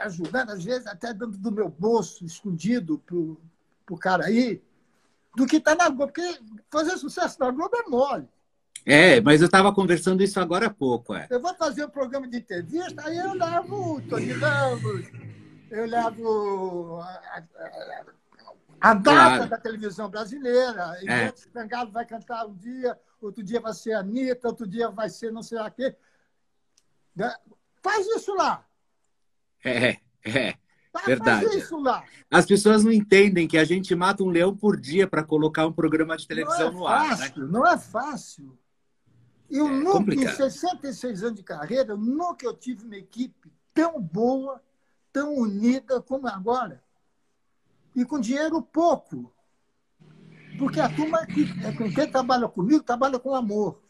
ajudando, 0.00 0.50
às 0.50 0.64
vezes 0.64 0.86
até 0.86 1.14
dando 1.14 1.38
do 1.38 1.50
meu 1.50 1.68
bolso, 1.68 2.24
escondido 2.24 2.98
para 2.98 3.94
o 3.94 3.98
cara 3.98 4.26
aí, 4.26 4.62
do 5.34 5.46
que 5.46 5.56
está 5.56 5.74
na 5.74 5.88
Globo. 5.88 6.12
Porque 6.12 6.40
fazer 6.70 6.96
sucesso 6.98 7.38
na 7.40 7.50
Globo 7.50 7.74
é 7.76 7.88
mole. 7.88 8.28
É, 8.84 9.20
mas 9.20 9.40
eu 9.40 9.46
estava 9.46 9.72
conversando 9.74 10.22
isso 10.22 10.40
agora 10.40 10.66
há 10.66 10.70
pouco. 10.70 11.14
É. 11.14 11.26
Eu 11.30 11.40
vou 11.40 11.54
fazer 11.54 11.84
um 11.84 11.90
programa 11.90 12.26
de 12.28 12.38
entrevista, 12.38 13.02
aí 13.06 13.18
eu 13.18 13.34
levo 13.34 13.96
o 13.96 14.00
Tony 14.02 14.32
Ramos, 14.32 15.06
eu 15.70 15.86
levo 15.86 16.98
a, 17.00 17.06
a, 17.10 18.04
a 18.80 18.94
data 18.94 19.02
Claro. 19.02 19.46
da 19.48 19.58
televisão 19.58 20.08
brasileira. 20.08 20.96
É. 21.00 21.04
Ivete 21.04 21.48
Sangalo 21.52 21.90
vai 21.90 22.06
cantar 22.06 22.46
um 22.46 22.54
dia, 22.54 22.98
outro 23.20 23.42
dia 23.42 23.60
vai 23.60 23.74
ser 23.74 23.92
a 23.92 24.00
Anitta, 24.00 24.48
outro 24.48 24.66
dia 24.66 24.88
vai 24.90 25.10
ser 25.10 25.30
não 25.32 25.42
sei 25.42 25.58
lá 25.58 25.70
quê. 25.70 25.94
Né? 27.14 27.34
Faz 27.82 28.06
isso 28.06 28.34
lá. 28.34 28.64
É, 29.64 29.98
é. 30.24 30.54
Faz 30.92 31.04
Verdade. 31.06 31.44
isso 31.58 31.78
lá. 31.78 32.02
As 32.30 32.46
pessoas 32.46 32.82
não 32.82 32.90
entendem 32.92 33.46
que 33.46 33.58
a 33.58 33.64
gente 33.64 33.94
mata 33.94 34.22
um 34.22 34.30
leão 34.30 34.56
por 34.56 34.80
dia 34.80 35.06
para 35.06 35.22
colocar 35.22 35.66
um 35.66 35.72
programa 35.72 36.16
de 36.16 36.26
televisão 36.26 36.72
não 36.72 36.80
no 36.80 36.88
é 36.88 36.92
ar, 36.92 37.08
né? 37.10 37.16
fácil, 37.16 37.46
Não 37.48 37.66
é 37.66 37.78
fácil. 37.78 38.58
Eu 39.50 39.66
É 39.66 39.70
nunca, 39.70 39.92
complicado. 39.98 40.32
em 40.32 40.36
66 40.36 41.22
anos 41.22 41.36
de 41.36 41.42
carreira, 41.42 41.96
nunca 41.96 42.44
eu 42.46 42.54
tive 42.54 42.84
uma 42.84 42.96
equipe 42.96 43.50
tão 43.72 44.00
boa, 44.00 44.62
tão 45.12 45.34
unida 45.36 46.00
como 46.02 46.28
agora. 46.28 46.82
E 47.94 48.04
com 48.04 48.20
dinheiro 48.20 48.60
pouco. 48.62 49.32
Porque 50.58 50.80
a 50.80 50.88
turma 50.88 51.24
que, 51.26 51.42
é 51.64 51.72
com 51.72 51.92
quem 51.92 52.10
trabalha 52.10 52.48
comigo 52.48 52.82
trabalha 52.82 53.18
com 53.18 53.34
amor. 53.34 53.80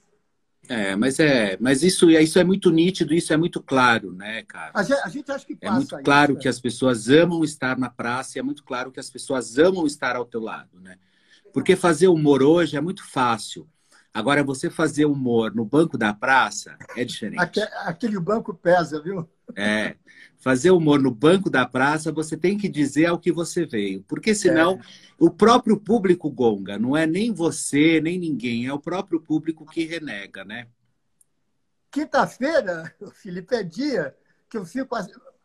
É, 0.68 0.94
mas 0.96 1.18
é, 1.18 1.56
mas 1.60 1.82
isso, 1.82 2.10
isso 2.10 2.38
é 2.38 2.44
muito 2.44 2.70
nítido, 2.70 3.14
isso 3.14 3.32
é 3.32 3.36
muito 3.36 3.62
claro, 3.62 4.12
né, 4.12 4.42
cara? 4.42 4.72
A 4.74 4.82
gente, 4.82 5.00
a 5.00 5.08
gente 5.08 5.32
acha 5.32 5.46
que 5.46 5.54
É 5.54 5.66
passa 5.66 5.76
muito 5.76 5.98
claro 6.04 6.32
isso, 6.32 6.42
que 6.42 6.48
as 6.48 6.60
pessoas 6.60 7.08
amam 7.08 7.42
estar 7.42 7.78
na 7.78 7.88
praça 7.88 8.36
e 8.36 8.40
é 8.40 8.42
muito 8.42 8.62
claro 8.64 8.92
que 8.92 9.00
as 9.00 9.08
pessoas 9.08 9.56
amam 9.56 9.86
estar 9.86 10.14
ao 10.14 10.26
teu 10.26 10.40
lado, 10.40 10.78
né? 10.80 10.98
Porque 11.54 11.74
fazer 11.74 12.08
humor 12.08 12.42
hoje 12.42 12.76
é 12.76 12.80
muito 12.80 13.02
fácil. 13.08 13.66
Agora, 14.12 14.42
você 14.42 14.68
fazer 14.70 15.04
humor 15.04 15.54
no 15.54 15.64
banco 15.64 15.96
da 15.96 16.12
praça 16.12 16.76
é 16.96 17.04
diferente. 17.04 17.40
Aque- 17.40 17.60
Aquele 17.84 18.18
banco 18.18 18.52
pesa, 18.54 19.00
viu? 19.00 19.28
É. 19.54 19.96
Fazer 20.38 20.70
humor 20.70 21.00
no 21.00 21.10
banco 21.10 21.48
da 21.50 21.66
praça, 21.66 22.10
você 22.12 22.36
tem 22.36 22.56
que 22.58 22.68
dizer 22.68 23.06
ao 23.06 23.18
que 23.18 23.30
você 23.32 23.64
veio. 23.66 24.02
Porque 24.04 24.34
senão 24.34 24.78
o 25.18 25.30
próprio 25.30 25.78
público 25.78 26.30
gonga. 26.30 26.78
Não 26.78 26.96
é 26.96 27.06
nem 27.06 27.32
você, 27.32 28.00
nem 28.00 28.18
ninguém. 28.18 28.66
É 28.66 28.72
o 28.72 28.78
próprio 28.80 29.20
público 29.20 29.64
que 29.66 29.84
renega, 29.84 30.44
né? 30.44 30.66
Quinta-feira, 31.90 32.94
Felipe, 33.14 33.54
é 33.54 33.62
dia 33.62 34.14
que 34.50 34.56
eu 34.58 34.64
fico 34.64 34.94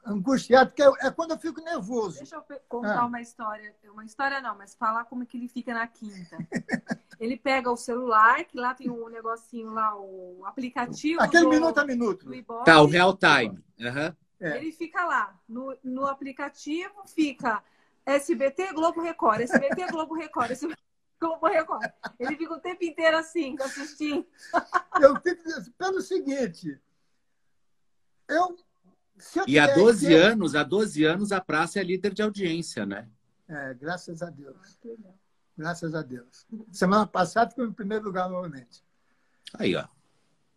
angustiado, 0.05 0.71
porque 0.71 0.83
é 1.05 1.09
quando 1.11 1.31
eu 1.31 1.39
fico 1.39 1.61
nervoso. 1.61 2.17
Deixa 2.17 2.35
eu 2.35 2.43
contar 2.67 2.99
Ah. 3.01 3.05
uma 3.05 3.21
história. 3.21 3.73
Uma 3.91 4.03
história 4.05 4.41
não, 4.41 4.57
mas 4.57 4.75
falar 4.75 5.05
como 5.05 5.25
que 5.25 5.37
ele 5.37 5.47
fica 5.47 5.73
na 5.73 5.87
quinta. 5.87 6.37
Ele 7.19 7.37
pega 7.37 7.71
o 7.71 7.77
celular, 7.77 8.43
que 8.45 8.57
lá 8.57 8.73
tem 8.73 8.89
um 8.89 9.07
negocinho 9.09 9.71
lá, 9.71 9.95
o 9.99 10.43
aplicativo 10.45 11.21
Aquele 11.21 11.43
do, 11.43 11.49
minuto 11.49 11.77
a 11.77 11.85
minuto. 11.85 12.33
Ibope. 12.33 12.65
Tá, 12.65 12.81
o 12.81 12.85
real 12.87 13.17
time. 13.17 13.63
Aham. 13.81 14.15
É. 14.39 14.57
Ele 14.57 14.71
fica 14.71 15.05
lá. 15.05 15.39
No, 15.47 15.77
no 15.83 16.05
aplicativo 16.05 16.93
fica 17.07 17.63
SBT 18.05 18.73
Globo 18.73 19.01
Record, 19.01 19.41
SBT 19.41 19.87
Globo 19.91 20.15
Record, 20.15 20.51
SBT 20.51 20.81
Globo 21.19 21.47
Record. 21.47 21.89
Ele 22.19 22.35
fica 22.35 22.53
o 22.53 22.59
tempo 22.59 22.83
inteiro 22.83 23.15
assim, 23.17 23.55
assistindo. 23.61 24.25
Eu 25.01 25.15
fico 25.21 25.43
pelo 25.77 26.01
seguinte, 26.01 26.77
eu 28.27 28.57
eu 29.35 29.43
E 29.47 29.59
há 29.59 29.67
tiver 29.67 29.79
12 29.79 30.07
que- 30.07 30.13
anos, 30.15 30.55
há 30.55 30.63
12 30.63 31.03
anos, 31.05 31.31
a 31.31 31.39
praça 31.39 31.79
é 31.79 31.83
líder 31.83 32.13
de 32.13 32.21
audiência, 32.23 32.83
né? 32.85 33.07
É, 33.47 33.73
graças 33.75 34.21
a 34.23 34.29
Deus. 34.29 34.79
Graças 35.57 35.93
a 35.93 36.01
Deus. 36.01 36.45
Semana 36.71 37.05
passada 37.05 37.49
ficou 37.51 37.65
em 37.65 37.73
primeiro 37.73 38.05
lugar 38.05 38.29
novamente. 38.29 38.83
Aí, 39.53 39.75
ó. 39.75 39.85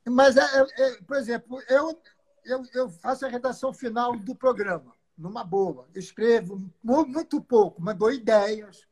Mas, 0.04 0.36
é, 0.36 0.40
é, 0.42 0.66
é, 0.82 1.02
por 1.02 1.16
exemplo, 1.16 1.60
eu, 1.68 2.00
eu, 2.44 2.62
eu 2.72 2.88
faço 2.88 3.26
a 3.26 3.28
redação 3.28 3.72
final 3.72 4.16
do 4.16 4.34
programa, 4.34 4.94
numa 5.18 5.44
boa. 5.44 5.86
Escrevo 5.94 6.62
mu- 6.82 7.06
muito 7.06 7.40
pouco, 7.40 7.82
mas 7.82 7.96
dou 7.96 8.10
ideias, 8.10 8.86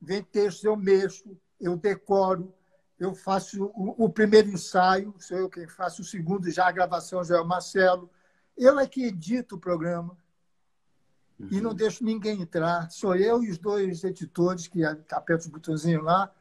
vem 0.00 0.22
textos, 0.22 0.64
eu 0.64 0.76
mexo, 0.76 1.36
eu 1.60 1.76
decoro, 1.76 2.52
eu 2.98 3.14
faço 3.14 3.66
o, 3.66 4.04
o 4.04 4.10
primeiro 4.10 4.48
ensaio, 4.50 5.14
sou 5.18 5.38
eu 5.38 5.48
quem 5.48 5.66
faço 5.68 6.02
o 6.02 6.04
segundo, 6.04 6.50
já 6.50 6.66
a 6.66 6.72
gravação 6.72 7.22
já 7.24 7.36
é 7.36 7.40
o 7.40 7.46
Marcelo. 7.46 8.10
Eu 8.56 8.78
é 8.78 8.86
que 8.86 9.04
edito 9.04 9.54
o 9.54 9.60
programa 9.60 10.16
e 11.38 11.60
não 11.60 11.72
deixo 11.72 12.04
ninguém 12.04 12.42
entrar. 12.42 12.90
Sou 12.90 13.14
eu 13.14 13.42
e 13.44 13.50
os 13.50 13.58
dois 13.58 14.02
editores 14.02 14.66
que 14.66 14.84
apertam 14.84 15.36
os 15.38 15.46
botãozinhos 15.46 16.02
lá. 16.02 16.32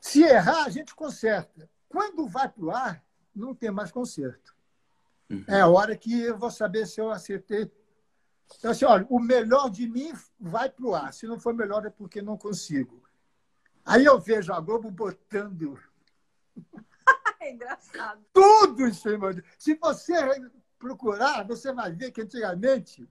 Se 0.00 0.22
errar, 0.22 0.64
a 0.64 0.70
gente 0.70 0.94
conserta. 0.94 1.70
Quando 1.88 2.26
vai 2.26 2.48
para 2.48 2.64
o 2.64 2.70
ar, 2.70 3.04
não 3.34 3.54
tem 3.54 3.70
mais 3.70 3.92
conserto. 3.92 4.52
Uhum. 5.30 5.44
É 5.46 5.60
a 5.60 5.68
hora 5.68 5.96
que 5.96 6.22
eu 6.22 6.36
vou 6.36 6.50
saber 6.50 6.86
se 6.86 7.00
eu 7.00 7.10
acertei. 7.10 7.70
Então, 8.58 8.72
assim, 8.72 8.84
olha, 8.84 9.06
o 9.08 9.20
melhor 9.20 9.70
de 9.70 9.88
mim 9.88 10.12
vai 10.40 10.68
para 10.68 10.84
o 10.84 10.94
ar. 10.94 11.12
Se 11.12 11.26
não 11.26 11.38
for 11.38 11.54
melhor, 11.54 11.86
é 11.86 11.90
porque 11.90 12.20
não 12.20 12.36
consigo. 12.36 13.00
Aí 13.84 14.04
eu 14.04 14.20
vejo 14.20 14.52
a 14.52 14.60
Globo 14.60 14.90
botando 14.90 15.78
É 17.40 17.52
engraçado. 17.52 18.24
tudo 18.32 18.86
em 18.86 18.92
cima. 18.92 19.32
Se 19.58 19.74
você 19.74 20.14
procurar, 20.78 21.44
você 21.44 21.72
vai 21.72 21.92
ver 21.92 22.10
que 22.12 22.22
antigamente 22.22 23.08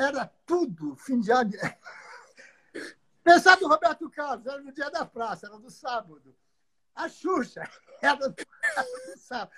era 0.00 0.32
tudo 0.46 0.96
fim 0.96 1.20
de 1.20 1.30
ano. 1.30 1.52
Pensar 3.22 3.56
do 3.56 3.68
Roberto 3.68 4.08
Carlos, 4.08 4.46
era 4.46 4.60
no 4.60 4.72
dia 4.72 4.90
da 4.90 5.04
praça, 5.04 5.46
era 5.46 5.58
no 5.58 5.70
sábado. 5.70 6.34
A 6.94 7.08
Xuxa 7.08 7.62
era 8.00 8.28
no 8.28 8.34
sábado. 9.18 9.52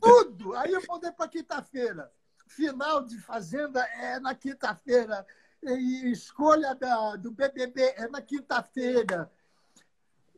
Tudo. 0.00 0.54
Aí 0.56 0.72
eu 0.72 0.82
mudei 0.88 1.10
para 1.10 1.28
quinta-feira. 1.28 2.10
Final 2.46 3.04
de 3.04 3.18
Fazenda 3.18 3.82
é 3.84 4.20
na 4.20 4.34
quinta-feira. 4.34 5.26
E 5.62 6.10
escolha 6.10 6.74
da, 6.74 7.16
do 7.16 7.32
BBB 7.32 7.94
é 7.96 8.08
na 8.08 8.20
quinta-feira. 8.20 9.30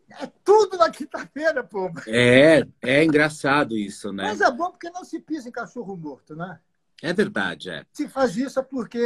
É 0.08 0.26
tudo 0.44 0.76
na 0.76 0.90
quinta-feira, 0.90 1.64
pô. 1.64 1.90
É, 2.06 2.66
é 2.82 3.04
engraçado 3.04 3.76
isso, 3.76 4.12
né? 4.12 4.24
Mas 4.24 4.40
é 4.40 4.50
bom 4.50 4.70
porque 4.70 4.90
não 4.90 5.04
se 5.04 5.18
pisa 5.18 5.48
em 5.48 5.52
cachorro 5.52 5.96
morto, 5.96 6.36
né? 6.36 6.60
É 7.02 7.12
verdade, 7.12 7.70
é. 7.70 7.84
Se 7.92 8.08
faz 8.08 8.36
isso 8.36 8.58
é 8.58 8.62
porque 8.62 9.00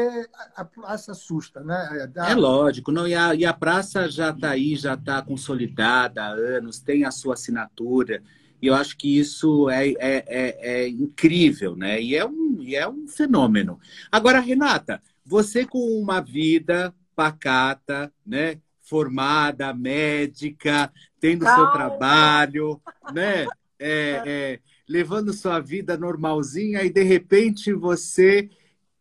a 0.54 0.64
praça 0.64 1.12
assusta, 1.12 1.60
né? 1.60 2.06
Dá- 2.12 2.30
É 2.30 2.34
lógico, 2.34 2.92
não, 2.92 3.06
e, 3.08 3.14
a, 3.14 3.34
e 3.34 3.44
a 3.44 3.52
praça 3.52 4.08
já 4.08 4.30
está 4.30 4.50
aí, 4.50 4.76
já 4.76 4.94
está 4.94 5.20
consolidada 5.20 6.22
há 6.22 6.28
anos, 6.28 6.78
tem 6.78 7.04
a 7.04 7.10
sua 7.10 7.34
assinatura, 7.34 8.22
e 8.62 8.66
eu 8.66 8.74
acho 8.74 8.96
que 8.96 9.18
isso 9.18 9.68
é, 9.70 9.88
é, 9.90 10.24
é, 10.26 10.82
é 10.84 10.88
incrível, 10.88 11.76
né? 11.76 12.00
E 12.00 12.14
é, 12.16 12.24
um, 12.24 12.56
e 12.60 12.74
é 12.76 12.88
um 12.88 13.06
fenômeno. 13.06 13.78
Agora, 14.10 14.40
Renata, 14.40 15.02
você 15.24 15.64
com 15.66 15.78
uma 16.00 16.20
vida 16.20 16.94
pacata, 17.14 18.12
né? 18.26 18.58
Formada, 18.80 19.74
médica, 19.74 20.90
tendo 21.20 21.46
seu 21.46 21.66
Calma. 21.66 21.72
trabalho, 21.72 22.80
né? 23.08 23.44
É, 23.78 24.22
é, 24.24 24.60
levando 24.88 25.32
sua 25.32 25.60
vida 25.60 25.96
normalzinha 25.98 26.82
e 26.82 26.90
de 26.90 27.02
repente 27.02 27.72
você 27.72 28.48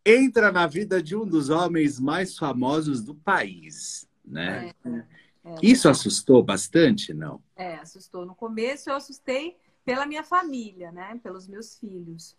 entra 0.05 0.51
na 0.51 0.67
vida 0.67 1.01
de 1.01 1.15
um 1.15 1.25
dos 1.25 1.49
homens 1.49 1.99
mais 1.99 2.38
famosos 2.38 3.01
do 3.01 3.15
país, 3.15 4.07
né? 4.23 4.73
É, 4.85 5.55
Isso 5.63 5.89
assustou 5.89 6.43
bastante, 6.43 7.13
não? 7.13 7.41
É, 7.55 7.75
assustou. 7.75 8.25
No 8.25 8.35
começo 8.35 8.89
eu 8.89 8.95
assustei 8.95 9.57
pela 9.85 10.05
minha 10.05 10.23
família, 10.23 10.91
né? 10.91 11.19
Pelos 11.23 11.47
meus 11.47 11.77
filhos. 11.77 12.35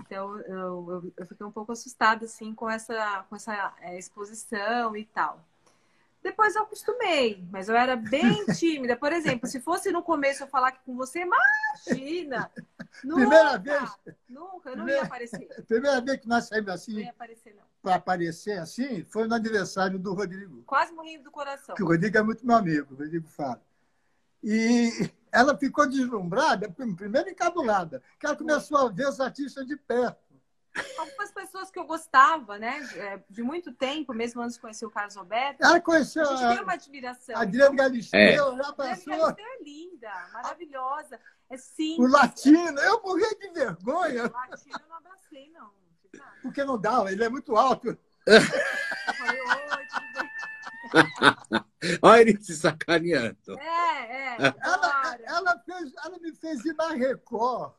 Então 0.00 0.38
eu, 0.40 0.90
eu, 0.90 1.12
eu 1.16 1.26
fiquei 1.26 1.46
um 1.46 1.50
pouco 1.50 1.72
assustada 1.72 2.26
assim 2.26 2.54
com 2.54 2.68
essa, 2.68 3.24
com 3.28 3.36
essa 3.36 3.74
é, 3.80 3.98
exposição 3.98 4.96
e 4.96 5.04
tal. 5.06 5.42
Depois 6.22 6.54
eu 6.54 6.62
acostumei, 6.62 7.44
mas 7.50 7.68
eu 7.68 7.74
era 7.74 7.96
bem 7.96 8.44
tímida. 8.54 8.96
Por 8.96 9.12
exemplo, 9.12 9.48
se 9.48 9.60
fosse 9.60 9.90
no 9.90 10.02
começo 10.02 10.44
eu 10.44 10.46
falar 10.46 10.68
aqui 10.68 10.78
com 10.86 10.94
você, 10.96 11.20
imagina! 11.22 12.48
Primeira 13.00 13.44
Nunca, 13.44 13.58
vez. 13.58 13.90
Nunca, 14.28 14.70
eu 14.70 14.76
não 14.76 14.84
Primeira- 14.84 15.00
ia 15.00 15.02
aparecer. 15.02 15.48
Primeira 15.66 16.00
vez 16.00 16.20
que 16.20 16.28
nós 16.28 16.44
saímos 16.46 16.66
Não 16.68 16.74
assim, 16.74 16.98
ia 17.00 17.10
aparecer, 17.10 17.54
não. 17.54 17.62
para 17.82 17.94
aparecer 17.96 18.58
assim, 18.58 19.04
foi 19.04 19.26
no 19.26 19.34
aniversário 19.34 19.98
do 19.98 20.12
Rodrigo. 20.14 20.62
Quase 20.64 20.92
morrendo 20.92 21.24
do 21.24 21.30
coração. 21.30 21.74
Que 21.74 21.82
o 21.82 21.86
Rodrigo 21.88 22.16
é 22.18 22.22
muito 22.22 22.46
meu 22.46 22.56
amigo, 22.56 22.94
o 22.94 22.96
Rodrigo 22.98 23.26
fala. 23.28 23.60
E 24.44 25.10
ela 25.30 25.56
ficou 25.56 25.88
deslumbrada, 25.88 26.68
primeiro 26.70 27.30
encabulada, 27.30 28.02
que 28.20 28.26
ela 28.26 28.36
começou 28.36 28.78
a 28.78 28.88
ver 28.90 29.08
os 29.08 29.20
artistas 29.20 29.66
de 29.66 29.76
perto. 29.76 30.31
Algumas 30.98 31.30
pessoas 31.32 31.70
que 31.70 31.78
eu 31.78 31.84
gostava, 31.84 32.58
né? 32.58 32.80
É, 32.96 33.22
de 33.28 33.42
muito 33.42 33.72
tempo, 33.72 34.14
mesmo 34.14 34.40
antes 34.40 34.54
de 34.54 34.60
conhecer 34.60 34.86
o 34.86 34.90
Carlos 34.90 35.16
Roberto. 35.16 35.62
Ela 35.62 35.80
conheceu 35.80 36.22
a 36.22 36.36
gente 36.36 36.54
tem 36.54 36.62
uma 36.62 36.72
admiração. 36.72 37.36
A 37.36 37.42
Adriana 37.42 37.74
Galisteu, 37.74 38.18
é. 38.18 38.36
já 38.36 38.72
passou. 38.72 39.26
A 39.26 39.36
é 39.38 39.62
linda, 39.62 40.10
maravilhosa. 40.32 41.20
É 41.50 41.56
simples. 41.56 41.98
O 41.98 42.12
latino, 42.12 42.80
eu 42.80 43.02
morri 43.02 43.38
de 43.38 43.50
vergonha. 43.50 44.26
O 44.26 44.32
latino 44.32 44.78
eu 44.80 44.88
não 44.88 44.96
abracei, 44.96 45.50
não. 45.50 45.70
Porque 46.42 46.64
não 46.64 46.78
dá, 46.78 47.04
ele 47.10 47.24
é 47.24 47.28
muito 47.28 47.56
alto. 47.56 47.96
Olha 52.02 52.20
ele 52.20 52.42
se 52.42 52.56
sacaneando. 52.56 53.58
É, 53.58 54.36
é. 54.36 54.54
Ela, 54.60 55.18
ela, 55.24 55.58
fez, 55.60 55.92
ela 56.04 56.18
me 56.18 56.34
fez 56.34 56.64
ir 56.64 56.74
na 56.74 56.88
Record. 56.88 57.74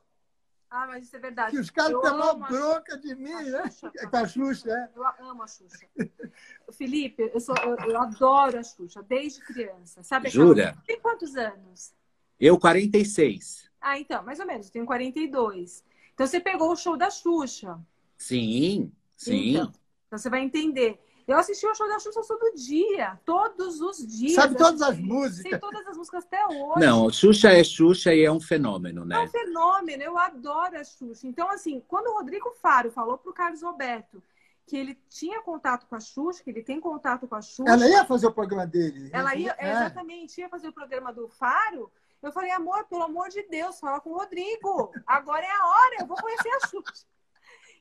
Ah, 0.74 0.88
mas 0.88 1.06
isso 1.06 1.16
é 1.16 1.20
verdade. 1.20 1.52
Que 1.52 1.60
os 1.60 1.70
caras 1.70 2.02
têm 2.02 2.12
uma 2.12 2.34
bronca 2.34 2.98
de 2.98 3.14
mim, 3.14 3.30
né? 3.30 3.70
Xuxa, 3.70 4.08
com 4.10 4.18
a 4.18 4.28
Xuxa, 4.28 4.72
é. 4.72 4.90
Eu 4.96 5.30
amo 5.30 5.44
a 5.44 5.48
Xuxa. 5.48 5.86
Felipe, 6.74 7.30
eu, 7.32 7.40
sou, 7.40 7.56
eu, 7.58 7.76
eu, 7.88 8.02
adoro 8.02 8.58
a 8.58 8.64
Xuxa, 8.64 9.04
desde 9.04 9.40
criança. 9.42 10.02
Sabe 10.02 10.30
Jura? 10.30 10.76
Tem 10.88 11.00
quantos 11.00 11.36
anos? 11.36 11.94
Eu, 12.40 12.60
46. 12.60 13.70
Ah, 13.80 14.00
então, 14.00 14.24
mais 14.24 14.40
ou 14.40 14.48
menos. 14.48 14.66
Eu 14.66 14.74
tenho 14.74 14.86
42. 14.88 15.86
Então, 16.12 16.26
você 16.26 16.40
pegou 16.40 16.72
o 16.72 16.76
show 16.76 16.98
da 16.98 17.12
Xuxa. 17.12 17.80
Sim, 18.18 18.92
sim. 19.16 19.52
Então, 19.52 19.74
então 20.08 20.18
você 20.18 20.30
vai 20.30 20.42
entender. 20.42 21.00
Eu 21.28 21.38
assisti 21.38 21.66
o 21.66 21.74
show 21.74 21.88
da 21.88 22.00
Xuxa 22.00 22.22
todo 22.28 22.56
dia, 22.56 23.20
todos 23.26 23.80
os 23.82 24.06
dias. 24.06 24.34
Sabe 24.34 24.56
todas 24.56 24.82
as 24.82 24.98
músicas? 25.00 25.52
Sei 25.52 25.60
todas 25.60 25.88
as 25.88 25.98
músicas 25.98 26.26
até 26.26 26.46
hoje. 26.46 26.80
Não, 26.86 27.10
Xuxa 27.10 27.50
é 27.50 27.64
Xuxa 27.64 28.14
e 28.14 28.24
é 28.24 28.32
um 28.32 28.42
fenômeno, 28.42 29.06
né? 29.06 29.16
É 29.16 29.20
um 29.20 29.28
fenômeno, 29.28 30.04
eu 30.04 30.18
adoro 30.18 30.78
a 30.78 30.84
Xuxa. 30.84 31.26
Então, 31.26 31.50
assim, 31.50 31.82
quando 31.88 32.08
o 32.08 32.18
Rodrigo 32.18 32.52
Faro 32.62 32.92
falou 32.92 33.18
pro 33.18 33.34
Carlos 33.34 33.62
Roberto 33.62 34.22
que 34.66 34.78
ele 34.78 34.98
tinha 35.10 35.42
contato 35.42 35.86
com 35.88 35.96
a 35.96 36.00
Xuxa, 36.00 36.44
que 36.44 36.50
ele 36.50 36.64
tem 36.64 36.80
contato 36.80 37.28
com 37.28 37.36
a 37.36 37.42
Xuxa. 37.42 37.70
Ela 37.70 37.88
ia 37.88 38.06
fazer 38.06 38.28
o 38.28 38.32
programa 38.32 38.66
dele. 38.66 39.10
Ela 39.12 39.36
ia, 39.36 39.56
é. 39.58 39.72
exatamente, 39.72 40.40
ia 40.40 40.50
fazer 40.50 40.70
o 40.70 40.74
programa 40.74 41.12
do 41.12 41.28
Faro. 41.28 41.92
Eu 42.22 42.32
falei, 42.32 42.52
amor, 42.52 42.86
pelo 42.86 43.04
amor 43.04 43.28
de 43.30 43.44
Deus, 43.44 43.80
fala 43.80 44.00
com 44.00 44.12
o 44.12 44.18
Rodrigo. 44.18 44.92
Agora 45.06 45.46
é 45.46 45.52
a 45.52 45.68
hora, 45.68 45.96
eu 46.00 46.08
vou 46.08 46.18
conhecer 46.18 46.50
a 46.50 46.68
Xuxa. 46.68 47.06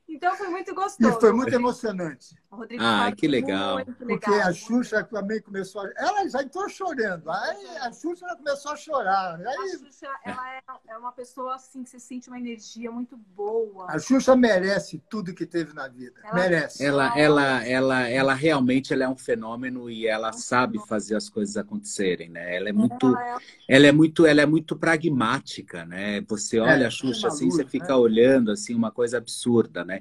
Então 0.09 0.37
foi 0.37 0.49
muito 0.49 0.75
gostoso. 0.75 1.17
E 1.17 1.21
foi 1.21 1.33
muito 1.33 1.55
emocionante. 1.55 2.37
Rodrigo 2.51 2.83
ah, 2.85 3.11
que 3.17 3.27
legal. 3.27 3.77
legal. 3.77 3.95
Porque 3.99 4.31
a 4.31 4.53
Xuxa 4.53 5.03
também 5.05 5.41
começou 5.41 5.81
a... 5.81 5.91
Ela 5.97 6.29
já 6.29 6.43
entrou 6.43 6.69
chorando. 6.69 7.31
Aí 7.31 7.79
a 7.79 7.93
Xuxa 7.93 8.27
começou 8.37 8.73
a 8.73 8.77
chorar. 8.77 9.41
Aí... 9.41 9.47
A 9.47 9.79
Xuxa, 9.79 10.09
ela 10.25 10.55
é, 10.55 10.63
é 10.89 10.99
uma 10.99 11.13
pessoa 11.13 11.55
assim 11.55 11.83
que 11.83 11.89
você 11.89 11.99
sente 11.99 12.29
uma 12.29 12.39
energia 12.39 12.91
muito 12.91 13.17
boa. 13.17 13.87
A 13.89 13.99
Xuxa 13.99 14.37
merece 14.37 15.03
tudo 15.09 15.33
que 15.33 15.47
teve 15.47 15.73
na 15.73 15.89
vida. 15.89 16.21
Ela, 16.25 16.35
merece. 16.35 16.85
Ela, 16.85 17.19
ela, 17.19 17.67
ela, 17.67 18.09
ela 18.09 18.35
realmente 18.35 18.93
ela 18.93 19.05
é 19.05 19.09
um 19.09 19.17
fenômeno 19.17 19.89
e 19.89 20.07
ela 20.07 20.29
é 20.29 20.31
um 20.31 20.35
sabe 20.35 20.73
fenômeno. 20.73 20.89
fazer 20.89 21.17
as 21.17 21.31
coisas 21.31 21.57
acontecerem, 21.57 22.29
né? 22.29 22.55
Ela 22.55 22.69
é 22.69 22.73
muito, 22.73 23.07
ela 23.07 23.37
é... 23.37 23.37
ela 23.67 23.87
é 23.87 23.93
muito, 23.93 24.27
ela 24.27 24.43
é 24.43 24.47
muito 24.47 24.77
pragmática, 24.77 25.87
né? 25.87 26.21
Você 26.29 26.61
olha 26.61 26.85
é, 26.85 26.87
a 26.87 26.91
Xuxa 26.91 27.29
assim, 27.29 27.47
luz, 27.47 27.57
você 27.57 27.65
fica 27.65 27.89
né? 27.89 27.95
olhando 27.95 28.51
assim 28.51 28.75
uma 28.75 28.91
coisa 28.91 29.17
absurda, 29.17 29.85
né? 29.85 29.92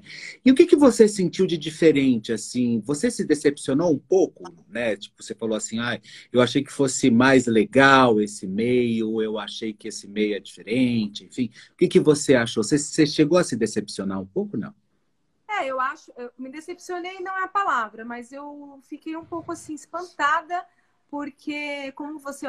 E 0.45 0.51
o 0.51 0.55
que, 0.55 0.65
que 0.65 0.75
você 0.75 1.07
sentiu 1.07 1.47
de 1.47 1.57
diferente, 1.57 2.31
assim? 2.31 2.79
Você 2.85 3.09
se 3.09 3.25
decepcionou 3.25 3.91
um 3.91 3.97
pouco, 3.97 4.43
né? 4.69 4.95
Tipo, 4.95 5.21
você 5.21 5.33
falou 5.33 5.57
assim, 5.57 5.79
ah, 5.79 5.99
eu 6.31 6.41
achei 6.41 6.63
que 6.63 6.71
fosse 6.71 7.09
mais 7.09 7.47
legal 7.47 8.21
esse 8.21 8.47
meio, 8.47 9.21
eu 9.21 9.39
achei 9.39 9.73
que 9.73 9.87
esse 9.87 10.07
meio 10.07 10.35
é 10.35 10.39
diferente, 10.39 11.25
enfim. 11.25 11.49
O 11.73 11.75
que, 11.75 11.87
que 11.87 11.99
você 11.99 12.35
achou? 12.35 12.63
Você, 12.63 12.77
você 12.77 13.05
chegou 13.05 13.37
a 13.37 13.43
se 13.43 13.55
decepcionar 13.55 14.19
um 14.19 14.25
pouco, 14.25 14.57
não? 14.57 14.73
É, 15.49 15.67
eu 15.67 15.79
acho, 15.79 16.11
eu 16.17 16.31
me 16.37 16.49
decepcionei 16.49 17.19
não 17.19 17.37
é 17.37 17.43
a 17.43 17.47
palavra, 17.47 18.05
mas 18.05 18.31
eu 18.31 18.79
fiquei 18.83 19.15
um 19.17 19.25
pouco 19.25 19.51
assim 19.51 19.73
espantada, 19.73 20.65
porque 21.09 21.91
como 21.91 22.17
você, 22.17 22.47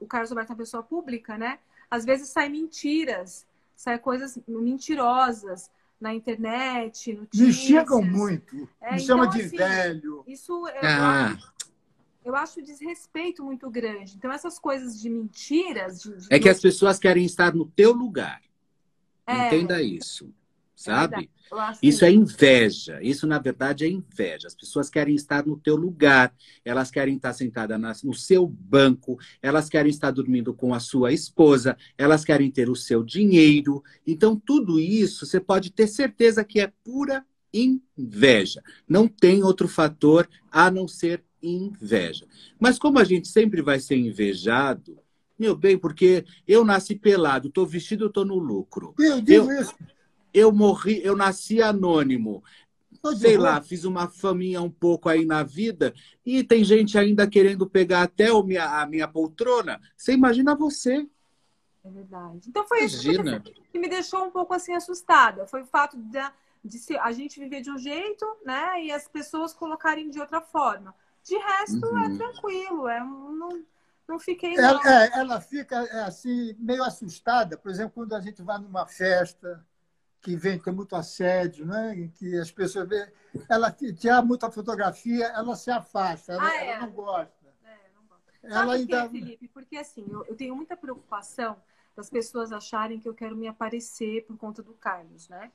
o 0.00 0.06
Carlos 0.06 0.30
Alberto 0.30 0.52
é 0.52 0.54
uma 0.54 0.58
pessoa 0.58 0.82
pública, 0.82 1.36
né? 1.36 1.58
Às 1.90 2.04
vezes 2.04 2.28
saem 2.28 2.50
mentiras, 2.50 3.44
saem 3.76 3.98
coisas 3.98 4.38
mentirosas 4.46 5.70
na 6.04 6.12
internet, 6.12 7.14
notícias. 7.14 7.46
Me 7.48 7.52
chegam 7.54 8.02
muito. 8.02 8.68
É, 8.78 8.92
Me 8.92 9.00
chama 9.00 9.24
então, 9.24 9.38
de 9.38 9.44
assim, 9.46 9.56
velho. 9.56 10.22
Isso 10.26 10.52
eu, 10.52 10.74
ah. 10.82 11.30
acho, 11.30 11.54
eu 12.22 12.36
acho 12.36 12.62
desrespeito 12.62 13.42
muito 13.42 13.70
grande. 13.70 14.14
Então, 14.14 14.30
essas 14.30 14.58
coisas 14.58 15.00
de 15.00 15.08
mentiras. 15.08 16.02
De, 16.02 16.14
de 16.14 16.26
é 16.28 16.38
que 16.38 16.48
as 16.48 16.60
pessoas 16.60 16.98
querem 16.98 17.24
estar 17.24 17.54
no 17.54 17.64
teu 17.64 17.92
lugar. 17.92 18.42
É. 19.26 19.46
Entenda 19.46 19.80
isso. 19.82 20.30
Sabe? 20.74 21.30
É 21.30 21.72
isso 21.82 22.04
é 22.04 22.10
inveja. 22.10 22.98
Isso, 23.00 23.26
na 23.26 23.38
verdade, 23.38 23.84
é 23.84 23.88
inveja. 23.88 24.48
As 24.48 24.54
pessoas 24.54 24.90
querem 24.90 25.14
estar 25.14 25.46
no 25.46 25.56
teu 25.56 25.76
lugar, 25.76 26.34
elas 26.64 26.90
querem 26.90 27.16
estar 27.16 27.32
sentadas 27.32 28.02
no 28.02 28.12
seu 28.12 28.46
banco, 28.46 29.18
elas 29.40 29.68
querem 29.68 29.90
estar 29.90 30.10
dormindo 30.10 30.52
com 30.52 30.74
a 30.74 30.80
sua 30.80 31.12
esposa, 31.12 31.76
elas 31.96 32.24
querem 32.24 32.50
ter 32.50 32.68
o 32.68 32.74
seu 32.74 33.04
dinheiro. 33.04 33.82
Então, 34.06 34.36
tudo 34.36 34.80
isso 34.80 35.26
você 35.26 35.38
pode 35.38 35.70
ter 35.70 35.86
certeza 35.86 36.44
que 36.44 36.60
é 36.60 36.72
pura 36.82 37.24
inveja. 37.52 38.60
Não 38.88 39.06
tem 39.06 39.44
outro 39.44 39.68
fator 39.68 40.28
a 40.50 40.70
não 40.70 40.88
ser 40.88 41.22
inveja. 41.40 42.26
Mas 42.58 42.78
como 42.78 42.98
a 42.98 43.04
gente 43.04 43.28
sempre 43.28 43.62
vai 43.62 43.78
ser 43.78 43.96
invejado, 43.96 44.98
meu 45.38 45.54
bem, 45.54 45.78
porque 45.78 46.24
eu 46.48 46.64
nasci 46.64 46.96
pelado, 46.96 47.48
estou 47.48 47.66
vestido, 47.66 48.06
estou 48.06 48.24
no 48.24 48.38
lucro. 48.38 48.94
Eu 48.98 49.20
digo 49.20 49.52
eu, 49.52 49.60
isso 49.60 49.74
eu 50.34 50.52
morri, 50.52 51.00
eu 51.04 51.16
nasci 51.16 51.62
anônimo. 51.62 52.42
Sei 53.18 53.36
lá, 53.36 53.60
fiz 53.60 53.84
uma 53.84 54.08
faminha 54.08 54.62
um 54.62 54.70
pouco 54.70 55.08
aí 55.08 55.26
na 55.26 55.42
vida 55.42 55.94
e 56.24 56.42
tem 56.42 56.64
gente 56.64 56.96
ainda 56.98 57.28
querendo 57.28 57.68
pegar 57.68 58.02
até 58.02 58.32
o 58.32 58.42
minha, 58.42 58.80
a 58.80 58.86
minha 58.86 59.06
poltrona. 59.06 59.80
Você 59.94 60.12
imagina 60.12 60.54
você. 60.54 61.06
É 61.84 61.90
verdade. 61.90 62.48
Então 62.48 62.66
foi 62.66 62.78
Imagina. 62.78 63.42
isso 63.44 63.54
que 63.70 63.78
me 63.78 63.88
deixou 63.88 64.24
um 64.24 64.30
pouco 64.30 64.54
assim 64.54 64.74
assustada. 64.74 65.46
Foi 65.46 65.62
o 65.62 65.66
fato 65.66 65.98
de, 65.98 66.18
de 66.64 66.78
ser, 66.78 66.98
a 66.98 67.12
gente 67.12 67.38
viver 67.38 67.60
de 67.60 67.70
um 67.70 67.76
jeito, 67.76 68.24
né? 68.42 68.82
E 68.82 68.90
as 68.90 69.06
pessoas 69.06 69.52
colocarem 69.52 70.08
de 70.08 70.18
outra 70.18 70.40
forma. 70.40 70.94
De 71.22 71.36
resto, 71.36 71.84
é 71.84 71.90
uhum. 71.90 71.98
é 71.98 72.16
tranquilo. 72.16 72.88
É, 72.88 73.00
não, 73.00 73.62
não 74.08 74.18
fiquei. 74.18 74.56
Ela, 74.56 74.80
é, 74.82 75.18
ela 75.18 75.40
fica 75.42 75.76
é, 75.76 76.04
assim, 76.04 76.56
meio 76.58 76.82
assustada, 76.82 77.58
por 77.58 77.70
exemplo, 77.70 77.92
quando 77.94 78.14
a 78.14 78.20
gente 78.20 78.42
vai 78.42 78.58
numa 78.58 78.86
festa 78.86 79.62
que 80.24 80.34
vem 80.34 80.58
com 80.58 80.72
muito 80.72 80.96
assédio, 80.96 81.66
né? 81.66 82.10
que 82.14 82.34
as 82.38 82.50
pessoas 82.50 82.88
vê, 82.88 83.12
ela 83.46 83.70
tirar 83.70 84.24
muita 84.24 84.50
fotografia, 84.50 85.26
ela 85.26 85.54
se 85.54 85.70
afasta, 85.70 86.32
ela, 86.32 86.48
ah, 86.48 86.56
é. 86.56 86.70
ela 86.70 86.86
não 86.86 86.92
gosta. 86.92 87.54
É, 87.62 87.76
não 87.94 88.02
gosta. 88.08 88.32
Ela 88.42 88.54
Sabe 88.54 88.70
ainda... 88.72 89.02
Quê, 89.02 89.18
Felipe? 89.20 89.48
Porque 89.48 89.76
assim, 89.76 90.06
eu, 90.10 90.24
eu, 90.24 90.34
tenho 90.34 90.56
muita 90.56 90.74
preocupação 90.78 91.58
das 91.94 92.08
pessoas 92.08 92.52
acharem 92.52 92.98
que 92.98 93.06
eu 93.06 93.12
quero 93.12 93.36
me 93.36 93.46
aparecer 93.46 94.24
por 94.24 94.38
conta 94.38 94.62
do 94.62 94.72
Carlos, 94.72 95.28
né? 95.28 95.52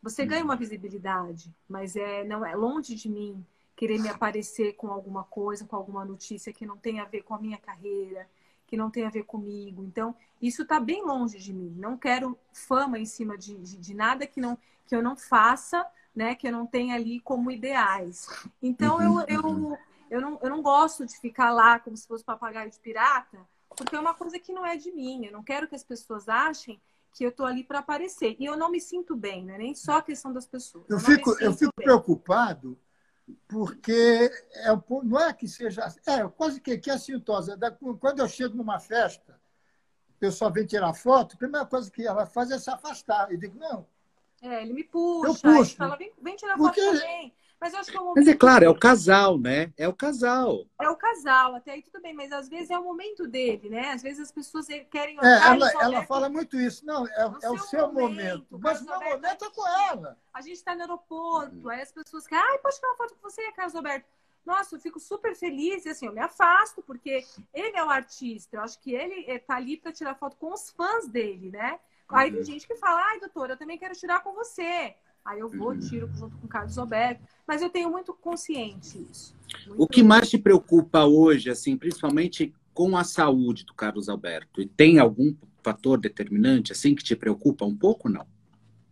Você 0.00 0.24
ganha 0.24 0.44
uma 0.44 0.54
visibilidade, 0.54 1.52
mas 1.68 1.96
é 1.96 2.22
não 2.22 2.46
é 2.46 2.54
longe 2.54 2.94
de 2.94 3.08
mim 3.08 3.44
querer 3.74 3.98
me 3.98 4.08
aparecer 4.08 4.74
com 4.74 4.92
alguma 4.92 5.24
coisa, 5.24 5.64
com 5.64 5.74
alguma 5.74 6.04
notícia 6.04 6.52
que 6.52 6.64
não 6.64 6.76
tem 6.76 7.00
a 7.00 7.04
ver 7.04 7.22
com 7.22 7.34
a 7.34 7.40
minha 7.40 7.58
carreira, 7.58 8.28
que 8.66 8.76
não 8.76 8.90
tem 8.90 9.04
a 9.04 9.10
ver 9.10 9.24
comigo. 9.24 9.84
Então, 9.84 10.14
isso 10.40 10.62
está 10.62 10.80
bem 10.80 11.04
longe 11.04 11.38
de 11.38 11.52
mim. 11.52 11.74
Não 11.76 11.96
quero 11.96 12.38
fama 12.52 12.98
em 12.98 13.06
cima 13.06 13.36
de, 13.36 13.56
de, 13.58 13.76
de, 13.76 13.94
nada 13.94 14.26
que, 14.26 14.40
não, 14.40 14.58
que 14.86 14.94
eu 14.94 15.02
não 15.02 15.16
faça, 15.16 15.86
né? 16.14 16.34
Que 16.34 16.48
eu 16.48 16.52
não 16.52 16.66
tenha 16.66 16.94
ali 16.94 17.20
como 17.20 17.50
ideais. 17.50 18.26
Então, 18.62 19.00
eu, 19.00 19.10
uhum, 19.12 19.24
eu, 19.28 19.40
uhum. 19.42 19.76
eu, 20.10 20.20
não, 20.20 20.38
eu 20.42 20.50
não 20.50 20.62
gosto 20.62 21.06
de 21.06 21.16
ficar 21.18 21.50
lá 21.50 21.78
como 21.78 21.96
se 21.96 22.06
fosse 22.06 22.24
papagaio 22.24 22.70
de 22.70 22.78
pirata, 22.78 23.38
porque 23.76 23.96
é 23.96 24.00
uma 24.00 24.14
coisa 24.14 24.38
que 24.38 24.52
não 24.52 24.64
é 24.64 24.76
de 24.76 24.92
mim. 24.92 25.26
Eu 25.26 25.32
não 25.32 25.42
quero 25.42 25.68
que 25.68 25.74
as 25.74 25.84
pessoas 25.84 26.28
achem 26.28 26.80
que 27.14 27.24
eu 27.24 27.28
estou 27.28 27.46
ali 27.46 27.62
para 27.62 27.78
aparecer. 27.78 28.36
E 28.38 28.44
eu 28.44 28.56
não 28.56 28.70
me 28.70 28.80
sinto 28.80 29.14
bem, 29.14 29.44
não 29.44 29.54
é 29.54 29.58
nem 29.58 29.74
só 29.74 29.98
a 29.98 30.02
questão 30.02 30.32
das 30.32 30.46
pessoas. 30.46 30.84
Eu, 30.88 30.96
eu 30.96 31.00
fico, 31.00 31.30
eu 31.40 31.52
fico 31.52 31.72
preocupado 31.76 32.76
porque 33.48 34.30
é, 34.52 34.68
não 35.02 35.20
é 35.20 35.32
que 35.32 35.48
seja. 35.48 35.82
É 36.06 36.28
quase 36.28 36.60
que, 36.60 36.76
que 36.78 36.90
é 36.90 36.94
assintosa. 36.94 37.58
Quando 38.00 38.20
eu 38.20 38.28
chego 38.28 38.56
numa 38.56 38.78
festa, 38.78 39.40
o 40.10 40.18
pessoal 40.18 40.52
vem 40.52 40.66
tirar 40.66 40.92
foto, 40.94 41.34
a 41.34 41.38
primeira 41.38 41.66
coisa 41.66 41.90
que 41.90 42.06
ela 42.06 42.26
faz 42.26 42.50
é 42.50 42.58
se 42.58 42.70
afastar. 42.70 43.30
Eu 43.30 43.38
digo, 43.38 43.58
não. 43.58 43.86
É, 44.42 44.62
ele 44.62 44.74
me 44.74 44.84
puxa, 44.84 45.48
eu 45.48 45.54
puxo. 45.54 45.76
fala, 45.76 45.96
vem, 45.96 46.12
vem 46.20 46.36
tirar 46.36 46.56
porque... 46.56 46.80
foto 46.80 46.98
também. 46.98 47.34
Mas 47.64 47.72
eu 47.72 47.80
acho 47.80 47.90
que 47.90 47.96
é 47.96 48.00
o 48.00 48.04
momento. 48.04 48.16
Mas 48.18 48.28
é 48.28 48.36
claro, 48.36 48.64
é 48.66 48.68
o 48.68 48.78
casal, 48.78 49.38
né? 49.38 49.72
É 49.78 49.88
o 49.88 49.94
casal. 49.94 50.66
É 50.78 50.86
o 50.86 50.96
casal, 50.96 51.54
até 51.54 51.72
aí 51.72 51.82
tudo 51.82 52.02
bem, 52.02 52.12
mas 52.12 52.30
às 52.30 52.46
vezes 52.46 52.68
é 52.68 52.78
o 52.78 52.84
momento 52.84 53.26
dele, 53.26 53.70
né? 53.70 53.92
Às 53.92 54.02
vezes 54.02 54.20
as 54.20 54.30
pessoas 54.30 54.66
querem. 54.90 55.16
É, 55.22 55.46
ela, 55.46 55.72
ela 55.80 56.04
fala 56.04 56.28
muito 56.28 56.60
isso. 56.60 56.84
Não, 56.84 57.08
é, 57.08 57.22
é 57.42 57.50
o 57.50 57.56
seu 57.56 57.90
momento. 57.90 58.44
momento. 58.50 58.58
Mas 58.58 58.82
o 58.82 58.84
meu 58.84 59.00
momento 59.00 59.46
é 59.46 59.50
com 59.50 59.66
ela. 59.66 60.18
A 60.34 60.42
gente 60.42 60.56
está 60.56 60.74
no 60.74 60.82
aeroporto, 60.82 61.70
aí 61.70 61.80
as 61.80 61.90
pessoas 61.90 62.26
querem, 62.26 62.44
ai, 62.44 62.58
pode 62.58 62.76
tirar 62.76 62.88
uma 62.88 62.96
foto 62.98 63.14
com 63.14 63.30
você, 63.30 63.50
Carlos 63.52 63.74
Alberto. 63.74 64.06
Nossa, 64.44 64.76
eu 64.76 64.80
fico 64.80 65.00
super 65.00 65.34
feliz 65.34 65.86
e 65.86 65.88
assim, 65.88 66.04
eu 66.04 66.12
me 66.12 66.20
afasto, 66.20 66.82
porque 66.82 67.24
ele 67.54 67.78
é 67.78 67.82
o 67.82 67.88
artista. 67.88 68.58
Eu 68.58 68.60
acho 68.60 68.78
que 68.78 68.94
ele 68.94 69.24
está 69.32 69.56
ali 69.56 69.78
para 69.78 69.90
tirar 69.90 70.16
foto 70.16 70.36
com 70.36 70.52
os 70.52 70.68
fãs 70.68 71.08
dele, 71.08 71.50
né? 71.50 71.80
Aí 72.10 72.30
tem 72.30 72.40
uhum. 72.40 72.44
gente 72.44 72.66
que 72.66 72.76
fala, 72.76 73.00
ai, 73.06 73.20
doutora, 73.20 73.54
eu 73.54 73.56
também 73.56 73.78
quero 73.78 73.94
tirar 73.94 74.22
com 74.22 74.34
você. 74.34 74.94
Aí 75.24 75.40
eu 75.40 75.48
vou, 75.48 75.76
tiro 75.78 76.10
junto 76.14 76.36
com 76.36 76.46
o 76.46 76.48
Carlos 76.48 76.76
Alberto. 76.76 77.22
Mas 77.46 77.62
eu 77.62 77.70
tenho 77.70 77.90
muito 77.90 78.12
consciente 78.12 78.98
isso. 79.10 79.34
Muito... 79.66 79.82
O 79.82 79.88
que 79.88 80.02
mais 80.02 80.28
te 80.28 80.38
preocupa 80.38 81.04
hoje, 81.04 81.48
assim, 81.48 81.76
principalmente 81.76 82.54
com 82.74 82.96
a 82.96 83.04
saúde 83.04 83.64
do 83.64 83.72
Carlos 83.72 84.08
Alberto? 84.08 84.60
E 84.60 84.66
tem 84.66 84.98
algum 84.98 85.34
fator 85.62 85.98
determinante, 85.98 86.72
assim, 86.72 86.94
que 86.94 87.02
te 87.02 87.16
preocupa 87.16 87.64
um 87.64 87.76
pouco, 87.76 88.08
não? 88.08 88.26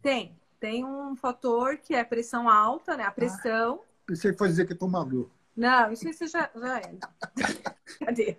Tem. 0.01 0.35
Tem 0.59 0.85
um 0.85 1.15
fator 1.17 1.77
que 1.77 1.95
é 1.95 2.01
a 2.01 2.05
pressão 2.05 2.49
alta, 2.49 2.97
né? 2.97 3.05
A 3.05 3.11
pressão. 3.11 3.81
Ah, 3.83 4.03
pensei 4.07 4.33
que 4.33 4.39
fosse 4.39 4.53
dizer 4.53 4.67
que 4.67 4.73
estou 4.73 4.89
maluco. 4.89 5.31
Não, 5.55 5.93
isso, 5.93 6.09
isso 6.09 6.27
já, 6.29 6.49
já 6.55 6.79
é. 6.79 6.95
Cadê? 8.05 8.39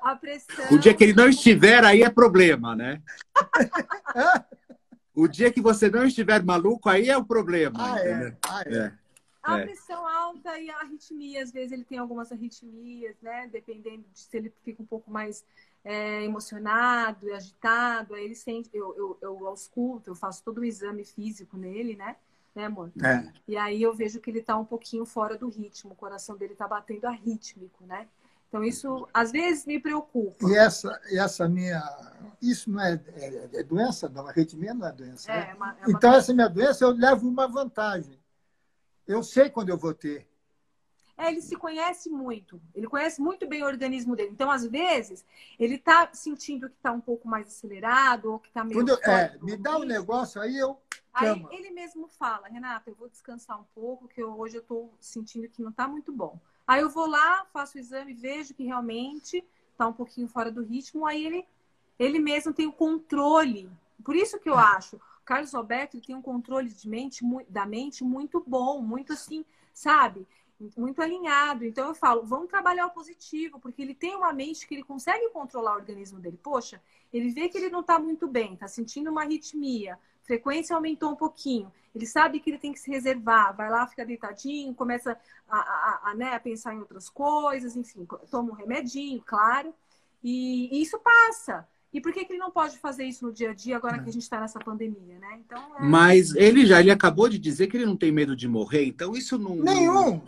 A 0.00 0.16
pressão. 0.16 0.64
O 0.70 0.78
dia 0.78 0.94
que 0.94 1.04
ele 1.04 1.12
não 1.12 1.28
estiver, 1.28 1.84
aí 1.84 2.02
é 2.02 2.08
problema, 2.08 2.74
né? 2.74 3.02
o 5.18 5.26
dia 5.26 5.52
que 5.52 5.60
você 5.60 5.90
não 5.90 6.04
estiver 6.04 6.44
maluco, 6.44 6.88
aí 6.88 7.08
é 7.08 7.16
o 7.16 7.24
problema. 7.24 7.76
Ah, 7.76 7.98
é. 7.98 8.36
Ah, 8.48 8.62
é. 8.66 8.76
é. 8.76 8.92
A 9.42 9.58
é. 9.58 9.64
pressão 9.64 10.06
alta 10.06 10.58
e 10.58 10.70
a 10.70 10.78
arritmia, 10.78 11.42
às 11.42 11.50
vezes 11.50 11.72
ele 11.72 11.84
tem 11.84 11.98
algumas 11.98 12.30
arritmias, 12.30 13.16
né? 13.20 13.48
Dependendo 13.50 14.04
de 14.12 14.20
se 14.20 14.36
ele 14.36 14.52
fica 14.62 14.82
um 14.82 14.86
pouco 14.86 15.10
mais 15.10 15.44
é, 15.84 16.22
emocionado 16.22 17.28
e 17.28 17.32
agitado, 17.32 18.14
aí 18.14 18.24
ele 18.24 18.34
sente, 18.34 18.68
eu, 18.72 18.94
eu, 18.96 19.18
eu 19.20 19.46
ausculto, 19.46 20.10
eu 20.10 20.14
faço 20.14 20.42
todo 20.44 20.58
o 20.58 20.64
exame 20.64 21.04
físico 21.04 21.56
nele, 21.56 21.96
né? 21.96 22.14
Né, 22.54 22.66
amor? 22.66 22.90
É. 23.02 23.32
E 23.46 23.56
aí 23.56 23.82
eu 23.82 23.94
vejo 23.94 24.20
que 24.20 24.30
ele 24.30 24.42
tá 24.42 24.56
um 24.56 24.64
pouquinho 24.64 25.04
fora 25.04 25.36
do 25.36 25.48
ritmo, 25.48 25.92
o 25.92 25.96
coração 25.96 26.36
dele 26.36 26.54
tá 26.54 26.68
batendo 26.68 27.06
arrítmico, 27.06 27.84
né? 27.86 28.06
Então 28.48 28.64
isso 28.64 29.06
às 29.12 29.30
vezes 29.30 29.66
me 29.66 29.78
preocupa. 29.78 30.48
E 30.48 30.56
essa, 30.56 31.00
essa 31.10 31.48
minha, 31.48 31.82
isso 32.40 32.70
não 32.70 32.80
é, 32.80 32.94
é, 33.14 33.48
é 33.60 33.62
doença, 33.62 34.08
não, 34.08 34.26
arritmia 34.26 34.72
não 34.72 34.86
é 34.86 34.92
doença. 34.92 35.30
É, 35.30 35.34
né? 35.34 35.50
é 35.50 35.54
uma, 35.54 35.76
é 35.80 35.86
uma... 35.86 35.90
Então 35.90 36.14
essa 36.14 36.32
minha 36.32 36.48
doença 36.48 36.84
eu 36.84 36.90
levo 36.90 37.28
uma 37.28 37.46
vantagem. 37.46 38.18
Eu 39.06 39.22
sei 39.22 39.50
quando 39.50 39.68
eu 39.68 39.78
vou 39.78 39.94
ter. 39.94 40.26
É, 41.18 41.32
ele 41.32 41.42
se 41.42 41.56
conhece 41.56 42.08
muito. 42.08 42.62
Ele 42.72 42.86
conhece 42.86 43.20
muito 43.20 43.44
bem 43.48 43.64
o 43.64 43.66
organismo 43.66 44.14
dele. 44.14 44.30
Então, 44.30 44.48
às 44.48 44.64
vezes, 44.64 45.26
ele 45.58 45.74
está 45.74 46.08
sentindo 46.12 46.70
que 46.70 46.76
está 46.76 46.92
um 46.92 47.00
pouco 47.00 47.26
mais 47.26 47.48
acelerado 47.48 48.32
ou 48.32 48.38
que 48.38 48.46
está 48.46 48.62
meio. 48.62 48.88
Eu, 48.88 48.96
é, 49.02 49.36
me 49.42 49.56
dá 49.56 49.78
um 49.78 49.82
negócio, 49.82 50.40
aí 50.40 50.56
eu. 50.56 50.80
Aí 51.12 51.44
ele 51.50 51.70
mesmo 51.70 52.06
fala, 52.06 52.46
Renata, 52.46 52.88
eu 52.88 52.94
vou 52.94 53.08
descansar 53.08 53.60
um 53.60 53.64
pouco, 53.74 54.06
que 54.06 54.22
eu, 54.22 54.38
hoje 54.38 54.58
eu 54.58 54.60
estou 54.60 54.94
sentindo 55.00 55.48
que 55.48 55.60
não 55.60 55.70
está 55.70 55.88
muito 55.88 56.12
bom. 56.12 56.38
Aí 56.68 56.82
eu 56.82 56.90
vou 56.90 57.06
lá, 57.06 57.46
faço 57.50 57.78
o 57.78 57.80
exame, 57.80 58.12
vejo 58.12 58.52
que 58.52 58.62
realmente 58.62 59.42
está 59.72 59.88
um 59.88 59.92
pouquinho 59.92 60.28
fora 60.28 60.52
do 60.52 60.62
ritmo, 60.62 61.06
aí 61.06 61.24
ele, 61.24 61.46
ele 61.98 62.18
mesmo 62.18 62.52
tem 62.52 62.66
o 62.66 62.72
controle. 62.72 63.70
Por 64.04 64.14
isso 64.14 64.38
que 64.38 64.50
eu 64.50 64.58
é. 64.58 64.62
acho, 64.62 65.00
Carlos 65.24 65.54
Alberto 65.54 65.98
tem 65.98 66.14
um 66.14 66.20
controle 66.20 66.68
de 66.68 66.86
mente, 66.86 67.24
da 67.48 67.64
mente 67.64 68.04
muito 68.04 68.44
bom, 68.46 68.82
muito 68.82 69.14
assim, 69.14 69.46
sabe? 69.72 70.26
muito 70.76 71.00
alinhado. 71.00 71.64
Então 71.64 71.88
eu 71.88 71.94
falo, 71.94 72.24
vamos 72.26 72.48
trabalhar 72.48 72.86
o 72.86 72.90
positivo, 72.90 73.60
porque 73.60 73.80
ele 73.80 73.94
tem 73.94 74.16
uma 74.16 74.32
mente 74.32 74.66
que 74.66 74.74
ele 74.74 74.82
consegue 74.82 75.30
controlar 75.30 75.72
o 75.74 75.76
organismo 75.76 76.18
dele. 76.18 76.38
Poxa, 76.42 76.82
ele 77.12 77.30
vê 77.30 77.48
que 77.48 77.56
ele 77.56 77.70
não 77.70 77.80
está 77.80 77.98
muito 77.98 78.26
bem, 78.26 78.54
está 78.54 78.66
sentindo 78.66 79.10
uma 79.10 79.22
arritmia, 79.22 79.98
frequência 80.28 80.76
aumentou 80.76 81.10
um 81.10 81.16
pouquinho. 81.16 81.72
Ele 81.94 82.06
sabe 82.06 82.38
que 82.38 82.50
ele 82.50 82.58
tem 82.58 82.72
que 82.72 82.78
se 82.78 82.90
reservar, 82.90 83.56
vai 83.56 83.70
lá, 83.70 83.86
fica 83.86 84.04
deitadinho, 84.04 84.74
começa 84.74 85.18
a, 85.48 85.58
a, 85.58 86.10
a, 86.10 86.14
né, 86.14 86.34
a 86.34 86.40
pensar 86.40 86.74
em 86.74 86.78
outras 86.78 87.08
coisas, 87.08 87.74
enfim, 87.74 88.06
toma 88.30 88.52
um 88.52 88.54
remedinho, 88.54 89.22
claro. 89.24 89.74
E, 90.22 90.68
e 90.76 90.82
isso 90.82 90.98
passa. 90.98 91.66
E 91.90 92.00
por 92.00 92.12
que, 92.12 92.26
que 92.26 92.34
ele 92.34 92.38
não 92.38 92.50
pode 92.50 92.78
fazer 92.78 93.04
isso 93.04 93.24
no 93.24 93.32
dia 93.32 93.50
a 93.50 93.54
dia 93.54 93.76
agora 93.76 93.98
que 94.02 94.10
a 94.10 94.12
gente 94.12 94.22
está 94.22 94.38
nessa 94.38 94.58
pandemia, 94.58 95.18
né? 95.18 95.40
Então, 95.40 95.78
é... 95.78 95.82
Mas 95.82 96.34
ele 96.34 96.66
já 96.66 96.78
ele 96.78 96.90
acabou 96.90 97.30
de 97.30 97.38
dizer 97.38 97.66
que 97.66 97.78
ele 97.78 97.86
não 97.86 97.96
tem 97.96 98.12
medo 98.12 98.36
de 98.36 98.46
morrer, 98.46 98.84
então 98.84 99.16
isso 99.16 99.38
não. 99.38 99.56
Nenhum! 99.56 100.20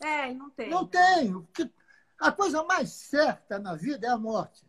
É, 0.00 0.34
não 0.34 0.50
tem. 0.50 0.68
Não, 0.68 0.80
não. 0.80 0.88
tenho. 0.88 1.48
A 2.18 2.32
coisa 2.32 2.64
mais 2.64 2.90
certa 2.90 3.60
na 3.60 3.76
vida 3.76 4.08
é 4.08 4.10
a 4.10 4.18
morte. 4.18 4.66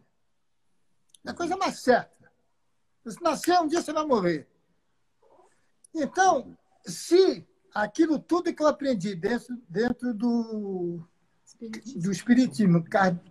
É 1.26 1.32
a 1.32 1.34
coisa 1.34 1.58
mais 1.58 1.80
certa. 1.80 2.32
Se 3.08 3.22
nascer 3.24 3.60
um 3.60 3.68
dia, 3.68 3.82
você 3.82 3.92
vai 3.92 4.06
morrer. 4.06 4.48
Então, 6.02 6.58
se 6.86 7.46
aquilo 7.74 8.20
tudo 8.20 8.54
que 8.54 8.62
eu 8.62 8.68
aprendi 8.68 9.16
dentro, 9.16 9.58
dentro 9.68 10.14
do, 10.14 11.02
espiritismo. 11.46 12.02
do 12.02 12.12
espiritismo, 12.12 12.86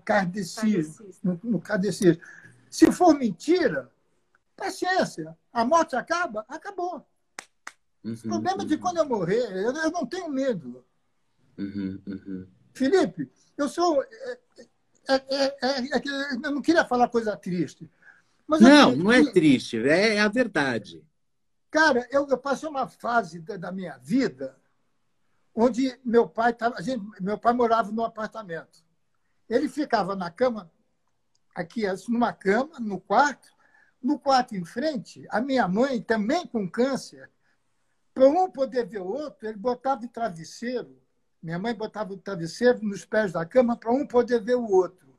kardecismo, 0.05 1.07
no, 1.23 1.41
no 1.43 1.61
kardecismo, 1.61 2.23
se 2.71 2.91
for 2.93 3.17
mentira, 3.17 3.91
paciência. 4.57 5.37
A 5.53 5.65
morte 5.65 5.95
acaba? 5.95 6.45
Acabou. 6.49 7.07
Uhum, 8.03 8.13
o 8.13 8.21
problema 8.23 8.59
uhum. 8.59 8.65
é 8.65 8.67
de 8.67 8.79
quando 8.79 8.97
eu 8.99 9.07
morrer, 9.07 9.51
eu, 9.51 9.73
eu 9.75 9.91
não 9.91 10.07
tenho 10.07 10.29
medo. 10.29 10.85
Uhum, 11.59 12.01
uhum. 12.07 12.47
Felipe, 12.73 13.31
eu 13.57 13.69
sou. 13.69 14.03
É, 14.03 14.39
é, 15.09 15.57
é, 15.63 16.03
eu 16.45 16.53
não 16.53 16.63
queria 16.63 16.85
falar 16.85 17.09
coisa 17.09 17.37
triste. 17.37 17.91
não, 18.49 18.95
não 18.95 19.13
é 19.13 19.25
triste, 19.31 19.79
é 19.79 20.21
a 20.21 20.29
verdade. 20.29 21.03
Cara, 21.71 22.07
eu, 22.11 22.27
eu 22.29 22.39
passei 22.39 22.69
uma 22.69 22.89
fase 22.89 23.41
da, 23.41 23.57
da 23.57 23.73
minha 23.73 23.99
vida 23.99 24.57
onde 25.55 25.99
meu 26.05 26.29
pai 26.29 26.53
tava, 26.53 26.81
gente, 26.83 27.05
meu 27.21 27.39
pai 27.39 27.53
morava 27.53 27.91
num 27.91 28.05
apartamento. 28.05 28.85
Ele 29.49 29.69
ficava 29.69 30.15
na 30.15 30.31
cama, 30.31 30.71
aqui 31.55 31.87
assim, 31.87 32.13
numa 32.13 32.33
cama, 32.33 32.79
no 32.79 33.01
quarto. 33.01 33.55
No 34.03 34.19
quarto 34.19 34.55
em 34.55 34.65
frente, 34.65 35.27
a 35.31 35.41
minha 35.41 35.67
mãe, 35.67 36.01
também 36.01 36.47
com 36.47 36.71
câncer, 36.71 37.31
para 38.15 38.29
um 38.29 38.51
poder 38.51 38.87
ver 38.87 39.01
o 39.01 39.07
outro, 39.07 39.49
ele 39.49 39.57
botava 39.57 40.05
o 40.05 40.09
travesseiro 40.09 41.01
minha 41.47 41.61
mãe 41.61 41.73
botava 41.73 42.13
o 42.13 42.17
travesseiro 42.17 42.83
nos 42.83 43.05
pés 43.05 43.31
da 43.31 43.47
cama 43.47 43.77
para 43.77 43.93
um 43.93 44.05
poder 44.05 44.43
ver 44.43 44.57
o 44.57 44.69
outro. 44.69 45.17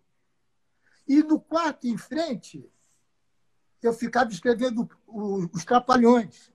E 1.08 1.24
no 1.24 1.40
quarto 1.40 1.88
em 1.88 1.98
frente, 1.98 2.70
eu 3.86 3.94
ficava 3.94 4.32
escrevendo 4.32 4.90
os 5.08 5.64
trapalhões, 5.64 6.52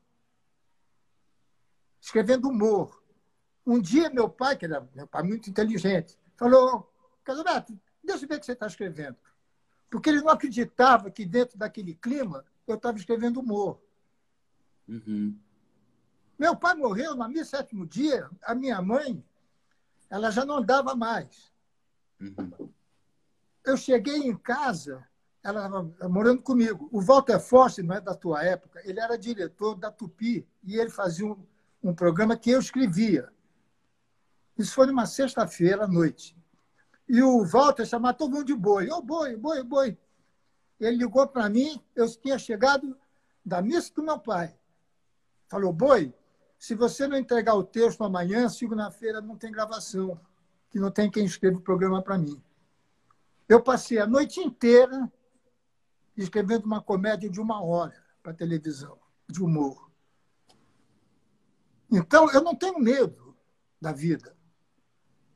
escrevendo 2.00 2.48
humor. 2.48 3.02
Um 3.64 3.80
dia, 3.80 4.10
meu 4.10 4.28
pai, 4.28 4.56
que 4.56 4.64
era 4.64 4.88
meu 4.94 5.06
pai 5.06 5.22
muito 5.22 5.48
inteligente, 5.48 6.18
falou: 6.36 6.92
Casamento, 7.22 7.78
deixa 8.02 8.24
eu 8.24 8.28
ver 8.28 8.36
o 8.36 8.40
que 8.40 8.46
você 8.46 8.52
está 8.52 8.66
escrevendo. 8.66 9.16
Porque 9.88 10.08
ele 10.10 10.20
não 10.20 10.30
acreditava 10.30 11.10
que 11.10 11.24
dentro 11.24 11.56
daquele 11.56 11.94
clima 11.94 12.44
eu 12.66 12.74
estava 12.74 12.98
escrevendo 12.98 13.40
humor. 13.40 13.80
Uhum. 14.88 15.38
Meu 16.38 16.56
pai 16.56 16.74
morreu 16.74 17.14
no 17.14 17.28
meu 17.28 17.44
sétimo 17.44 17.86
dia, 17.86 18.28
a 18.42 18.54
minha 18.54 18.82
mãe 18.82 19.24
ela 20.10 20.30
já 20.30 20.44
não 20.44 20.56
andava 20.56 20.94
mais. 20.94 21.52
Uhum. 22.20 22.72
Eu 23.64 23.76
cheguei 23.76 24.16
em 24.16 24.36
casa, 24.36 25.06
ela 25.42 25.68
morando 26.08 26.42
comigo. 26.42 26.88
O 26.92 27.00
Walter 27.00 27.40
Forte, 27.40 27.82
não 27.82 27.94
é 27.94 28.00
da 28.00 28.14
tua 28.14 28.44
época, 28.44 28.80
ele 28.84 29.00
era 29.00 29.18
diretor 29.18 29.74
da 29.74 29.90
Tupi 29.90 30.46
e 30.62 30.76
ele 30.76 30.90
fazia 30.90 31.26
um, 31.26 31.36
um 31.82 31.94
programa 31.94 32.36
que 32.36 32.50
eu 32.50 32.60
escrevia. 32.60 33.28
Isso 34.56 34.74
foi 34.74 34.86
numa 34.86 35.06
sexta-feira 35.06 35.84
à 35.84 35.88
noite. 35.88 36.36
E 37.08 37.22
o 37.22 37.44
Walter 37.44 37.84
chamava 37.84 38.14
todo 38.14 38.32
mundo 38.32 38.44
de 38.44 38.54
boi. 38.54 38.88
Ô, 38.88 38.98
oh, 38.98 39.02
boi, 39.02 39.36
boi, 39.36 39.62
boi. 39.62 39.98
Ele 40.78 40.96
ligou 40.96 41.26
para 41.26 41.48
mim, 41.48 41.82
eu 41.94 42.08
tinha 42.08 42.38
chegado 42.38 42.96
da 43.44 43.60
missa 43.60 43.92
do 43.94 44.02
meu 44.02 44.18
pai. 44.18 44.56
Falou, 45.48 45.72
boi, 45.72 46.14
se 46.58 46.74
você 46.74 47.08
não 47.08 47.16
entregar 47.16 47.54
o 47.54 47.64
texto 47.64 48.04
amanhã, 48.04 48.48
segunda-feira 48.48 49.20
não 49.20 49.36
tem 49.36 49.50
gravação, 49.50 50.20
que 50.70 50.78
não 50.78 50.90
tem 50.90 51.10
quem 51.10 51.24
escreva 51.24 51.58
o 51.58 51.60
programa 51.60 52.00
para 52.00 52.16
mim. 52.16 52.40
Eu 53.48 53.60
passei 53.60 53.98
a 53.98 54.06
noite 54.06 54.40
inteira 54.40 55.10
escrevendo 56.16 56.64
uma 56.64 56.82
comédia 56.82 57.28
de 57.28 57.40
uma 57.40 57.62
hora 57.62 58.04
para 58.22 58.34
televisão, 58.34 58.98
de 59.28 59.42
humor. 59.42 59.90
Então, 61.90 62.30
eu 62.30 62.42
não 62.42 62.54
tenho 62.54 62.78
medo 62.78 63.36
da 63.80 63.92
vida. 63.92 64.36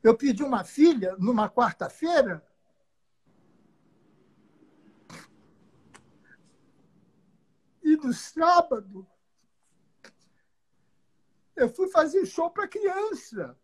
Eu 0.01 0.15
pedi 0.15 0.43
uma 0.43 0.63
filha 0.63 1.15
numa 1.17 1.49
quarta-feira. 1.49 2.45
E 7.83 7.95
no 7.97 8.13
sábado, 8.13 9.07
eu 11.55 11.69
fui 11.73 11.89
fazer 11.89 12.25
show 12.25 12.49
para 12.49 12.67
criança. 12.67 13.57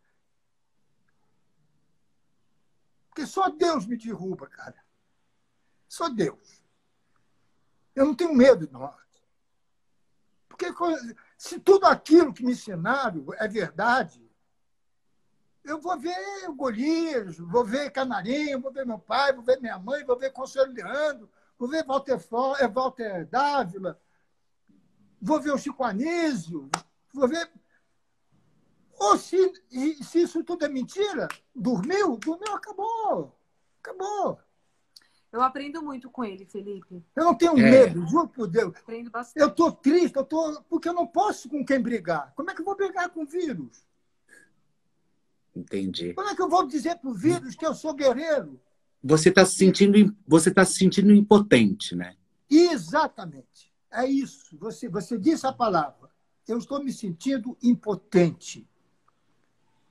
Porque 3.09 3.27
só 3.27 3.49
Deus 3.49 3.85
me 3.85 3.95
derruba, 3.95 4.47
cara. 4.47 4.83
Só 5.87 6.09
Deus. 6.09 6.62
Eu 7.95 8.05
não 8.05 8.15
tenho 8.15 8.33
medo 8.33 8.65
de 8.65 8.73
morte. 8.73 8.97
Porque 10.47 10.67
se 11.37 11.59
tudo 11.59 11.85
aquilo 11.85 12.33
que 12.33 12.43
me 12.43 12.51
ensinaram 12.51 13.25
é 13.33 13.47
verdade, 13.47 14.23
eu 15.63 15.79
vou 15.79 15.97
ver 15.97 16.15
Golias, 16.55 17.37
vou 17.37 17.63
ver 17.65 17.91
Canarinho, 17.91 18.61
vou 18.61 18.71
ver 18.71 18.85
meu 18.85 18.99
pai, 18.99 19.33
vou 19.33 19.43
ver 19.43 19.59
minha 19.59 19.79
mãe, 19.79 20.03
vou 20.03 20.17
ver 20.17 20.31
Conselho 20.31 20.73
Leandro, 20.73 21.29
vou 21.57 21.69
ver 21.69 21.85
Walter, 21.85 22.19
Walter 22.71 23.25
Dávila, 23.25 23.99
vou 25.21 25.39
ver 25.39 25.51
o 25.51 25.57
Chico 25.57 25.83
Anísio, 25.83 26.69
Vou 27.13 27.27
ver. 27.27 27.49
Ou 28.99 29.17
se, 29.17 29.37
se 30.03 30.23
isso 30.23 30.43
tudo 30.43 30.65
é 30.65 30.69
mentira, 30.69 31.27
dormiu, 31.53 32.17
dormiu, 32.17 32.55
acabou. 32.55 33.37
Acabou. 33.79 34.39
Eu 35.33 35.41
aprendo 35.41 35.81
muito 35.81 36.11
com 36.11 36.23
ele, 36.23 36.45
Felipe. 36.45 37.03
Eu 37.15 37.25
não 37.25 37.35
tenho 37.35 37.57
é. 37.57 37.71
medo, 37.71 38.05
juro 38.05 38.27
por 38.27 38.47
Deus. 38.47 38.71
Aprendo 38.77 39.09
bastante. 39.09 39.41
Eu 39.41 39.49
estou 39.49 39.71
triste, 39.71 40.15
eu 40.15 40.23
tô, 40.23 40.61
porque 40.69 40.87
eu 40.87 40.93
não 40.93 41.07
posso 41.07 41.49
com 41.49 41.65
quem 41.65 41.81
brigar. 41.81 42.31
Como 42.35 42.51
é 42.51 42.53
que 42.53 42.61
eu 42.61 42.65
vou 42.65 42.77
brigar 42.77 43.09
com 43.09 43.23
o 43.23 43.25
vírus? 43.25 43.83
Entendi. 45.55 46.13
Como 46.13 46.29
é 46.29 46.35
que 46.35 46.41
eu 46.41 46.47
vou 46.47 46.67
dizer 46.67 46.97
para 46.99 47.09
o 47.09 47.15
vírus 47.15 47.55
que 47.55 47.65
eu 47.65 47.73
sou 47.73 47.95
guerreiro? 47.95 48.61
Você 49.03 49.29
está 49.29 49.43
se 49.43 49.55
sentindo, 49.55 50.15
você 50.27 50.51
tá 50.51 50.63
se 50.63 50.75
sentindo 50.75 51.11
impotente, 51.11 51.95
né? 51.95 52.15
Exatamente. 52.47 53.73
É 53.91 54.05
isso. 54.05 54.55
Você, 54.59 54.87
você 54.87 55.17
disse 55.17 55.47
a 55.47 55.51
palavra. 55.51 56.11
Eu 56.47 56.59
estou 56.59 56.83
me 56.83 56.91
sentindo 56.93 57.57
impotente. 57.63 58.67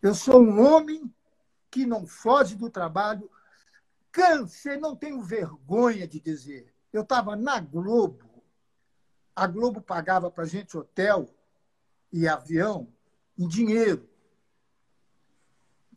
Eu 0.01 0.15
sou 0.15 0.41
um 0.41 0.61
homem 0.61 1.13
que 1.69 1.85
não 1.85 2.07
foge 2.07 2.55
do 2.55 2.71
trabalho 2.71 3.29
Cansei, 4.13 4.77
não 4.77 4.95
tenho 4.95 5.23
vergonha 5.23 6.07
de 6.07 6.21
dizer. 6.21 6.73
Eu 6.93 7.03
estava 7.03 7.35
na 7.35 7.59
Globo. 7.59 8.45
A 9.35 9.47
Globo 9.47 9.81
pagava 9.81 10.31
para 10.31 10.45
gente 10.45 10.77
hotel 10.77 11.35
e 12.13 12.29
avião 12.29 12.87
em 13.39 13.49
dinheiro. 13.49 14.07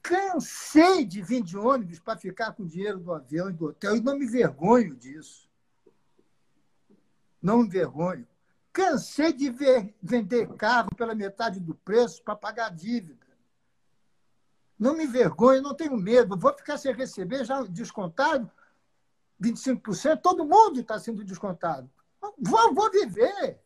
Cansei 0.01 1.03
de 1.03 1.21
vir 1.21 1.43
de 1.43 1.57
ônibus 1.57 1.99
para 1.99 2.17
ficar 2.17 2.53
com 2.53 2.63
o 2.63 2.67
dinheiro 2.67 2.99
do 2.99 3.11
avião 3.11 3.49
e 3.49 3.53
do 3.53 3.65
hotel 3.65 3.97
e 3.97 4.01
não 4.01 4.17
me 4.17 4.25
vergonho 4.25 4.95
disso. 4.95 5.49
Não 7.41 7.63
me 7.63 7.69
vergonho. 7.69 8.25
Cansei 8.71 9.33
de 9.33 9.49
ver, 9.49 9.93
vender 10.01 10.47
carro 10.55 10.95
pela 10.95 11.15
metade 11.15 11.59
do 11.59 11.75
preço 11.75 12.23
para 12.23 12.35
pagar 12.35 12.69
dívida. 12.69 13.24
Não 14.77 14.95
me 14.95 15.05
envergonho, 15.05 15.61
não 15.61 15.73
tenho 15.73 15.95
medo. 15.97 16.37
Vou 16.37 16.53
ficar 16.53 16.77
sem 16.77 16.93
receber 16.93 17.45
já 17.45 17.61
descontado 17.63 18.49
25%. 19.41 20.21
Todo 20.21 20.45
mundo 20.45 20.79
está 20.79 20.99
sendo 20.99 21.23
descontado. 21.23 21.89
Vou, 22.37 22.73
vou 22.73 22.91
viver. 22.91 23.59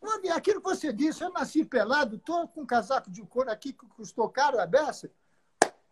Vou 0.00 0.16
viver. 0.16 0.32
Aquilo 0.32 0.60
que 0.60 0.68
você 0.68 0.92
disse, 0.92 1.22
eu 1.22 1.32
nasci 1.32 1.64
pelado, 1.64 2.16
estou 2.16 2.46
com 2.48 2.62
um 2.62 2.66
casaco 2.66 3.10
de 3.10 3.22
couro 3.22 3.50
aqui 3.50 3.72
que 3.72 3.86
custou 3.86 4.28
caro 4.28 4.60
a 4.60 4.66
beça. 4.66 5.10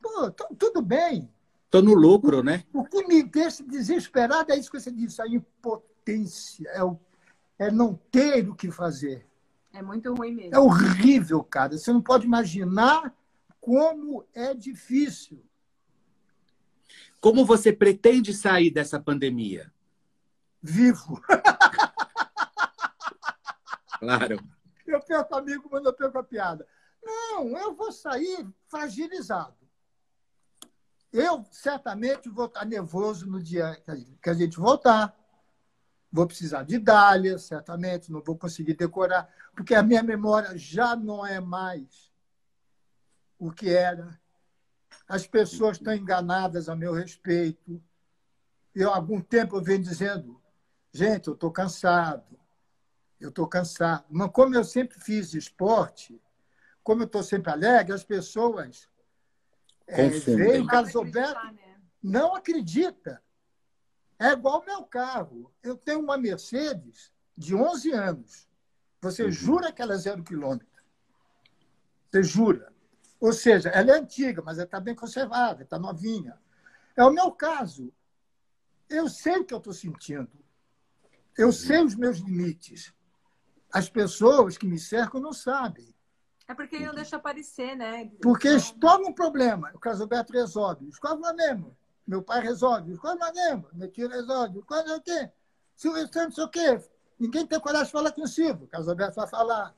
Pô, 0.01 0.31
tô, 0.31 0.47
tudo 0.57 0.83
bem. 0.83 1.33
Estou 1.65 1.83
no 1.83 1.95
lucro, 1.95 2.43
né? 2.43 2.65
O 2.73 2.85
que 2.85 3.07
me 3.07 3.23
deixa 3.23 3.63
desesperado 3.63 4.53
é 4.53 4.57
isso 4.57 4.71
que 4.71 4.81
você 4.81 4.91
disse, 4.91 5.21
a 5.21 5.27
impotência, 5.27 6.67
é, 6.71 6.83
o, 6.83 6.99
é 7.59 7.71
não 7.71 7.95
ter 8.11 8.49
o 8.49 8.55
que 8.55 8.71
fazer. 8.71 9.28
É 9.79 9.83
muito 9.83 10.13
ruim 10.13 10.35
mesmo. 10.35 10.57
É 10.57 10.59
horrível, 10.59 11.45
cara. 11.45 11.79
Você 11.79 11.93
não 11.93 12.03
pode 12.03 12.27
imaginar 12.27 13.15
como 13.61 14.27
é 14.35 14.53
difícil. 14.53 15.41
Como 17.21 17.47
você 17.47 17.73
pretende 17.73 18.35
sair 18.35 18.73
dessa 18.73 18.99
pandemia? 18.99 19.73
Vivo. 20.61 21.23
Claro. 24.01 24.39
Eu 24.87 25.01
perco 25.01 25.35
amigo, 25.35 25.69
mas 25.73 25.85
eu 25.85 25.93
perco 25.93 26.19
a 26.19 26.23
piada. 26.23 26.65
Não, 27.03 27.49
eu 27.59 27.75
vou 27.75 27.91
sair 27.91 28.47
fragilizado. 28.69 29.57
Eu 31.13 31.45
certamente 31.51 32.29
vou 32.29 32.47
estar 32.47 32.65
nervoso 32.65 33.27
no 33.27 33.43
dia 33.43 33.77
que 34.23 34.31
a 34.31 34.35
gente 34.35 34.57
voltar. 34.57 35.13
Vou 36.11 36.27
precisar 36.27 36.63
de 36.63 36.79
dália, 36.79 37.39
certamente, 37.39 38.11
não 38.11 38.23
vou 38.23 38.37
conseguir 38.37 38.75
decorar, 38.75 39.29
porque 39.55 39.75
a 39.75 39.83
minha 39.83 40.03
memória 40.03 40.57
já 40.57 40.97
não 40.97 41.25
é 41.27 41.39
mais 41.39 42.11
o 43.39 43.53
que 43.53 43.71
era. 43.71 44.19
As 45.07 45.27
pessoas 45.27 45.77
estão 45.77 45.95
enganadas 45.95 46.69
a 46.69 46.75
meu 46.75 46.93
respeito. 46.93 47.83
Eu, 48.75 48.91
há 48.93 48.97
algum 48.97 49.21
tempo, 49.21 49.57
eu 49.57 49.63
venho 49.63 49.83
dizendo, 49.83 50.41
gente, 50.93 51.29
eu 51.29 51.35
estou 51.35 51.51
cansado, 51.51 52.39
eu 53.21 53.29
estou 53.29 53.47
cansado. 53.47 54.05
Mas 54.09 54.31
como 54.33 54.55
eu 54.55 54.65
sempre 54.65 54.99
fiz 54.99 55.35
esporte, 55.35 56.21
como 56.83 57.03
eu 57.03 57.07
estou 57.07 57.23
sempre 57.23 57.51
alegre, 57.51 57.95
as 57.95 58.05
pessoas 58.05 58.89
é, 59.87 60.09
veem 60.09 60.63
o 60.63 60.67
Carlos 60.67 60.97
Alberto, 60.97 61.47
né? 61.53 61.77
não 62.03 62.35
acredita. 62.35 63.23
É 64.19 64.33
igual 64.33 64.61
o 64.61 64.67
meu 64.67 64.83
carro. 64.85 65.53
Eu 65.63 65.77
tenho 65.77 66.01
uma 66.01 66.19
Mercedes 66.19 67.13
de 67.37 67.55
11 67.55 67.93
anos. 67.93 68.49
Você 69.01 69.25
uhum. 69.25 69.31
jura 69.31 69.73
que 69.73 69.81
ela 69.81 69.95
é 69.95 69.99
zero 69.99 70.25
quilômetro? 70.25 70.67
Você 72.11 72.23
jura. 72.23 72.73
Ou 73.21 73.33
seja, 73.33 73.69
ela 73.69 73.93
é 73.93 73.99
antiga, 73.99 74.43
mas 74.43 74.59
ela 74.59 74.65
está 74.65 74.81
bem 74.81 74.95
conservada, 74.95 75.63
está 75.63 75.79
novinha. 75.79 76.39
É 76.97 77.05
o 77.05 77.11
meu 77.11 77.31
caso. 77.31 77.93
Eu 78.89 79.09
sei 79.09 79.39
o 79.39 79.45
que 79.45 79.55
eu 79.55 79.59
estou 79.59 79.73
sentindo. 79.73 80.31
Eu 81.37 81.47
uhum. 81.47 81.53
sei 81.53 81.85
os 81.85 81.95
meus 81.95 82.19
limites. 82.19 82.93
As 83.73 83.89
pessoas 83.89 84.57
que 84.57 84.67
me 84.67 84.79
cercam 84.79 85.21
não 85.21 85.33
sabem. 85.33 85.95
É 86.49 86.55
porque 86.55 86.77
ele 86.77 86.87
não 86.87 86.95
deixa 86.95 87.17
aparecer, 87.17 87.77
né? 87.77 88.11
Porque 88.23 88.49
estou 88.49 88.99
num 88.99 89.13
problema. 89.13 89.71
O 89.75 89.79
caso 89.79 90.07
Beto 90.07 90.33
resolve. 90.33 90.89
Escolhe 90.89 91.21
o 91.21 91.35
mesmo. 91.37 91.77
Meu 92.09 92.23
pai 92.23 92.41
resolve. 92.41 92.97
Quando 92.97 93.21
lembra? 93.35 93.71
Meu 93.75 93.91
tio 93.91 94.09
resolve. 94.09 94.63
Quando 94.63 94.91
é 94.91 94.97
o 94.97 95.01
quê? 95.03 95.31
Silvio 95.77 96.11
Santos, 96.11 96.39
o 96.39 96.49
quê? 96.49 96.83
Ninguém 97.21 97.47
tem 97.47 97.61
coragem 97.61 97.85
de 97.85 97.93
falar 97.93 98.13
com 98.13 98.23
o 98.23 98.27
Silvio. 98.27 98.67
Carlos 98.67 98.89
Alberto 98.89 99.17
vai 99.17 99.29
falar. 99.29 99.77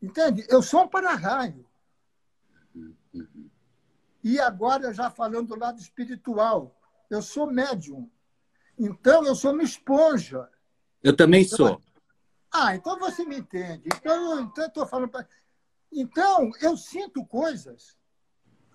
Entende? 0.00 0.46
Eu 0.48 0.62
sou 0.62 0.84
um 0.84 0.88
para-raio. 0.88 1.68
E 4.22 4.38
agora, 4.38 4.94
já 4.94 5.10
falando 5.10 5.48
do 5.48 5.58
lado 5.58 5.80
espiritual, 5.80 6.80
eu 7.10 7.20
sou 7.20 7.50
médium. 7.50 8.08
Então, 8.78 9.26
eu 9.26 9.34
sou 9.34 9.52
uma 9.52 9.64
esponja. 9.64 10.48
Eu 11.02 11.16
também 11.16 11.44
sou. 11.44 11.82
Ah, 12.52 12.76
então 12.76 12.96
você 12.96 13.24
me 13.24 13.38
entende. 13.38 13.88
Então, 13.92 14.40
então 14.42 14.64
eu 14.64 14.68
estou 14.68 14.86
falando. 14.86 15.10
Pra... 15.10 15.26
Então, 15.90 16.52
eu 16.60 16.76
sinto 16.76 17.26
coisas 17.26 17.96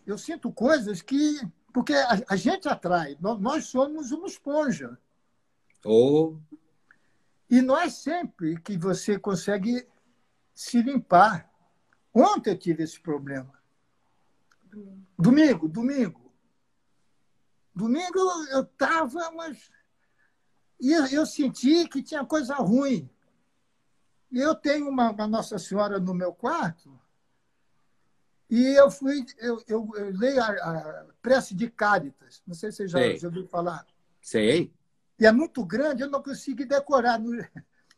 eu 0.08 0.18
sinto 0.18 0.52
coisas 0.52 1.02
que. 1.02 1.40
Porque 1.74 1.94
a, 1.94 2.24
a 2.30 2.36
gente 2.38 2.68
atrai, 2.68 3.18
nós, 3.20 3.40
nós, 3.40 3.66
somos 3.66 4.12
uma 4.12 4.26
esponja. 4.26 4.98
Oh. 5.86 6.38
E 7.50 7.62
não 7.62 7.78
é 7.78 7.90
sempre 7.90 8.60
que 8.62 8.78
você 8.78 9.20
consegue 9.20 9.86
se 10.56 10.82
limpar. 10.82 11.52
Ontem 12.14 12.52
eu 12.52 12.58
tive 12.58 12.84
esse 12.84 13.00
problema. 13.00 13.54
Domingo, 15.20 15.68
domingo. 15.68 16.34
Domingo 17.76 18.18
eu 18.50 18.62
estava, 18.62 19.30
mas. 19.32 19.70
E 20.80 20.94
eu 20.94 21.26
senti 21.26 21.88
que 21.90 22.02
tinha 22.02 22.26
coisa 22.26 22.56
ruim. 22.56 23.10
E 24.32 24.40
eu 24.40 24.56
tenho 24.56 24.90
uma, 24.90 25.12
uma 25.12 25.28
Nossa 25.28 25.60
Senhora 25.60 26.00
no 26.00 26.14
meu 26.14 26.34
quarto 26.34 26.98
e 28.50 28.80
eu 28.80 28.90
fui, 28.90 29.26
eu, 29.38 29.62
eu, 29.68 29.90
eu 29.96 30.18
leio 30.18 30.42
a, 30.42 30.48
a, 30.48 31.06
prece 31.22 31.54
de 31.54 31.70
Cáritas. 31.70 32.42
Não 32.48 32.54
sei 32.54 32.72
se 32.72 32.78
você 32.78 32.88
já, 32.88 33.18
já 33.18 33.28
ouviu 33.28 33.46
falar. 33.46 33.86
Sei. 34.22 34.74
E 35.20 35.26
é 35.26 35.32
muito 35.32 35.66
grande, 35.66 36.04
eu 36.04 36.10
não 36.10 36.24
consegui 36.24 36.64
decorar. 36.64 37.20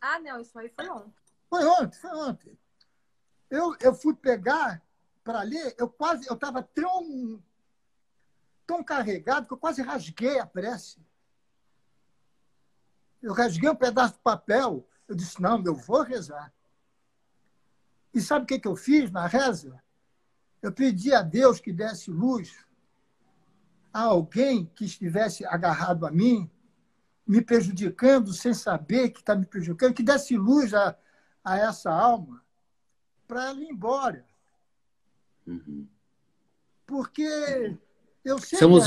Ah, 0.01 0.19
não, 0.19 0.41
isso 0.41 0.57
aí 0.57 0.69
foi 0.69 0.89
ontem. 0.89 1.13
Foi 1.49 1.65
ontem, 1.65 1.99
foi 1.99 2.11
ontem. 2.11 2.59
Eu, 3.49 3.75
eu 3.81 3.93
fui 3.93 4.15
pegar 4.15 4.81
para 5.23 5.41
ler, 5.41 5.75
eu 5.77 5.89
quase, 5.89 6.27
eu 6.27 6.35
estava 6.35 6.63
tão, 6.63 7.43
tão 8.65 8.83
carregado 8.83 9.45
que 9.45 9.53
eu 9.53 9.57
quase 9.57 9.81
rasguei 9.81 10.39
a 10.39 10.45
prece. 10.45 10.99
Eu 13.21 13.33
rasguei 13.33 13.69
um 13.69 13.75
pedaço 13.75 14.13
de 14.13 14.19
papel. 14.21 14.87
Eu 15.07 15.15
disse, 15.15 15.41
não, 15.41 15.63
eu 15.63 15.75
vou 15.75 16.01
rezar. 16.01 16.53
E 18.13 18.21
sabe 18.21 18.45
o 18.45 18.47
que, 18.47 18.59
que 18.59 18.67
eu 18.67 18.75
fiz 18.75 19.11
na 19.11 19.27
reza? 19.27 19.83
Eu 20.61 20.71
pedi 20.71 21.13
a 21.13 21.21
Deus 21.21 21.59
que 21.59 21.71
desse 21.71 22.11
luz 22.11 22.65
a 23.93 24.01
alguém 24.01 24.65
que 24.75 24.85
estivesse 24.85 25.45
agarrado 25.45 26.05
a 26.05 26.11
mim, 26.11 26.49
me 27.25 27.41
prejudicando 27.41 28.33
sem 28.33 28.53
saber 28.53 29.09
que 29.09 29.19
está 29.19 29.35
me 29.35 29.45
prejudicando, 29.45 29.93
que 29.93 30.03
desse 30.03 30.35
luz 30.35 30.73
a, 30.73 30.97
a 31.43 31.57
essa 31.57 31.91
alma 31.91 32.43
para 33.27 33.45
ela 33.45 33.61
ir 33.61 33.69
embora. 33.69 34.25
Uhum. 35.45 35.87
Porque 36.85 37.77
eu 38.25 38.39
sei. 38.39 38.57
São, 38.57 38.71
os, 38.71 38.85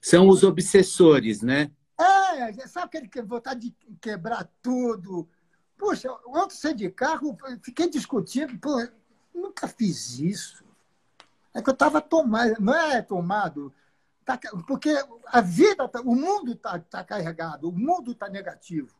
são 0.00 0.28
os 0.28 0.42
obsessores, 0.44 1.42
né? 1.42 1.70
É, 1.98 2.66
sabe 2.66 2.86
aquele 2.86 3.08
que 3.08 3.20
vontade 3.20 3.70
de 3.70 3.76
quebrar 4.00 4.48
tudo? 4.62 5.28
Poxa, 5.76 6.08
ontem 6.26 6.54
saí 6.54 6.74
de 6.74 6.90
carro, 6.90 7.36
fiquei 7.62 7.90
discutindo, 7.90 8.58
pô, 8.58 8.86
nunca 9.34 9.66
fiz 9.66 10.18
isso. 10.18 10.64
É 11.54 11.60
que 11.60 11.68
eu 11.68 11.74
estava 11.74 12.00
tomado, 12.00 12.54
não 12.60 12.74
é 12.74 13.02
tomado, 13.02 13.72
tá, 14.24 14.38
porque 14.66 14.90
a 15.26 15.40
vida, 15.40 15.88
tá, 15.88 16.00
o 16.00 16.14
mundo 16.14 16.52
está 16.52 16.78
tá 16.78 17.02
carregado, 17.02 17.68
o 17.68 17.72
mundo 17.72 18.12
está 18.12 18.28
negativo. 18.28 18.94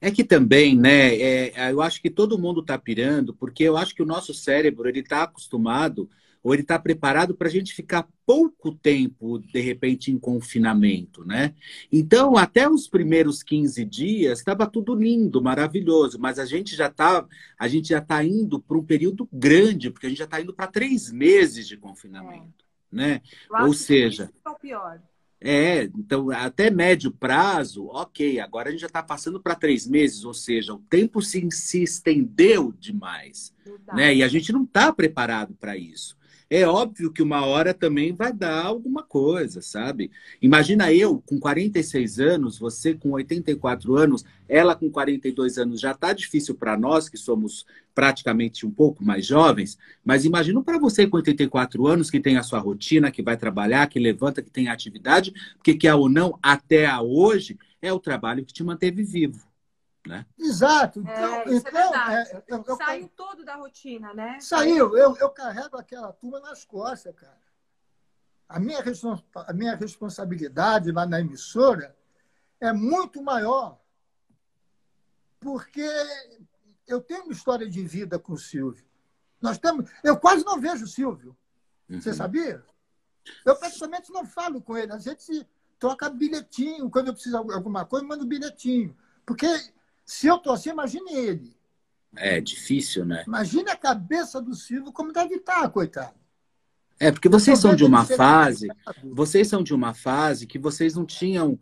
É 0.00 0.10
que 0.10 0.22
também, 0.22 0.76
né? 0.76 1.16
É, 1.16 1.72
eu 1.72 1.82
acho 1.82 2.00
que 2.00 2.08
todo 2.08 2.38
mundo 2.38 2.60
está 2.60 2.78
pirando, 2.78 3.34
porque 3.34 3.64
eu 3.64 3.76
acho 3.76 3.94
que 3.94 4.02
o 4.02 4.06
nosso 4.06 4.32
cérebro 4.32 4.88
ele 4.88 5.00
está 5.00 5.24
acostumado 5.24 6.08
ou 6.44 6.52
ele 6.52 6.62
está 6.62 6.78
preparado 6.78 7.34
para 7.34 7.48
a 7.48 7.50
gente 7.50 7.72
ficar 7.72 8.06
pouco 8.26 8.70
tempo, 8.70 9.38
de 9.38 9.60
repente, 9.62 10.12
em 10.12 10.18
confinamento, 10.18 11.24
né? 11.24 11.54
Então, 11.90 12.36
até 12.36 12.68
os 12.68 12.86
primeiros 12.86 13.42
15 13.42 13.82
dias, 13.86 14.38
estava 14.40 14.66
tudo 14.66 14.94
lindo, 14.94 15.40
maravilhoso, 15.40 16.18
mas 16.20 16.38
a 16.38 16.44
gente 16.44 16.76
já 16.76 16.88
está 16.88 17.26
a 17.58 17.66
gente 17.66 17.88
já 17.88 17.98
está 17.98 18.22
indo 18.22 18.60
para 18.60 18.76
um 18.76 18.84
período 18.84 19.26
grande, 19.32 19.90
porque 19.90 20.04
a 20.04 20.08
gente 20.10 20.18
já 20.18 20.26
está 20.26 20.38
indo 20.38 20.52
para 20.52 20.66
três 20.66 21.10
meses 21.10 21.66
de 21.66 21.78
confinamento, 21.78 22.62
é. 22.92 22.96
né? 22.96 23.22
Ou 23.62 23.72
seja, 23.72 24.30
é 24.44 24.50
o 24.50 24.54
pior. 24.54 25.00
É, 25.40 25.84
então 25.84 26.30
até 26.30 26.70
médio 26.70 27.10
prazo, 27.10 27.86
ok. 27.86 28.38
Agora 28.38 28.68
a 28.68 28.72
gente 28.72 28.80
já 28.80 28.86
está 28.86 29.02
passando 29.02 29.40
para 29.40 29.54
três 29.54 29.86
meses, 29.86 30.24
ou 30.26 30.34
seja, 30.34 30.74
o 30.74 30.78
tempo 30.90 31.22
se, 31.22 31.50
se 31.50 31.82
estendeu 31.82 32.70
demais, 32.72 33.54
né? 33.94 34.14
E 34.14 34.22
a 34.22 34.28
gente 34.28 34.52
não 34.52 34.64
está 34.64 34.92
preparado 34.92 35.54
para 35.54 35.74
isso. 35.74 36.16
É 36.56 36.68
óbvio 36.68 37.10
que 37.12 37.20
uma 37.20 37.44
hora 37.44 37.74
também 37.74 38.14
vai 38.14 38.32
dar 38.32 38.64
alguma 38.64 39.02
coisa, 39.02 39.60
sabe? 39.60 40.12
Imagina 40.40 40.92
eu 40.92 41.20
com 41.26 41.40
46 41.40 42.20
anos, 42.20 42.60
você 42.60 42.94
com 42.94 43.10
84 43.10 43.96
anos, 43.96 44.24
ela 44.48 44.76
com 44.76 44.88
42 44.88 45.58
anos. 45.58 45.80
Já 45.80 45.90
está 45.90 46.12
difícil 46.12 46.54
para 46.54 46.78
nós, 46.78 47.08
que 47.08 47.16
somos 47.16 47.66
praticamente 47.92 48.64
um 48.64 48.70
pouco 48.70 49.04
mais 49.04 49.26
jovens, 49.26 49.76
mas 50.04 50.24
imagina 50.24 50.62
para 50.62 50.78
você 50.78 51.08
com 51.08 51.16
84 51.16 51.88
anos, 51.88 52.08
que 52.08 52.20
tem 52.20 52.36
a 52.36 52.42
sua 52.44 52.60
rotina, 52.60 53.10
que 53.10 53.20
vai 53.20 53.36
trabalhar, 53.36 53.88
que 53.88 53.98
levanta, 53.98 54.40
que 54.40 54.50
tem 54.50 54.68
atividade, 54.68 55.32
porque 55.56 55.74
quer 55.74 55.94
ou 55.96 56.08
não, 56.08 56.38
até 56.40 56.86
a 56.86 57.02
hoje, 57.02 57.58
é 57.82 57.92
o 57.92 57.98
trabalho 57.98 58.44
que 58.44 58.52
te 58.52 58.62
manteve 58.62 59.02
vivo. 59.02 59.53
Né? 60.06 60.26
Exato. 60.38 61.00
Então, 61.00 61.34
é, 61.34 61.44
então 61.54 61.94
é 61.94 62.22
é, 62.22 62.44
eu, 62.48 62.64
eu, 62.66 62.76
saiu 62.76 63.08
todo 63.08 63.44
da 63.44 63.56
rotina, 63.56 64.12
né? 64.12 64.38
Saiu. 64.38 64.96
Eu, 64.96 65.16
eu 65.16 65.30
carrego 65.30 65.78
aquela 65.78 66.12
turma 66.12 66.40
nas 66.40 66.64
costas, 66.64 67.14
cara. 67.14 67.42
A 68.46 68.60
minha, 68.60 68.78
a 69.34 69.52
minha 69.54 69.74
responsabilidade 69.74 70.92
lá 70.92 71.06
na 71.06 71.20
emissora 71.20 71.96
é 72.60 72.72
muito 72.72 73.22
maior, 73.22 73.80
porque 75.40 75.88
eu 76.86 77.00
tenho 77.00 77.24
uma 77.24 77.32
história 77.32 77.68
de 77.68 77.82
vida 77.82 78.18
com 78.18 78.34
o 78.34 78.38
Silvio. 78.38 78.84
Nós 79.40 79.58
temos, 79.58 79.90
eu 80.02 80.18
quase 80.18 80.44
não 80.44 80.60
vejo 80.60 80.84
o 80.84 80.88
Silvio. 80.88 81.36
Uhum. 81.88 82.00
Você 82.00 82.12
sabia? 82.12 82.62
Eu 83.44 83.56
praticamente 83.56 84.12
não 84.12 84.26
falo 84.26 84.60
com 84.60 84.76
ele. 84.76 84.92
A 84.92 84.98
gente 84.98 85.46
troca 85.78 86.08
bilhetinho. 86.10 86.90
Quando 86.90 87.08
eu 87.08 87.14
preciso 87.14 87.42
de 87.44 87.52
alguma 87.52 87.84
coisa, 87.84 88.04
eu 88.04 88.08
mando 88.08 88.26
bilhetinho. 88.26 88.96
Porque 89.26 89.46
se 90.04 90.26
eu 90.26 90.40
assim, 90.50 90.70
imagine 90.70 91.12
ele. 91.14 91.56
É 92.16 92.40
difícil, 92.40 93.04
né? 93.04 93.24
Imagine 93.26 93.70
a 93.70 93.76
cabeça 93.76 94.40
do 94.40 94.54
Silvio 94.54 94.92
como 94.92 95.12
deve 95.12 95.36
estar, 95.36 95.68
coitado. 95.70 96.14
É, 97.00 97.10
porque 97.10 97.28
vocês 97.28 97.58
são 97.58 97.74
de 97.74 97.84
uma 97.84 98.04
fase, 98.04 98.68
vocês 99.02 99.48
são 99.48 99.64
de 99.64 99.74
uma 99.74 99.92
fase 99.92 100.46
que 100.46 100.58
vocês 100.58 100.94
não 100.94 101.04
tinham 101.04 101.58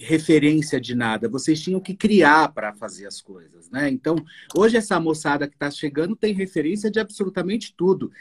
referência 0.00 0.80
de 0.80 0.94
nada, 0.94 1.28
vocês 1.28 1.60
tinham 1.60 1.80
que 1.80 1.94
criar 1.94 2.52
para 2.52 2.74
fazer 2.74 3.06
as 3.06 3.20
coisas, 3.20 3.70
né? 3.70 3.88
Então, 3.90 4.16
hoje 4.54 4.76
essa 4.76 5.00
moçada 5.00 5.48
que 5.48 5.54
está 5.54 5.70
chegando 5.70 6.14
tem 6.14 6.34
referência 6.34 6.90
de 6.90 7.00
absolutamente 7.00 7.74
tudo. 7.74 8.12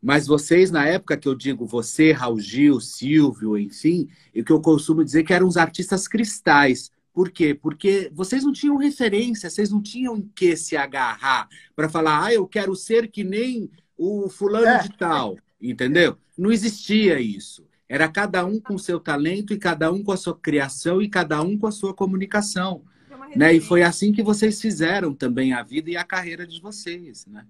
Mas 0.00 0.26
vocês, 0.26 0.70
na 0.70 0.86
época 0.86 1.16
que 1.16 1.26
eu 1.26 1.34
digo 1.34 1.66
você, 1.66 2.12
Raul 2.12 2.38
Gil, 2.38 2.80
Silvio, 2.80 3.58
enfim, 3.58 4.08
e 4.32 4.44
que 4.44 4.52
eu 4.52 4.60
costumo 4.60 5.04
dizer 5.04 5.24
que 5.24 5.32
eram 5.32 5.48
os 5.48 5.56
artistas 5.56 6.06
cristais. 6.06 6.90
Por 7.16 7.30
quê? 7.30 7.54
Porque 7.54 8.10
vocês 8.12 8.44
não 8.44 8.52
tinham 8.52 8.76
referência, 8.76 9.48
vocês 9.48 9.70
não 9.70 9.80
tinham 9.80 10.18
em 10.18 10.30
que 10.34 10.54
se 10.54 10.76
agarrar 10.76 11.48
para 11.74 11.88
falar, 11.88 12.26
ah, 12.26 12.34
eu 12.34 12.46
quero 12.46 12.76
ser 12.76 13.08
que 13.08 13.24
nem 13.24 13.70
o 13.96 14.28
fulano 14.28 14.66
é. 14.66 14.82
de 14.82 14.94
tal, 14.98 15.38
entendeu? 15.58 16.18
Não 16.36 16.52
existia 16.52 17.18
isso. 17.18 17.66
Era 17.88 18.06
cada 18.06 18.44
um 18.44 18.60
com 18.60 18.76
seu 18.76 19.00
talento 19.00 19.54
e 19.54 19.58
cada 19.58 19.90
um 19.90 20.04
com 20.04 20.12
a 20.12 20.16
sua 20.18 20.38
criação 20.38 21.00
e 21.00 21.08
cada 21.08 21.40
um 21.40 21.56
com 21.56 21.66
a 21.66 21.72
sua 21.72 21.94
comunicação. 21.94 22.84
Né? 23.34 23.54
E 23.54 23.60
foi 23.62 23.82
assim 23.82 24.12
que 24.12 24.22
vocês 24.22 24.60
fizeram 24.60 25.14
também 25.14 25.54
a 25.54 25.62
vida 25.62 25.88
e 25.88 25.96
a 25.96 26.04
carreira 26.04 26.46
de 26.46 26.60
vocês, 26.60 27.24
né? 27.24 27.46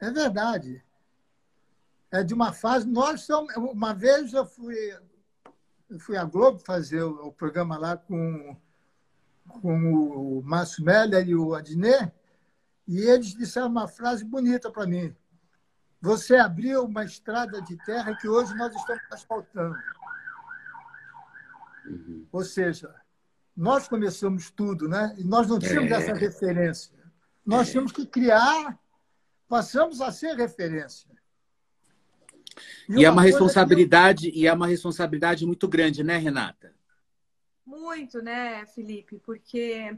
É 0.00 0.10
verdade. 0.10 0.82
É 2.10 2.24
de 2.24 2.34
uma 2.34 2.52
fase. 2.52 2.84
Nós 2.84 3.20
somos. 3.20 3.54
Uma 3.54 3.94
vez 3.94 4.32
eu 4.32 4.44
fui 4.44 4.74
eu 5.92 5.98
fui 5.98 6.16
à 6.16 6.24
Globo 6.24 6.58
fazer 6.58 7.02
o, 7.02 7.26
o 7.26 7.32
programa 7.32 7.76
lá 7.76 7.96
com, 7.96 8.56
com 9.46 9.94
o 9.94 10.42
Márcio 10.42 10.82
Meller 10.84 11.28
e 11.28 11.36
o 11.36 11.54
Adnet, 11.54 12.10
e 12.88 12.98
eles 13.00 13.34
disseram 13.34 13.68
uma 13.68 13.86
frase 13.86 14.24
bonita 14.24 14.70
para 14.70 14.86
mim. 14.86 15.14
Você 16.00 16.36
abriu 16.36 16.84
uma 16.84 17.04
estrada 17.04 17.60
de 17.62 17.76
terra 17.84 18.16
que 18.16 18.26
hoje 18.26 18.54
nós 18.54 18.74
estamos 18.74 19.02
asfaltando. 19.10 19.76
Uhum. 21.86 22.26
Ou 22.32 22.42
seja, 22.42 22.92
nós 23.56 23.86
começamos 23.86 24.50
tudo, 24.50 24.88
né? 24.88 25.14
E 25.18 25.24
nós 25.24 25.46
não 25.46 25.58
tínhamos 25.58 25.92
é. 25.92 25.94
essa 25.94 26.14
referência. 26.14 26.98
Nós 27.44 27.68
é. 27.68 27.72
tínhamos 27.72 27.92
que 27.92 28.06
criar, 28.06 28.78
passamos 29.46 30.00
a 30.00 30.10
ser 30.10 30.34
referência. 30.36 31.08
E, 32.88 33.00
e 33.00 33.04
é 33.04 33.10
uma 33.10 33.22
responsabilidade 33.22 34.28
eu... 34.28 34.34
e 34.34 34.46
é 34.46 34.52
uma 34.52 34.66
responsabilidade 34.66 35.46
muito 35.46 35.66
grande, 35.68 36.02
né, 36.02 36.16
Renata? 36.16 36.74
Muito, 37.64 38.20
né, 38.20 38.66
Felipe? 38.66 39.20
Porque 39.24 39.96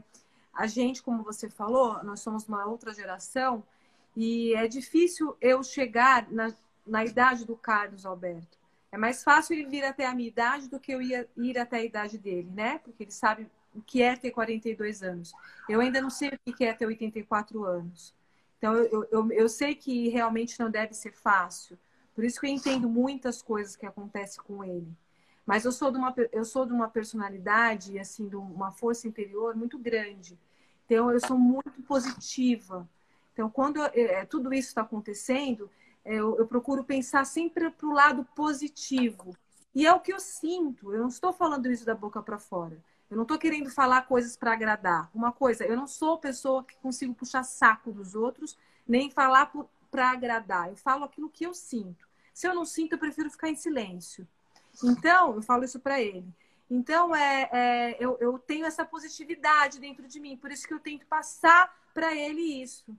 a 0.53 0.67
gente, 0.67 1.03
como 1.03 1.23
você 1.23 1.49
falou, 1.49 2.03
nós 2.03 2.21
somos 2.21 2.47
uma 2.47 2.65
outra 2.65 2.93
geração 2.93 3.63
e 4.15 4.53
é 4.55 4.67
difícil 4.67 5.35
eu 5.41 5.61
chegar 5.63 6.31
na, 6.31 6.53
na 6.87 7.03
idade 7.03 7.45
do 7.45 7.55
Carlos 7.55 8.05
Alberto. 8.05 8.57
É 8.91 8.97
mais 8.97 9.23
fácil 9.23 9.57
ele 9.57 9.67
vir 9.67 9.83
até 9.83 10.05
a 10.05 10.15
minha 10.15 10.29
idade 10.29 10.69
do 10.69 10.79
que 10.79 10.93
eu 10.93 11.01
ia, 11.01 11.27
ir 11.35 11.57
até 11.57 11.77
a 11.77 11.83
idade 11.83 12.17
dele, 12.17 12.49
né? 12.53 12.79
Porque 12.79 13.03
ele 13.03 13.11
sabe 13.11 13.45
o 13.73 13.81
que 13.81 14.01
é 14.01 14.15
ter 14.15 14.31
42 14.31 15.03
anos. 15.03 15.33
Eu 15.67 15.81
ainda 15.81 16.01
não 16.01 16.09
sei 16.09 16.29
o 16.47 16.53
que 16.53 16.63
é 16.63 16.73
ter 16.73 16.85
84 16.85 17.65
anos. 17.65 18.13
Então, 18.57 18.73
eu, 18.73 19.05
eu, 19.11 19.31
eu 19.33 19.49
sei 19.49 19.75
que 19.75 20.07
realmente 20.07 20.57
não 20.57 20.71
deve 20.71 20.93
ser 20.93 21.11
fácil. 21.11 21.77
Por 22.15 22.23
isso 22.23 22.39
que 22.39 22.47
eu 22.47 22.51
entendo 22.51 22.89
muitas 22.89 23.41
coisas 23.41 23.75
que 23.75 23.85
acontecem 23.85 24.41
com 24.43 24.63
ele. 24.63 24.87
Mas 25.45 25.65
eu 25.65 25.71
sou 25.71 25.91
de 25.91 25.97
uma, 25.97 26.15
eu 26.31 26.45
sou 26.45 26.65
de 26.65 26.73
uma 26.73 26.89
personalidade, 26.89 27.99
assim, 27.99 28.27
de 28.27 28.35
uma 28.35 28.71
força 28.71 29.07
interior 29.07 29.55
muito 29.55 29.77
grande. 29.77 30.39
Então, 30.85 31.11
eu 31.11 31.19
sou 31.19 31.37
muito 31.37 31.81
positiva. 31.83 32.87
Então, 33.33 33.49
quando 33.49 33.77
eu, 33.77 33.85
é, 33.93 34.25
tudo 34.25 34.53
isso 34.53 34.69
está 34.69 34.81
acontecendo, 34.81 35.69
é, 36.03 36.15
eu, 36.15 36.37
eu, 36.37 36.47
procuro 36.47 36.83
pensar 36.83 37.25
sempre 37.25 37.69
para 37.69 37.87
o 37.87 37.93
lado 37.93 38.25
positivo. 38.35 39.35
E 39.73 39.85
é 39.85 39.93
o 39.93 39.99
que 39.99 40.13
eu 40.13 40.19
sinto. 40.19 40.93
Eu 40.93 41.01
não 41.01 41.09
estou 41.09 41.33
falando 41.33 41.69
isso 41.69 41.85
da 41.85 41.93
boca 41.93 42.21
para 42.23 42.39
fora. 42.39 42.81
Eu 43.09 43.17
não 43.17 43.23
estou 43.23 43.37
querendo 43.37 43.69
falar 43.69 44.03
coisas 44.03 44.37
para 44.37 44.53
agradar. 44.53 45.09
Uma 45.13 45.31
coisa, 45.31 45.63
eu 45.65 45.75
não 45.75 45.85
sou 45.85 46.17
pessoa 46.17 46.63
que 46.63 46.77
consigo 46.77 47.13
puxar 47.13 47.43
saco 47.43 47.91
dos 47.91 48.15
outros, 48.15 48.57
nem 48.87 49.11
falar 49.11 49.51
para 49.91 50.11
agradar. 50.11 50.69
Eu 50.69 50.75
falo 50.75 51.03
aquilo 51.03 51.29
que 51.29 51.45
eu 51.45 51.53
sinto. 51.53 52.04
Se 52.35 52.45
eu 52.49 52.53
não 52.53 52.65
sinto, 52.65 52.91
eu 52.91 52.99
prefiro 52.99 53.31
ficar 53.31 53.47
em 53.47 53.55
silêncio. 53.55 54.27
Então, 54.83 55.35
eu 55.35 55.41
falo 55.41 55.63
isso 55.63 55.79
para 55.79 56.01
ele. 56.01 56.27
Então, 56.69 57.15
é, 57.15 57.49
é 57.49 57.97
eu, 57.97 58.17
eu, 58.19 58.37
tenho 58.37 58.65
essa 58.65 58.83
positividade 58.83 59.79
dentro 59.79 60.05
de 60.05 60.19
mim, 60.19 60.35
por 60.35 60.51
isso 60.51 60.67
que 60.67 60.73
eu 60.73 60.79
tento 60.81 61.05
passar 61.05 61.73
para 61.93 62.13
ele 62.13 62.41
isso. 62.41 62.93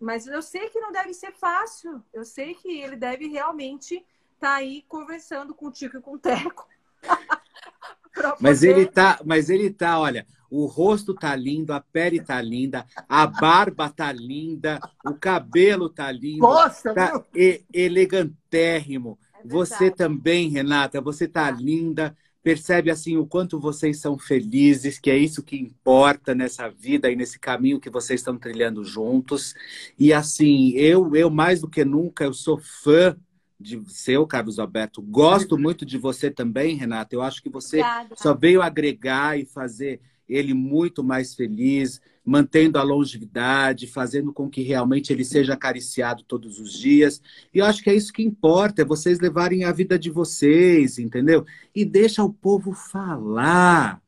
Mas 0.00 0.26
eu 0.26 0.42
sei 0.42 0.68
que 0.68 0.80
não 0.80 0.90
deve 0.90 1.14
ser 1.14 1.32
fácil, 1.32 2.02
eu 2.12 2.24
sei 2.24 2.54
que 2.54 2.80
ele 2.80 2.96
deve 2.96 3.28
realmente 3.28 3.94
estar 4.34 4.48
tá 4.48 4.54
aí 4.54 4.84
conversando 4.88 5.54
com 5.54 5.66
o 5.66 5.70
Tico 5.70 5.98
e 5.98 6.02
com 6.02 6.14
o 6.14 6.18
Teco. 6.18 6.68
mas 8.40 8.64
ele 8.64 8.84
tá, 8.84 9.20
mas 9.24 9.48
ele 9.48 9.70
tá, 9.72 10.00
olha, 10.00 10.26
o 10.52 10.66
rosto 10.66 11.14
tá 11.14 11.34
lindo, 11.34 11.72
a 11.72 11.80
pele 11.80 12.20
tá 12.20 12.40
linda, 12.42 12.84
a 13.08 13.26
barba 13.26 13.88
tá 13.88 14.12
linda, 14.12 14.78
o 15.02 15.14
cabelo 15.14 15.88
tá 15.88 16.12
lindo. 16.12 16.40
Nossa, 16.40 16.92
tá 16.92 17.24
e, 17.34 17.62
elegantérrimo. 17.72 19.18
É 19.42 19.48
você 19.48 19.90
também, 19.90 20.50
Renata, 20.50 21.00
você 21.00 21.26
tá 21.26 21.50
linda. 21.50 22.14
Percebe 22.42 22.90
assim 22.90 23.16
o 23.16 23.26
quanto 23.26 23.58
vocês 23.58 23.98
são 23.98 24.18
felizes, 24.18 24.98
que 24.98 25.10
é 25.10 25.16
isso 25.16 25.42
que 25.42 25.56
importa 25.56 26.34
nessa 26.34 26.68
vida 26.68 27.10
e 27.10 27.16
nesse 27.16 27.38
caminho 27.38 27.80
que 27.80 27.88
vocês 27.88 28.20
estão 28.20 28.36
trilhando 28.36 28.84
juntos. 28.84 29.54
E 29.98 30.12
assim, 30.12 30.72
eu, 30.72 31.16
eu 31.16 31.30
mais 31.30 31.62
do 31.62 31.68
que 31.68 31.82
nunca, 31.82 32.24
eu 32.24 32.34
sou 32.34 32.58
fã 32.58 33.16
de 33.58 33.80
seu, 33.86 34.26
Carlos 34.26 34.58
Alberto. 34.58 35.00
Gosto 35.00 35.56
muito 35.56 35.86
de 35.86 35.96
você 35.96 36.30
também, 36.30 36.76
Renata. 36.76 37.14
Eu 37.14 37.22
acho 37.22 37.42
que 37.42 37.48
você 37.48 37.78
Obrigada. 37.78 38.14
só 38.18 38.34
veio 38.34 38.60
agregar 38.60 39.38
e 39.38 39.46
fazer 39.46 40.00
ele 40.34 40.54
muito 40.54 41.02
mais 41.02 41.34
feliz, 41.34 42.00
mantendo 42.24 42.78
a 42.78 42.82
longevidade, 42.82 43.86
fazendo 43.86 44.32
com 44.32 44.48
que 44.48 44.62
realmente 44.62 45.12
ele 45.12 45.24
seja 45.24 45.54
acariciado 45.54 46.22
todos 46.22 46.58
os 46.60 46.72
dias. 46.72 47.20
E 47.52 47.58
eu 47.58 47.64
acho 47.64 47.82
que 47.82 47.90
é 47.90 47.94
isso 47.94 48.12
que 48.12 48.22
importa, 48.22 48.82
é 48.82 48.84
vocês 48.84 49.18
levarem 49.18 49.64
a 49.64 49.72
vida 49.72 49.98
de 49.98 50.10
vocês, 50.10 50.98
entendeu? 50.98 51.44
E 51.74 51.84
deixa 51.84 52.22
o 52.22 52.32
povo 52.32 52.72
falar. 52.72 54.00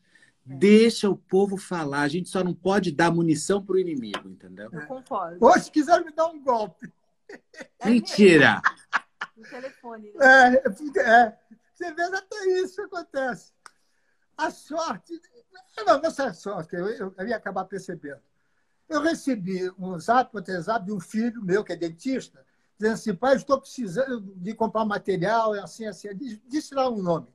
Deixa 0.46 1.08
o 1.08 1.16
povo 1.16 1.56
falar. 1.56 2.02
A 2.02 2.08
gente 2.08 2.28
só 2.28 2.44
não 2.44 2.52
pode 2.52 2.92
dar 2.92 3.10
munição 3.10 3.64
para 3.64 3.76
o 3.76 3.78
inimigo, 3.78 4.28
entendeu? 4.28 4.68
Eu 4.70 4.86
concordo. 4.86 5.38
Ou 5.40 5.58
se 5.58 5.70
quiser 5.70 6.04
me 6.04 6.12
dar 6.12 6.26
um 6.26 6.42
golpe. 6.42 6.92
É 7.80 7.88
Mentira! 7.88 8.60
No 9.36 9.42
telefone. 9.44 10.12
Né? 10.14 10.54
É, 10.54 11.00
é. 11.00 11.38
Você 11.74 11.92
vê 11.92 12.02
até 12.02 12.60
isso 12.60 12.80
acontece. 12.82 13.52
A 14.36 14.50
sorte. 14.50 15.20
Não, 15.86 16.00
essa 16.04 16.32
sorte, 16.32 16.74
eu, 16.74 16.88
eu, 16.88 17.14
eu 17.16 17.26
ia 17.26 17.36
acabar 17.36 17.64
percebendo. 17.64 18.20
Eu 18.88 19.00
recebi 19.00 19.70
um 19.78 19.98
zap, 19.98 20.34
um 20.34 20.38
WhatsApp 20.38 20.84
de 20.84 20.92
um 20.92 21.00
filho 21.00 21.42
meu, 21.42 21.64
que 21.64 21.72
é 21.72 21.76
dentista, 21.76 22.44
dizendo 22.78 22.94
assim, 22.94 23.14
pai, 23.14 23.36
estou 23.36 23.60
precisando 23.60 24.20
de 24.20 24.54
comprar 24.54 24.84
material, 24.84 25.52
assim, 25.54 25.86
assim, 25.86 26.08
disse 26.46 26.74
lá 26.74 26.88
um 26.88 27.02
nome. 27.02 27.28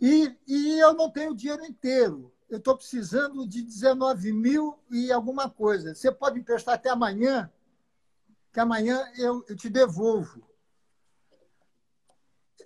E, 0.00 0.36
e 0.46 0.78
eu 0.78 0.92
não 0.94 1.10
tenho 1.10 1.32
o 1.32 1.36
dinheiro 1.36 1.64
inteiro. 1.64 2.32
Eu 2.48 2.58
estou 2.58 2.76
precisando 2.76 3.46
de 3.46 3.62
19 3.62 4.32
mil 4.32 4.78
e 4.90 5.10
alguma 5.10 5.48
coisa. 5.50 5.94
Você 5.94 6.12
pode 6.12 6.38
emprestar 6.38 6.74
até 6.74 6.90
amanhã, 6.90 7.50
que 8.52 8.60
amanhã 8.60 9.04
eu, 9.16 9.44
eu 9.48 9.56
te 9.56 9.68
devolvo. 9.68 10.46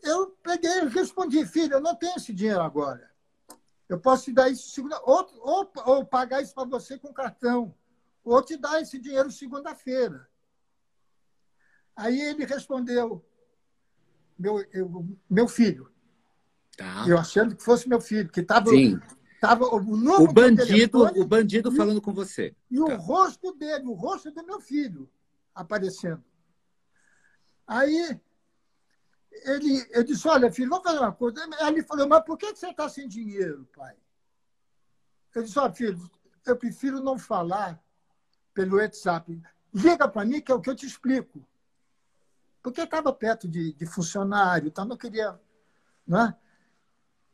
Eu 0.02 0.28
peguei 0.42 0.82
e 0.82 0.88
respondi, 0.88 1.44
filho, 1.46 1.74
eu 1.74 1.80
não 1.80 1.94
tenho 1.94 2.16
esse 2.16 2.32
dinheiro 2.32 2.60
agora. 2.60 3.09
Eu 3.90 3.98
posso 3.98 4.26
te 4.26 4.32
dar 4.32 4.48
isso 4.48 4.70
segunda, 4.70 5.00
ou, 5.02 5.28
ou, 5.40 5.72
ou 5.84 6.06
pagar 6.06 6.40
isso 6.40 6.54
para 6.54 6.64
você 6.64 6.96
com 6.96 7.12
cartão, 7.12 7.74
ou 8.22 8.40
te 8.40 8.56
dar 8.56 8.80
esse 8.80 9.00
dinheiro 9.00 9.32
segunda-feira. 9.32 10.28
Aí 11.96 12.20
ele 12.20 12.44
respondeu, 12.44 13.26
meu, 14.38 14.64
eu, 14.72 15.18
meu 15.28 15.48
filho. 15.48 15.90
Tá. 16.76 17.04
Eu 17.08 17.18
achando 17.18 17.56
que 17.56 17.64
fosse 17.64 17.88
meu 17.88 18.00
filho, 18.00 18.30
que 18.30 18.40
estava 18.40 18.70
Tava 19.40 19.64
o, 19.64 19.76
o 19.76 20.32
bandido, 20.32 21.02
o 21.18 21.26
bandido 21.26 21.72
falando 21.72 22.00
com 22.00 22.12
você. 22.12 22.54
E 22.70 22.76
tá. 22.76 22.84
o 22.84 22.96
rosto 22.96 23.52
dele, 23.54 23.86
o 23.86 23.94
rosto 23.94 24.30
do 24.30 24.46
meu 24.46 24.60
filho 24.60 25.10
aparecendo. 25.52 26.22
Aí 27.66 28.20
ele, 29.30 29.86
eu 29.90 30.02
disse, 30.02 30.26
olha, 30.26 30.52
filho, 30.52 30.70
vamos 30.70 30.84
fazer 30.84 30.98
uma 30.98 31.12
coisa. 31.12 31.40
Ele 31.66 31.82
falou, 31.82 32.08
mas 32.08 32.24
por 32.24 32.36
que 32.36 32.54
você 32.54 32.70
está 32.70 32.88
sem 32.88 33.08
dinheiro, 33.08 33.68
pai? 33.76 33.96
Eu 35.34 35.42
disse, 35.42 35.58
olha, 35.58 35.72
filho, 35.72 36.10
eu 36.44 36.56
prefiro 36.56 37.00
não 37.00 37.18
falar 37.18 37.82
pelo 38.52 38.76
WhatsApp. 38.76 39.40
Liga 39.72 40.08
para 40.08 40.26
mim 40.26 40.40
que 40.40 40.50
é 40.50 40.54
o 40.54 40.60
que 40.60 40.68
eu 40.68 40.74
te 40.74 40.86
explico. 40.86 41.46
Porque 42.62 42.82
estava 42.82 43.12
perto 43.12 43.48
de, 43.48 43.72
de 43.72 43.86
funcionário, 43.86 44.68
então 44.68 44.84
não 44.84 44.96
queria. 44.96 45.40
Não 46.06 46.26
é? 46.26 46.36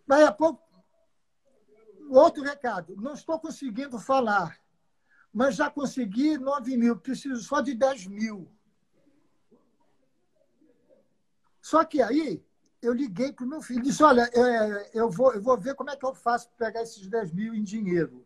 Daí 0.06 0.22
a 0.22 0.30
pouco, 0.30 0.62
outro 2.10 2.42
recado. 2.42 2.94
Não 2.96 3.14
estou 3.14 3.40
conseguindo 3.40 3.98
falar, 3.98 4.60
mas 5.32 5.56
já 5.56 5.68
consegui 5.70 6.38
9 6.38 6.76
mil, 6.76 6.96
preciso 6.96 7.42
só 7.42 7.60
de 7.60 7.74
10 7.74 8.06
mil. 8.06 8.48
Só 11.66 11.84
que 11.84 12.00
aí 12.00 12.46
eu 12.80 12.92
liguei 12.92 13.32
para 13.32 13.44
o 13.44 13.48
meu 13.48 13.60
filho 13.60 13.82
disse: 13.82 14.00
Olha, 14.00 14.30
é, 14.32 14.90
eu, 14.94 15.10
vou, 15.10 15.34
eu 15.34 15.42
vou 15.42 15.58
ver 15.58 15.74
como 15.74 15.90
é 15.90 15.96
que 15.96 16.06
eu 16.06 16.14
faço 16.14 16.48
para 16.50 16.68
pegar 16.68 16.82
esses 16.82 17.08
10 17.08 17.32
mil 17.32 17.52
em 17.56 17.64
dinheiro. 17.64 18.24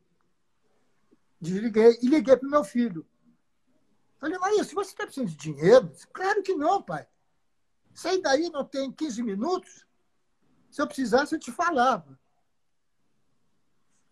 Desliguei 1.41 1.99
e 2.03 2.07
liguei 2.07 2.36
para 2.36 2.47
o 2.47 2.51
meu 2.51 2.62
filho. 2.62 3.07
Falei, 4.18 4.36
mas 4.38 4.66
se 4.66 4.74
você 4.74 4.91
está 4.91 5.05
precisando 5.05 5.30
de 5.30 5.36
dinheiro? 5.36 5.91
Claro 6.12 6.43
que 6.43 6.55
não, 6.55 6.82
pai. 6.82 7.09
Sair 7.95 8.20
daí 8.20 8.51
não 8.51 8.62
tem 8.62 8.93
15 8.93 9.22
minutos. 9.22 9.86
Se 10.70 10.82
eu 10.82 10.86
precisasse, 10.86 11.34
eu 11.34 11.41
te 11.41 11.51
falava. 11.51 12.20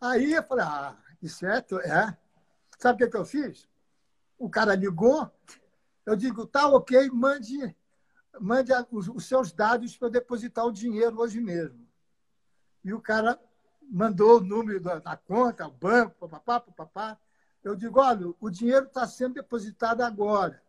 Aí 0.00 0.32
eu 0.32 0.42
falei, 0.42 0.64
ah, 0.64 0.96
isso 1.20 1.44
é, 1.44 1.58
é. 1.58 2.16
Sabe 2.78 2.94
o 2.94 3.06
que, 3.06 3.10
que 3.10 3.16
eu 3.18 3.26
fiz? 3.26 3.68
O 4.38 4.48
cara 4.48 4.74
ligou, 4.74 5.30
eu 6.06 6.16
digo, 6.16 6.46
tá 6.46 6.66
ok, 6.66 7.10
mande, 7.10 7.76
mande 8.40 8.72
os, 8.90 9.24
seus 9.24 9.52
dados 9.52 9.96
para 9.96 10.08
eu 10.08 10.12
depositar 10.12 10.66
o 10.66 10.72
dinheiro 10.72 11.18
hoje 11.18 11.40
mesmo. 11.40 11.86
E 12.84 12.92
o 12.92 13.00
cara 13.00 13.38
mandou 13.90 14.38
o 14.38 14.44
número 14.44 14.80
da, 14.80 14.98
da 14.98 15.16
conta, 15.16 15.66
o 15.66 15.72
banco, 15.72 16.28
papapá, 16.28 16.60
papapá. 16.60 17.18
Eu 17.62 17.74
digo, 17.74 18.00
olha, 18.00 18.32
o 18.40 18.50
dinheiro 18.50 18.86
está 18.86 19.06
sendo 19.06 19.34
depositado 19.34 20.02
agora. 20.02 20.62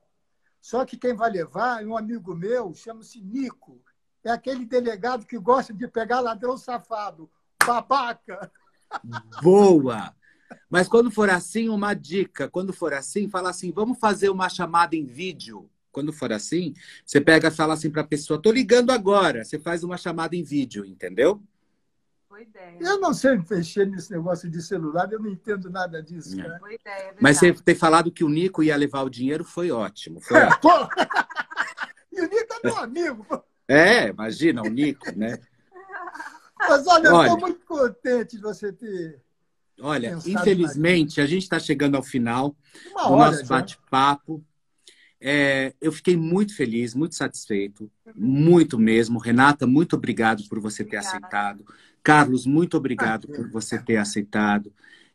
Só 0.62 0.86
que 0.86 0.98
quem 0.98 1.14
vai 1.14 1.32
levar 1.32 1.82
é 1.82 1.86
um 1.86 1.98
amigo 1.98 2.36
meu, 2.36 2.74
chama-se 2.74 3.22
Nico. 3.22 3.82
É 4.24 4.32
aquele 4.32 4.66
delegado 4.66 5.26
que 5.26 5.38
gosta 5.38 5.74
de 5.74 5.88
pegar 5.88 6.20
ladrão 6.20 6.58
safado. 6.58 7.30
Babaca! 7.66 8.52
Boa! 9.42 10.14
Mas 10.70 10.88
quando 10.88 11.12
for 11.12 11.30
assim, 11.30 11.70
uma 11.70 11.94
dica. 11.94 12.50
Quando 12.50 12.74
for 12.74 12.94
assim, 12.94 13.30
fala 13.30 13.50
assim, 13.50 13.72
vamos 13.72 13.98
fazer 14.00 14.30
uma 14.30 14.50
chamada 14.50 14.96
em 14.96 15.06
vídeo. 15.06 15.70
Quando 15.92 16.14
for 16.14 16.32
assim, 16.32 16.74
você 17.06 17.20
pega 17.20 17.48
e 17.48 17.52
fala 17.52 17.74
assim 17.74 17.90
para 17.90 18.02
a 18.02 18.08
pessoa, 18.08 18.42
tô 18.42 18.52
ligando 18.52 18.92
agora. 18.92 19.44
Você 19.44 19.60
faz 19.60 19.84
uma 19.84 19.98
chamada 19.98 20.36
em 20.36 20.44
vídeo, 20.44 20.86
entendeu? 20.86 21.42
Boa 22.30 22.42
ideia. 22.42 22.78
Eu 22.80 23.00
não 23.00 23.14
sei 23.14 23.42
mexer 23.50 23.88
nesse 23.88 24.12
negócio 24.12 24.50
de 24.50 24.62
celular, 24.62 25.12
eu 25.12 25.20
não 25.20 25.30
entendo 25.30 25.70
nada 25.70 26.02
disso. 26.02 26.40
É. 26.40 26.60
Boa 26.60 26.74
ideia, 26.74 27.10
é 27.10 27.16
Mas 27.20 27.38
você 27.38 27.54
ter 27.54 27.76
falado 27.76 28.12
que 28.12 28.24
o 28.24 28.30
Nico 28.30 28.64
ia 28.64 28.76
levar 28.76 29.02
o 29.02 29.10
dinheiro 29.10 29.44
foi 29.44 29.72
ótimo. 29.72 30.22
Foi 30.22 30.38
ótimo. 30.64 30.90
e 32.14 32.22
o 32.22 32.30
Nico 32.30 32.54
é 32.54 32.68
meu 32.68 32.78
amigo. 32.78 33.44
É, 33.68 34.08
imagina, 34.08 34.62
o 34.62 34.70
Nico, 34.70 35.12
né? 35.18 35.40
Mas 36.58 36.88
olha, 36.88 37.14
olha 37.14 37.30
eu 37.30 37.34
estou 37.34 37.40
muito 37.40 37.66
contente 37.66 38.36
de 38.36 38.42
você 38.42 38.72
ter. 38.72 39.22
Olha, 39.82 40.18
infelizmente, 40.26 41.22
a 41.22 41.26
gente 41.26 41.44
está 41.44 41.60
chegando 41.60 41.96
ao 41.96 42.04
final 42.04 42.56
Uma 42.94 43.06
do 43.06 43.16
nosso 43.16 43.46
bate-papo. 43.46 44.44
É, 45.22 45.74
eu 45.82 45.92
fiquei 45.92 46.16
muito 46.16 46.56
feliz, 46.56 46.96
muito 46.96 47.16
satisfeito, 47.16 47.92
muito 48.16 48.80
mesmo. 48.80 49.20
Renata, 49.20 49.68
muito 49.68 49.96
obrigado 49.96 50.48
por 50.48 50.60
você 50.60 50.84
ter 50.84 50.98
Obrigada. 50.98 51.08
aceitado. 51.08 51.66
Carlos, 52.02 52.46
muito 52.46 52.78
obrigado 52.78 53.28
por 53.28 53.50
você 53.50 53.78
ter 53.78 53.98
aceitado. 53.98 54.72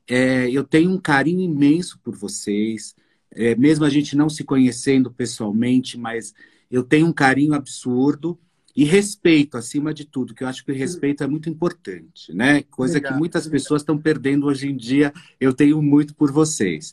É, 0.06 0.50
eu 0.50 0.62
tenho 0.62 0.90
um 0.90 1.00
carinho 1.00 1.40
imenso 1.40 1.98
por 2.00 2.14
vocês, 2.14 2.94
é, 3.30 3.54
mesmo 3.56 3.84
a 3.84 3.90
gente 3.90 4.14
não 4.14 4.28
se 4.28 4.44
conhecendo 4.44 5.10
pessoalmente, 5.10 5.98
mas 5.98 6.34
eu 6.70 6.82
tenho 6.82 7.06
um 7.06 7.12
carinho 7.12 7.54
absurdo 7.54 8.38
e 8.76 8.84
respeito, 8.84 9.56
acima 9.56 9.94
de 9.94 10.04
tudo, 10.04 10.34
que 10.34 10.42
eu 10.42 10.48
acho 10.48 10.64
que 10.64 10.72
o 10.72 10.74
respeito 10.74 11.22
é 11.22 11.26
muito 11.26 11.48
importante, 11.48 12.34
né? 12.34 12.62
Coisa 12.64 12.94
Obrigado. 12.94 13.12
que 13.12 13.18
muitas 13.18 13.46
pessoas 13.46 13.82
estão 13.82 13.96
perdendo 13.96 14.46
hoje 14.46 14.68
em 14.68 14.76
dia. 14.76 15.12
Eu 15.38 15.54
tenho 15.54 15.80
muito 15.80 16.12
por 16.14 16.32
vocês. 16.32 16.92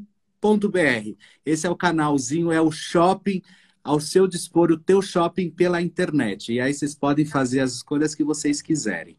esse 1.46 1.66
é 1.66 1.70
o 1.70 1.76
canalzinho, 1.76 2.52
é 2.52 2.60
o 2.60 2.70
shopping 2.70 3.42
ao 3.82 4.00
seu 4.00 4.28
dispor, 4.28 4.72
o 4.72 4.78
teu 4.78 5.02
shopping 5.02 5.50
pela 5.50 5.82
internet. 5.82 6.52
E 6.52 6.60
aí 6.60 6.74
vocês 6.74 6.94
podem 6.94 7.26
fazer 7.26 7.62
as 7.62 7.74
escolhas 7.74 8.14
que 8.14 8.24
vocês 8.24 8.62
quiserem. 8.62 9.18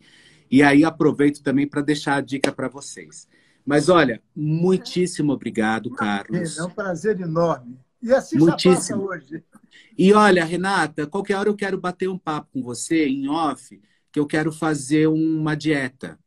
E 0.50 0.62
aí 0.62 0.84
aproveito 0.84 1.42
também 1.42 1.66
para 1.66 1.80
deixar 1.80 2.16
a 2.16 2.20
dica 2.20 2.52
para 2.52 2.68
vocês. 2.68 3.26
Mas 3.64 3.88
olha, 3.88 4.20
muitíssimo 4.34 5.32
obrigado, 5.32 5.90
Carlos. 5.90 6.58
É 6.58 6.62
um 6.62 6.70
prazer 6.70 7.20
enorme. 7.20 7.78
E 8.02 8.12
assim 8.12 8.38
muitíssimo. 8.38 9.04
hoje. 9.04 9.42
E 9.96 10.12
olha, 10.12 10.44
Renata, 10.44 11.06
qualquer 11.06 11.36
hora 11.36 11.48
eu 11.48 11.56
quero 11.56 11.80
bater 11.80 12.08
um 12.08 12.18
papo 12.18 12.48
com 12.52 12.62
você 12.62 13.06
em 13.06 13.28
off, 13.28 13.80
que 14.12 14.20
eu 14.20 14.26
quero 14.26 14.52
fazer 14.52 15.06
uma 15.06 15.56
dieta. 15.56 16.18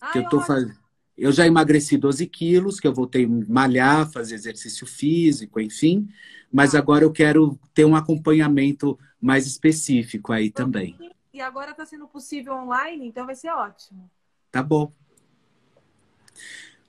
Ai, 0.00 0.12
que 0.12 0.18
eu 0.18 0.28
tô 0.28 0.40
fazendo 0.40 0.86
eu 1.16 1.32
já 1.32 1.46
emagreci 1.46 1.96
12 1.96 2.26
quilos, 2.26 2.78
que 2.78 2.86
eu 2.86 2.92
voltei 2.92 3.24
a 3.24 3.28
malhar, 3.28 4.10
fazer 4.12 4.34
exercício 4.34 4.86
físico, 4.86 5.58
enfim. 5.58 6.08
Mas 6.52 6.74
ah. 6.74 6.78
agora 6.78 7.04
eu 7.04 7.12
quero 7.12 7.58
ter 7.72 7.86
um 7.86 7.96
acompanhamento 7.96 8.98
mais 9.20 9.46
específico 9.46 10.32
aí 10.32 10.50
também. 10.50 10.96
E 11.32 11.40
agora 11.40 11.70
está 11.70 11.86
sendo 11.86 12.06
possível 12.06 12.54
online, 12.54 13.08
então 13.08 13.24
vai 13.24 13.34
ser 13.34 13.50
ótimo. 13.50 14.10
Tá 14.50 14.62
bom. 14.62 14.92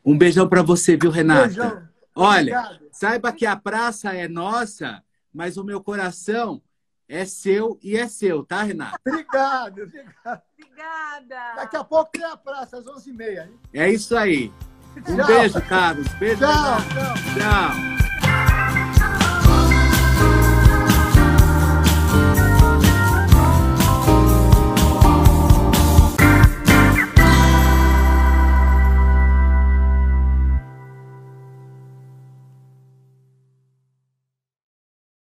Um 0.07 0.17
beijão 0.17 0.47
para 0.47 0.61
você, 0.61 0.95
viu, 0.95 1.11
Renata? 1.11 1.47
Beijão. 1.47 1.87
Olha, 2.15 2.59
Obrigado. 2.61 2.85
saiba 2.93 3.33
que 3.33 3.45
a 3.45 3.57
praça 3.57 4.13
é 4.13 4.25
nossa, 4.25 5.03
mas 5.33 5.57
o 5.57 5.65
meu 5.65 5.83
coração 5.83 6.61
é 7.09 7.25
seu 7.25 7.77
e 7.83 7.97
é 7.97 8.07
seu, 8.07 8.41
tá, 8.45 8.63
Renata? 8.63 8.97
Obrigado, 9.05 9.81
obrigado. 9.83 10.41
Obrigada. 10.57 11.55
Daqui 11.57 11.75
a 11.75 11.83
pouco 11.83 12.11
tem 12.11 12.23
a 12.23 12.37
praça, 12.37 12.77
às 12.77 12.85
11h30. 12.85 13.49
É 13.73 13.89
isso 13.89 14.15
aí. 14.15 14.49
Um 14.95 15.17
tchau. 15.17 15.27
beijo, 15.27 15.61
Carlos. 15.63 16.07
Beijo. 16.13 16.39
Tchau, 16.39 16.77
tchau. 16.93 17.13
Tchau. 17.35 18.16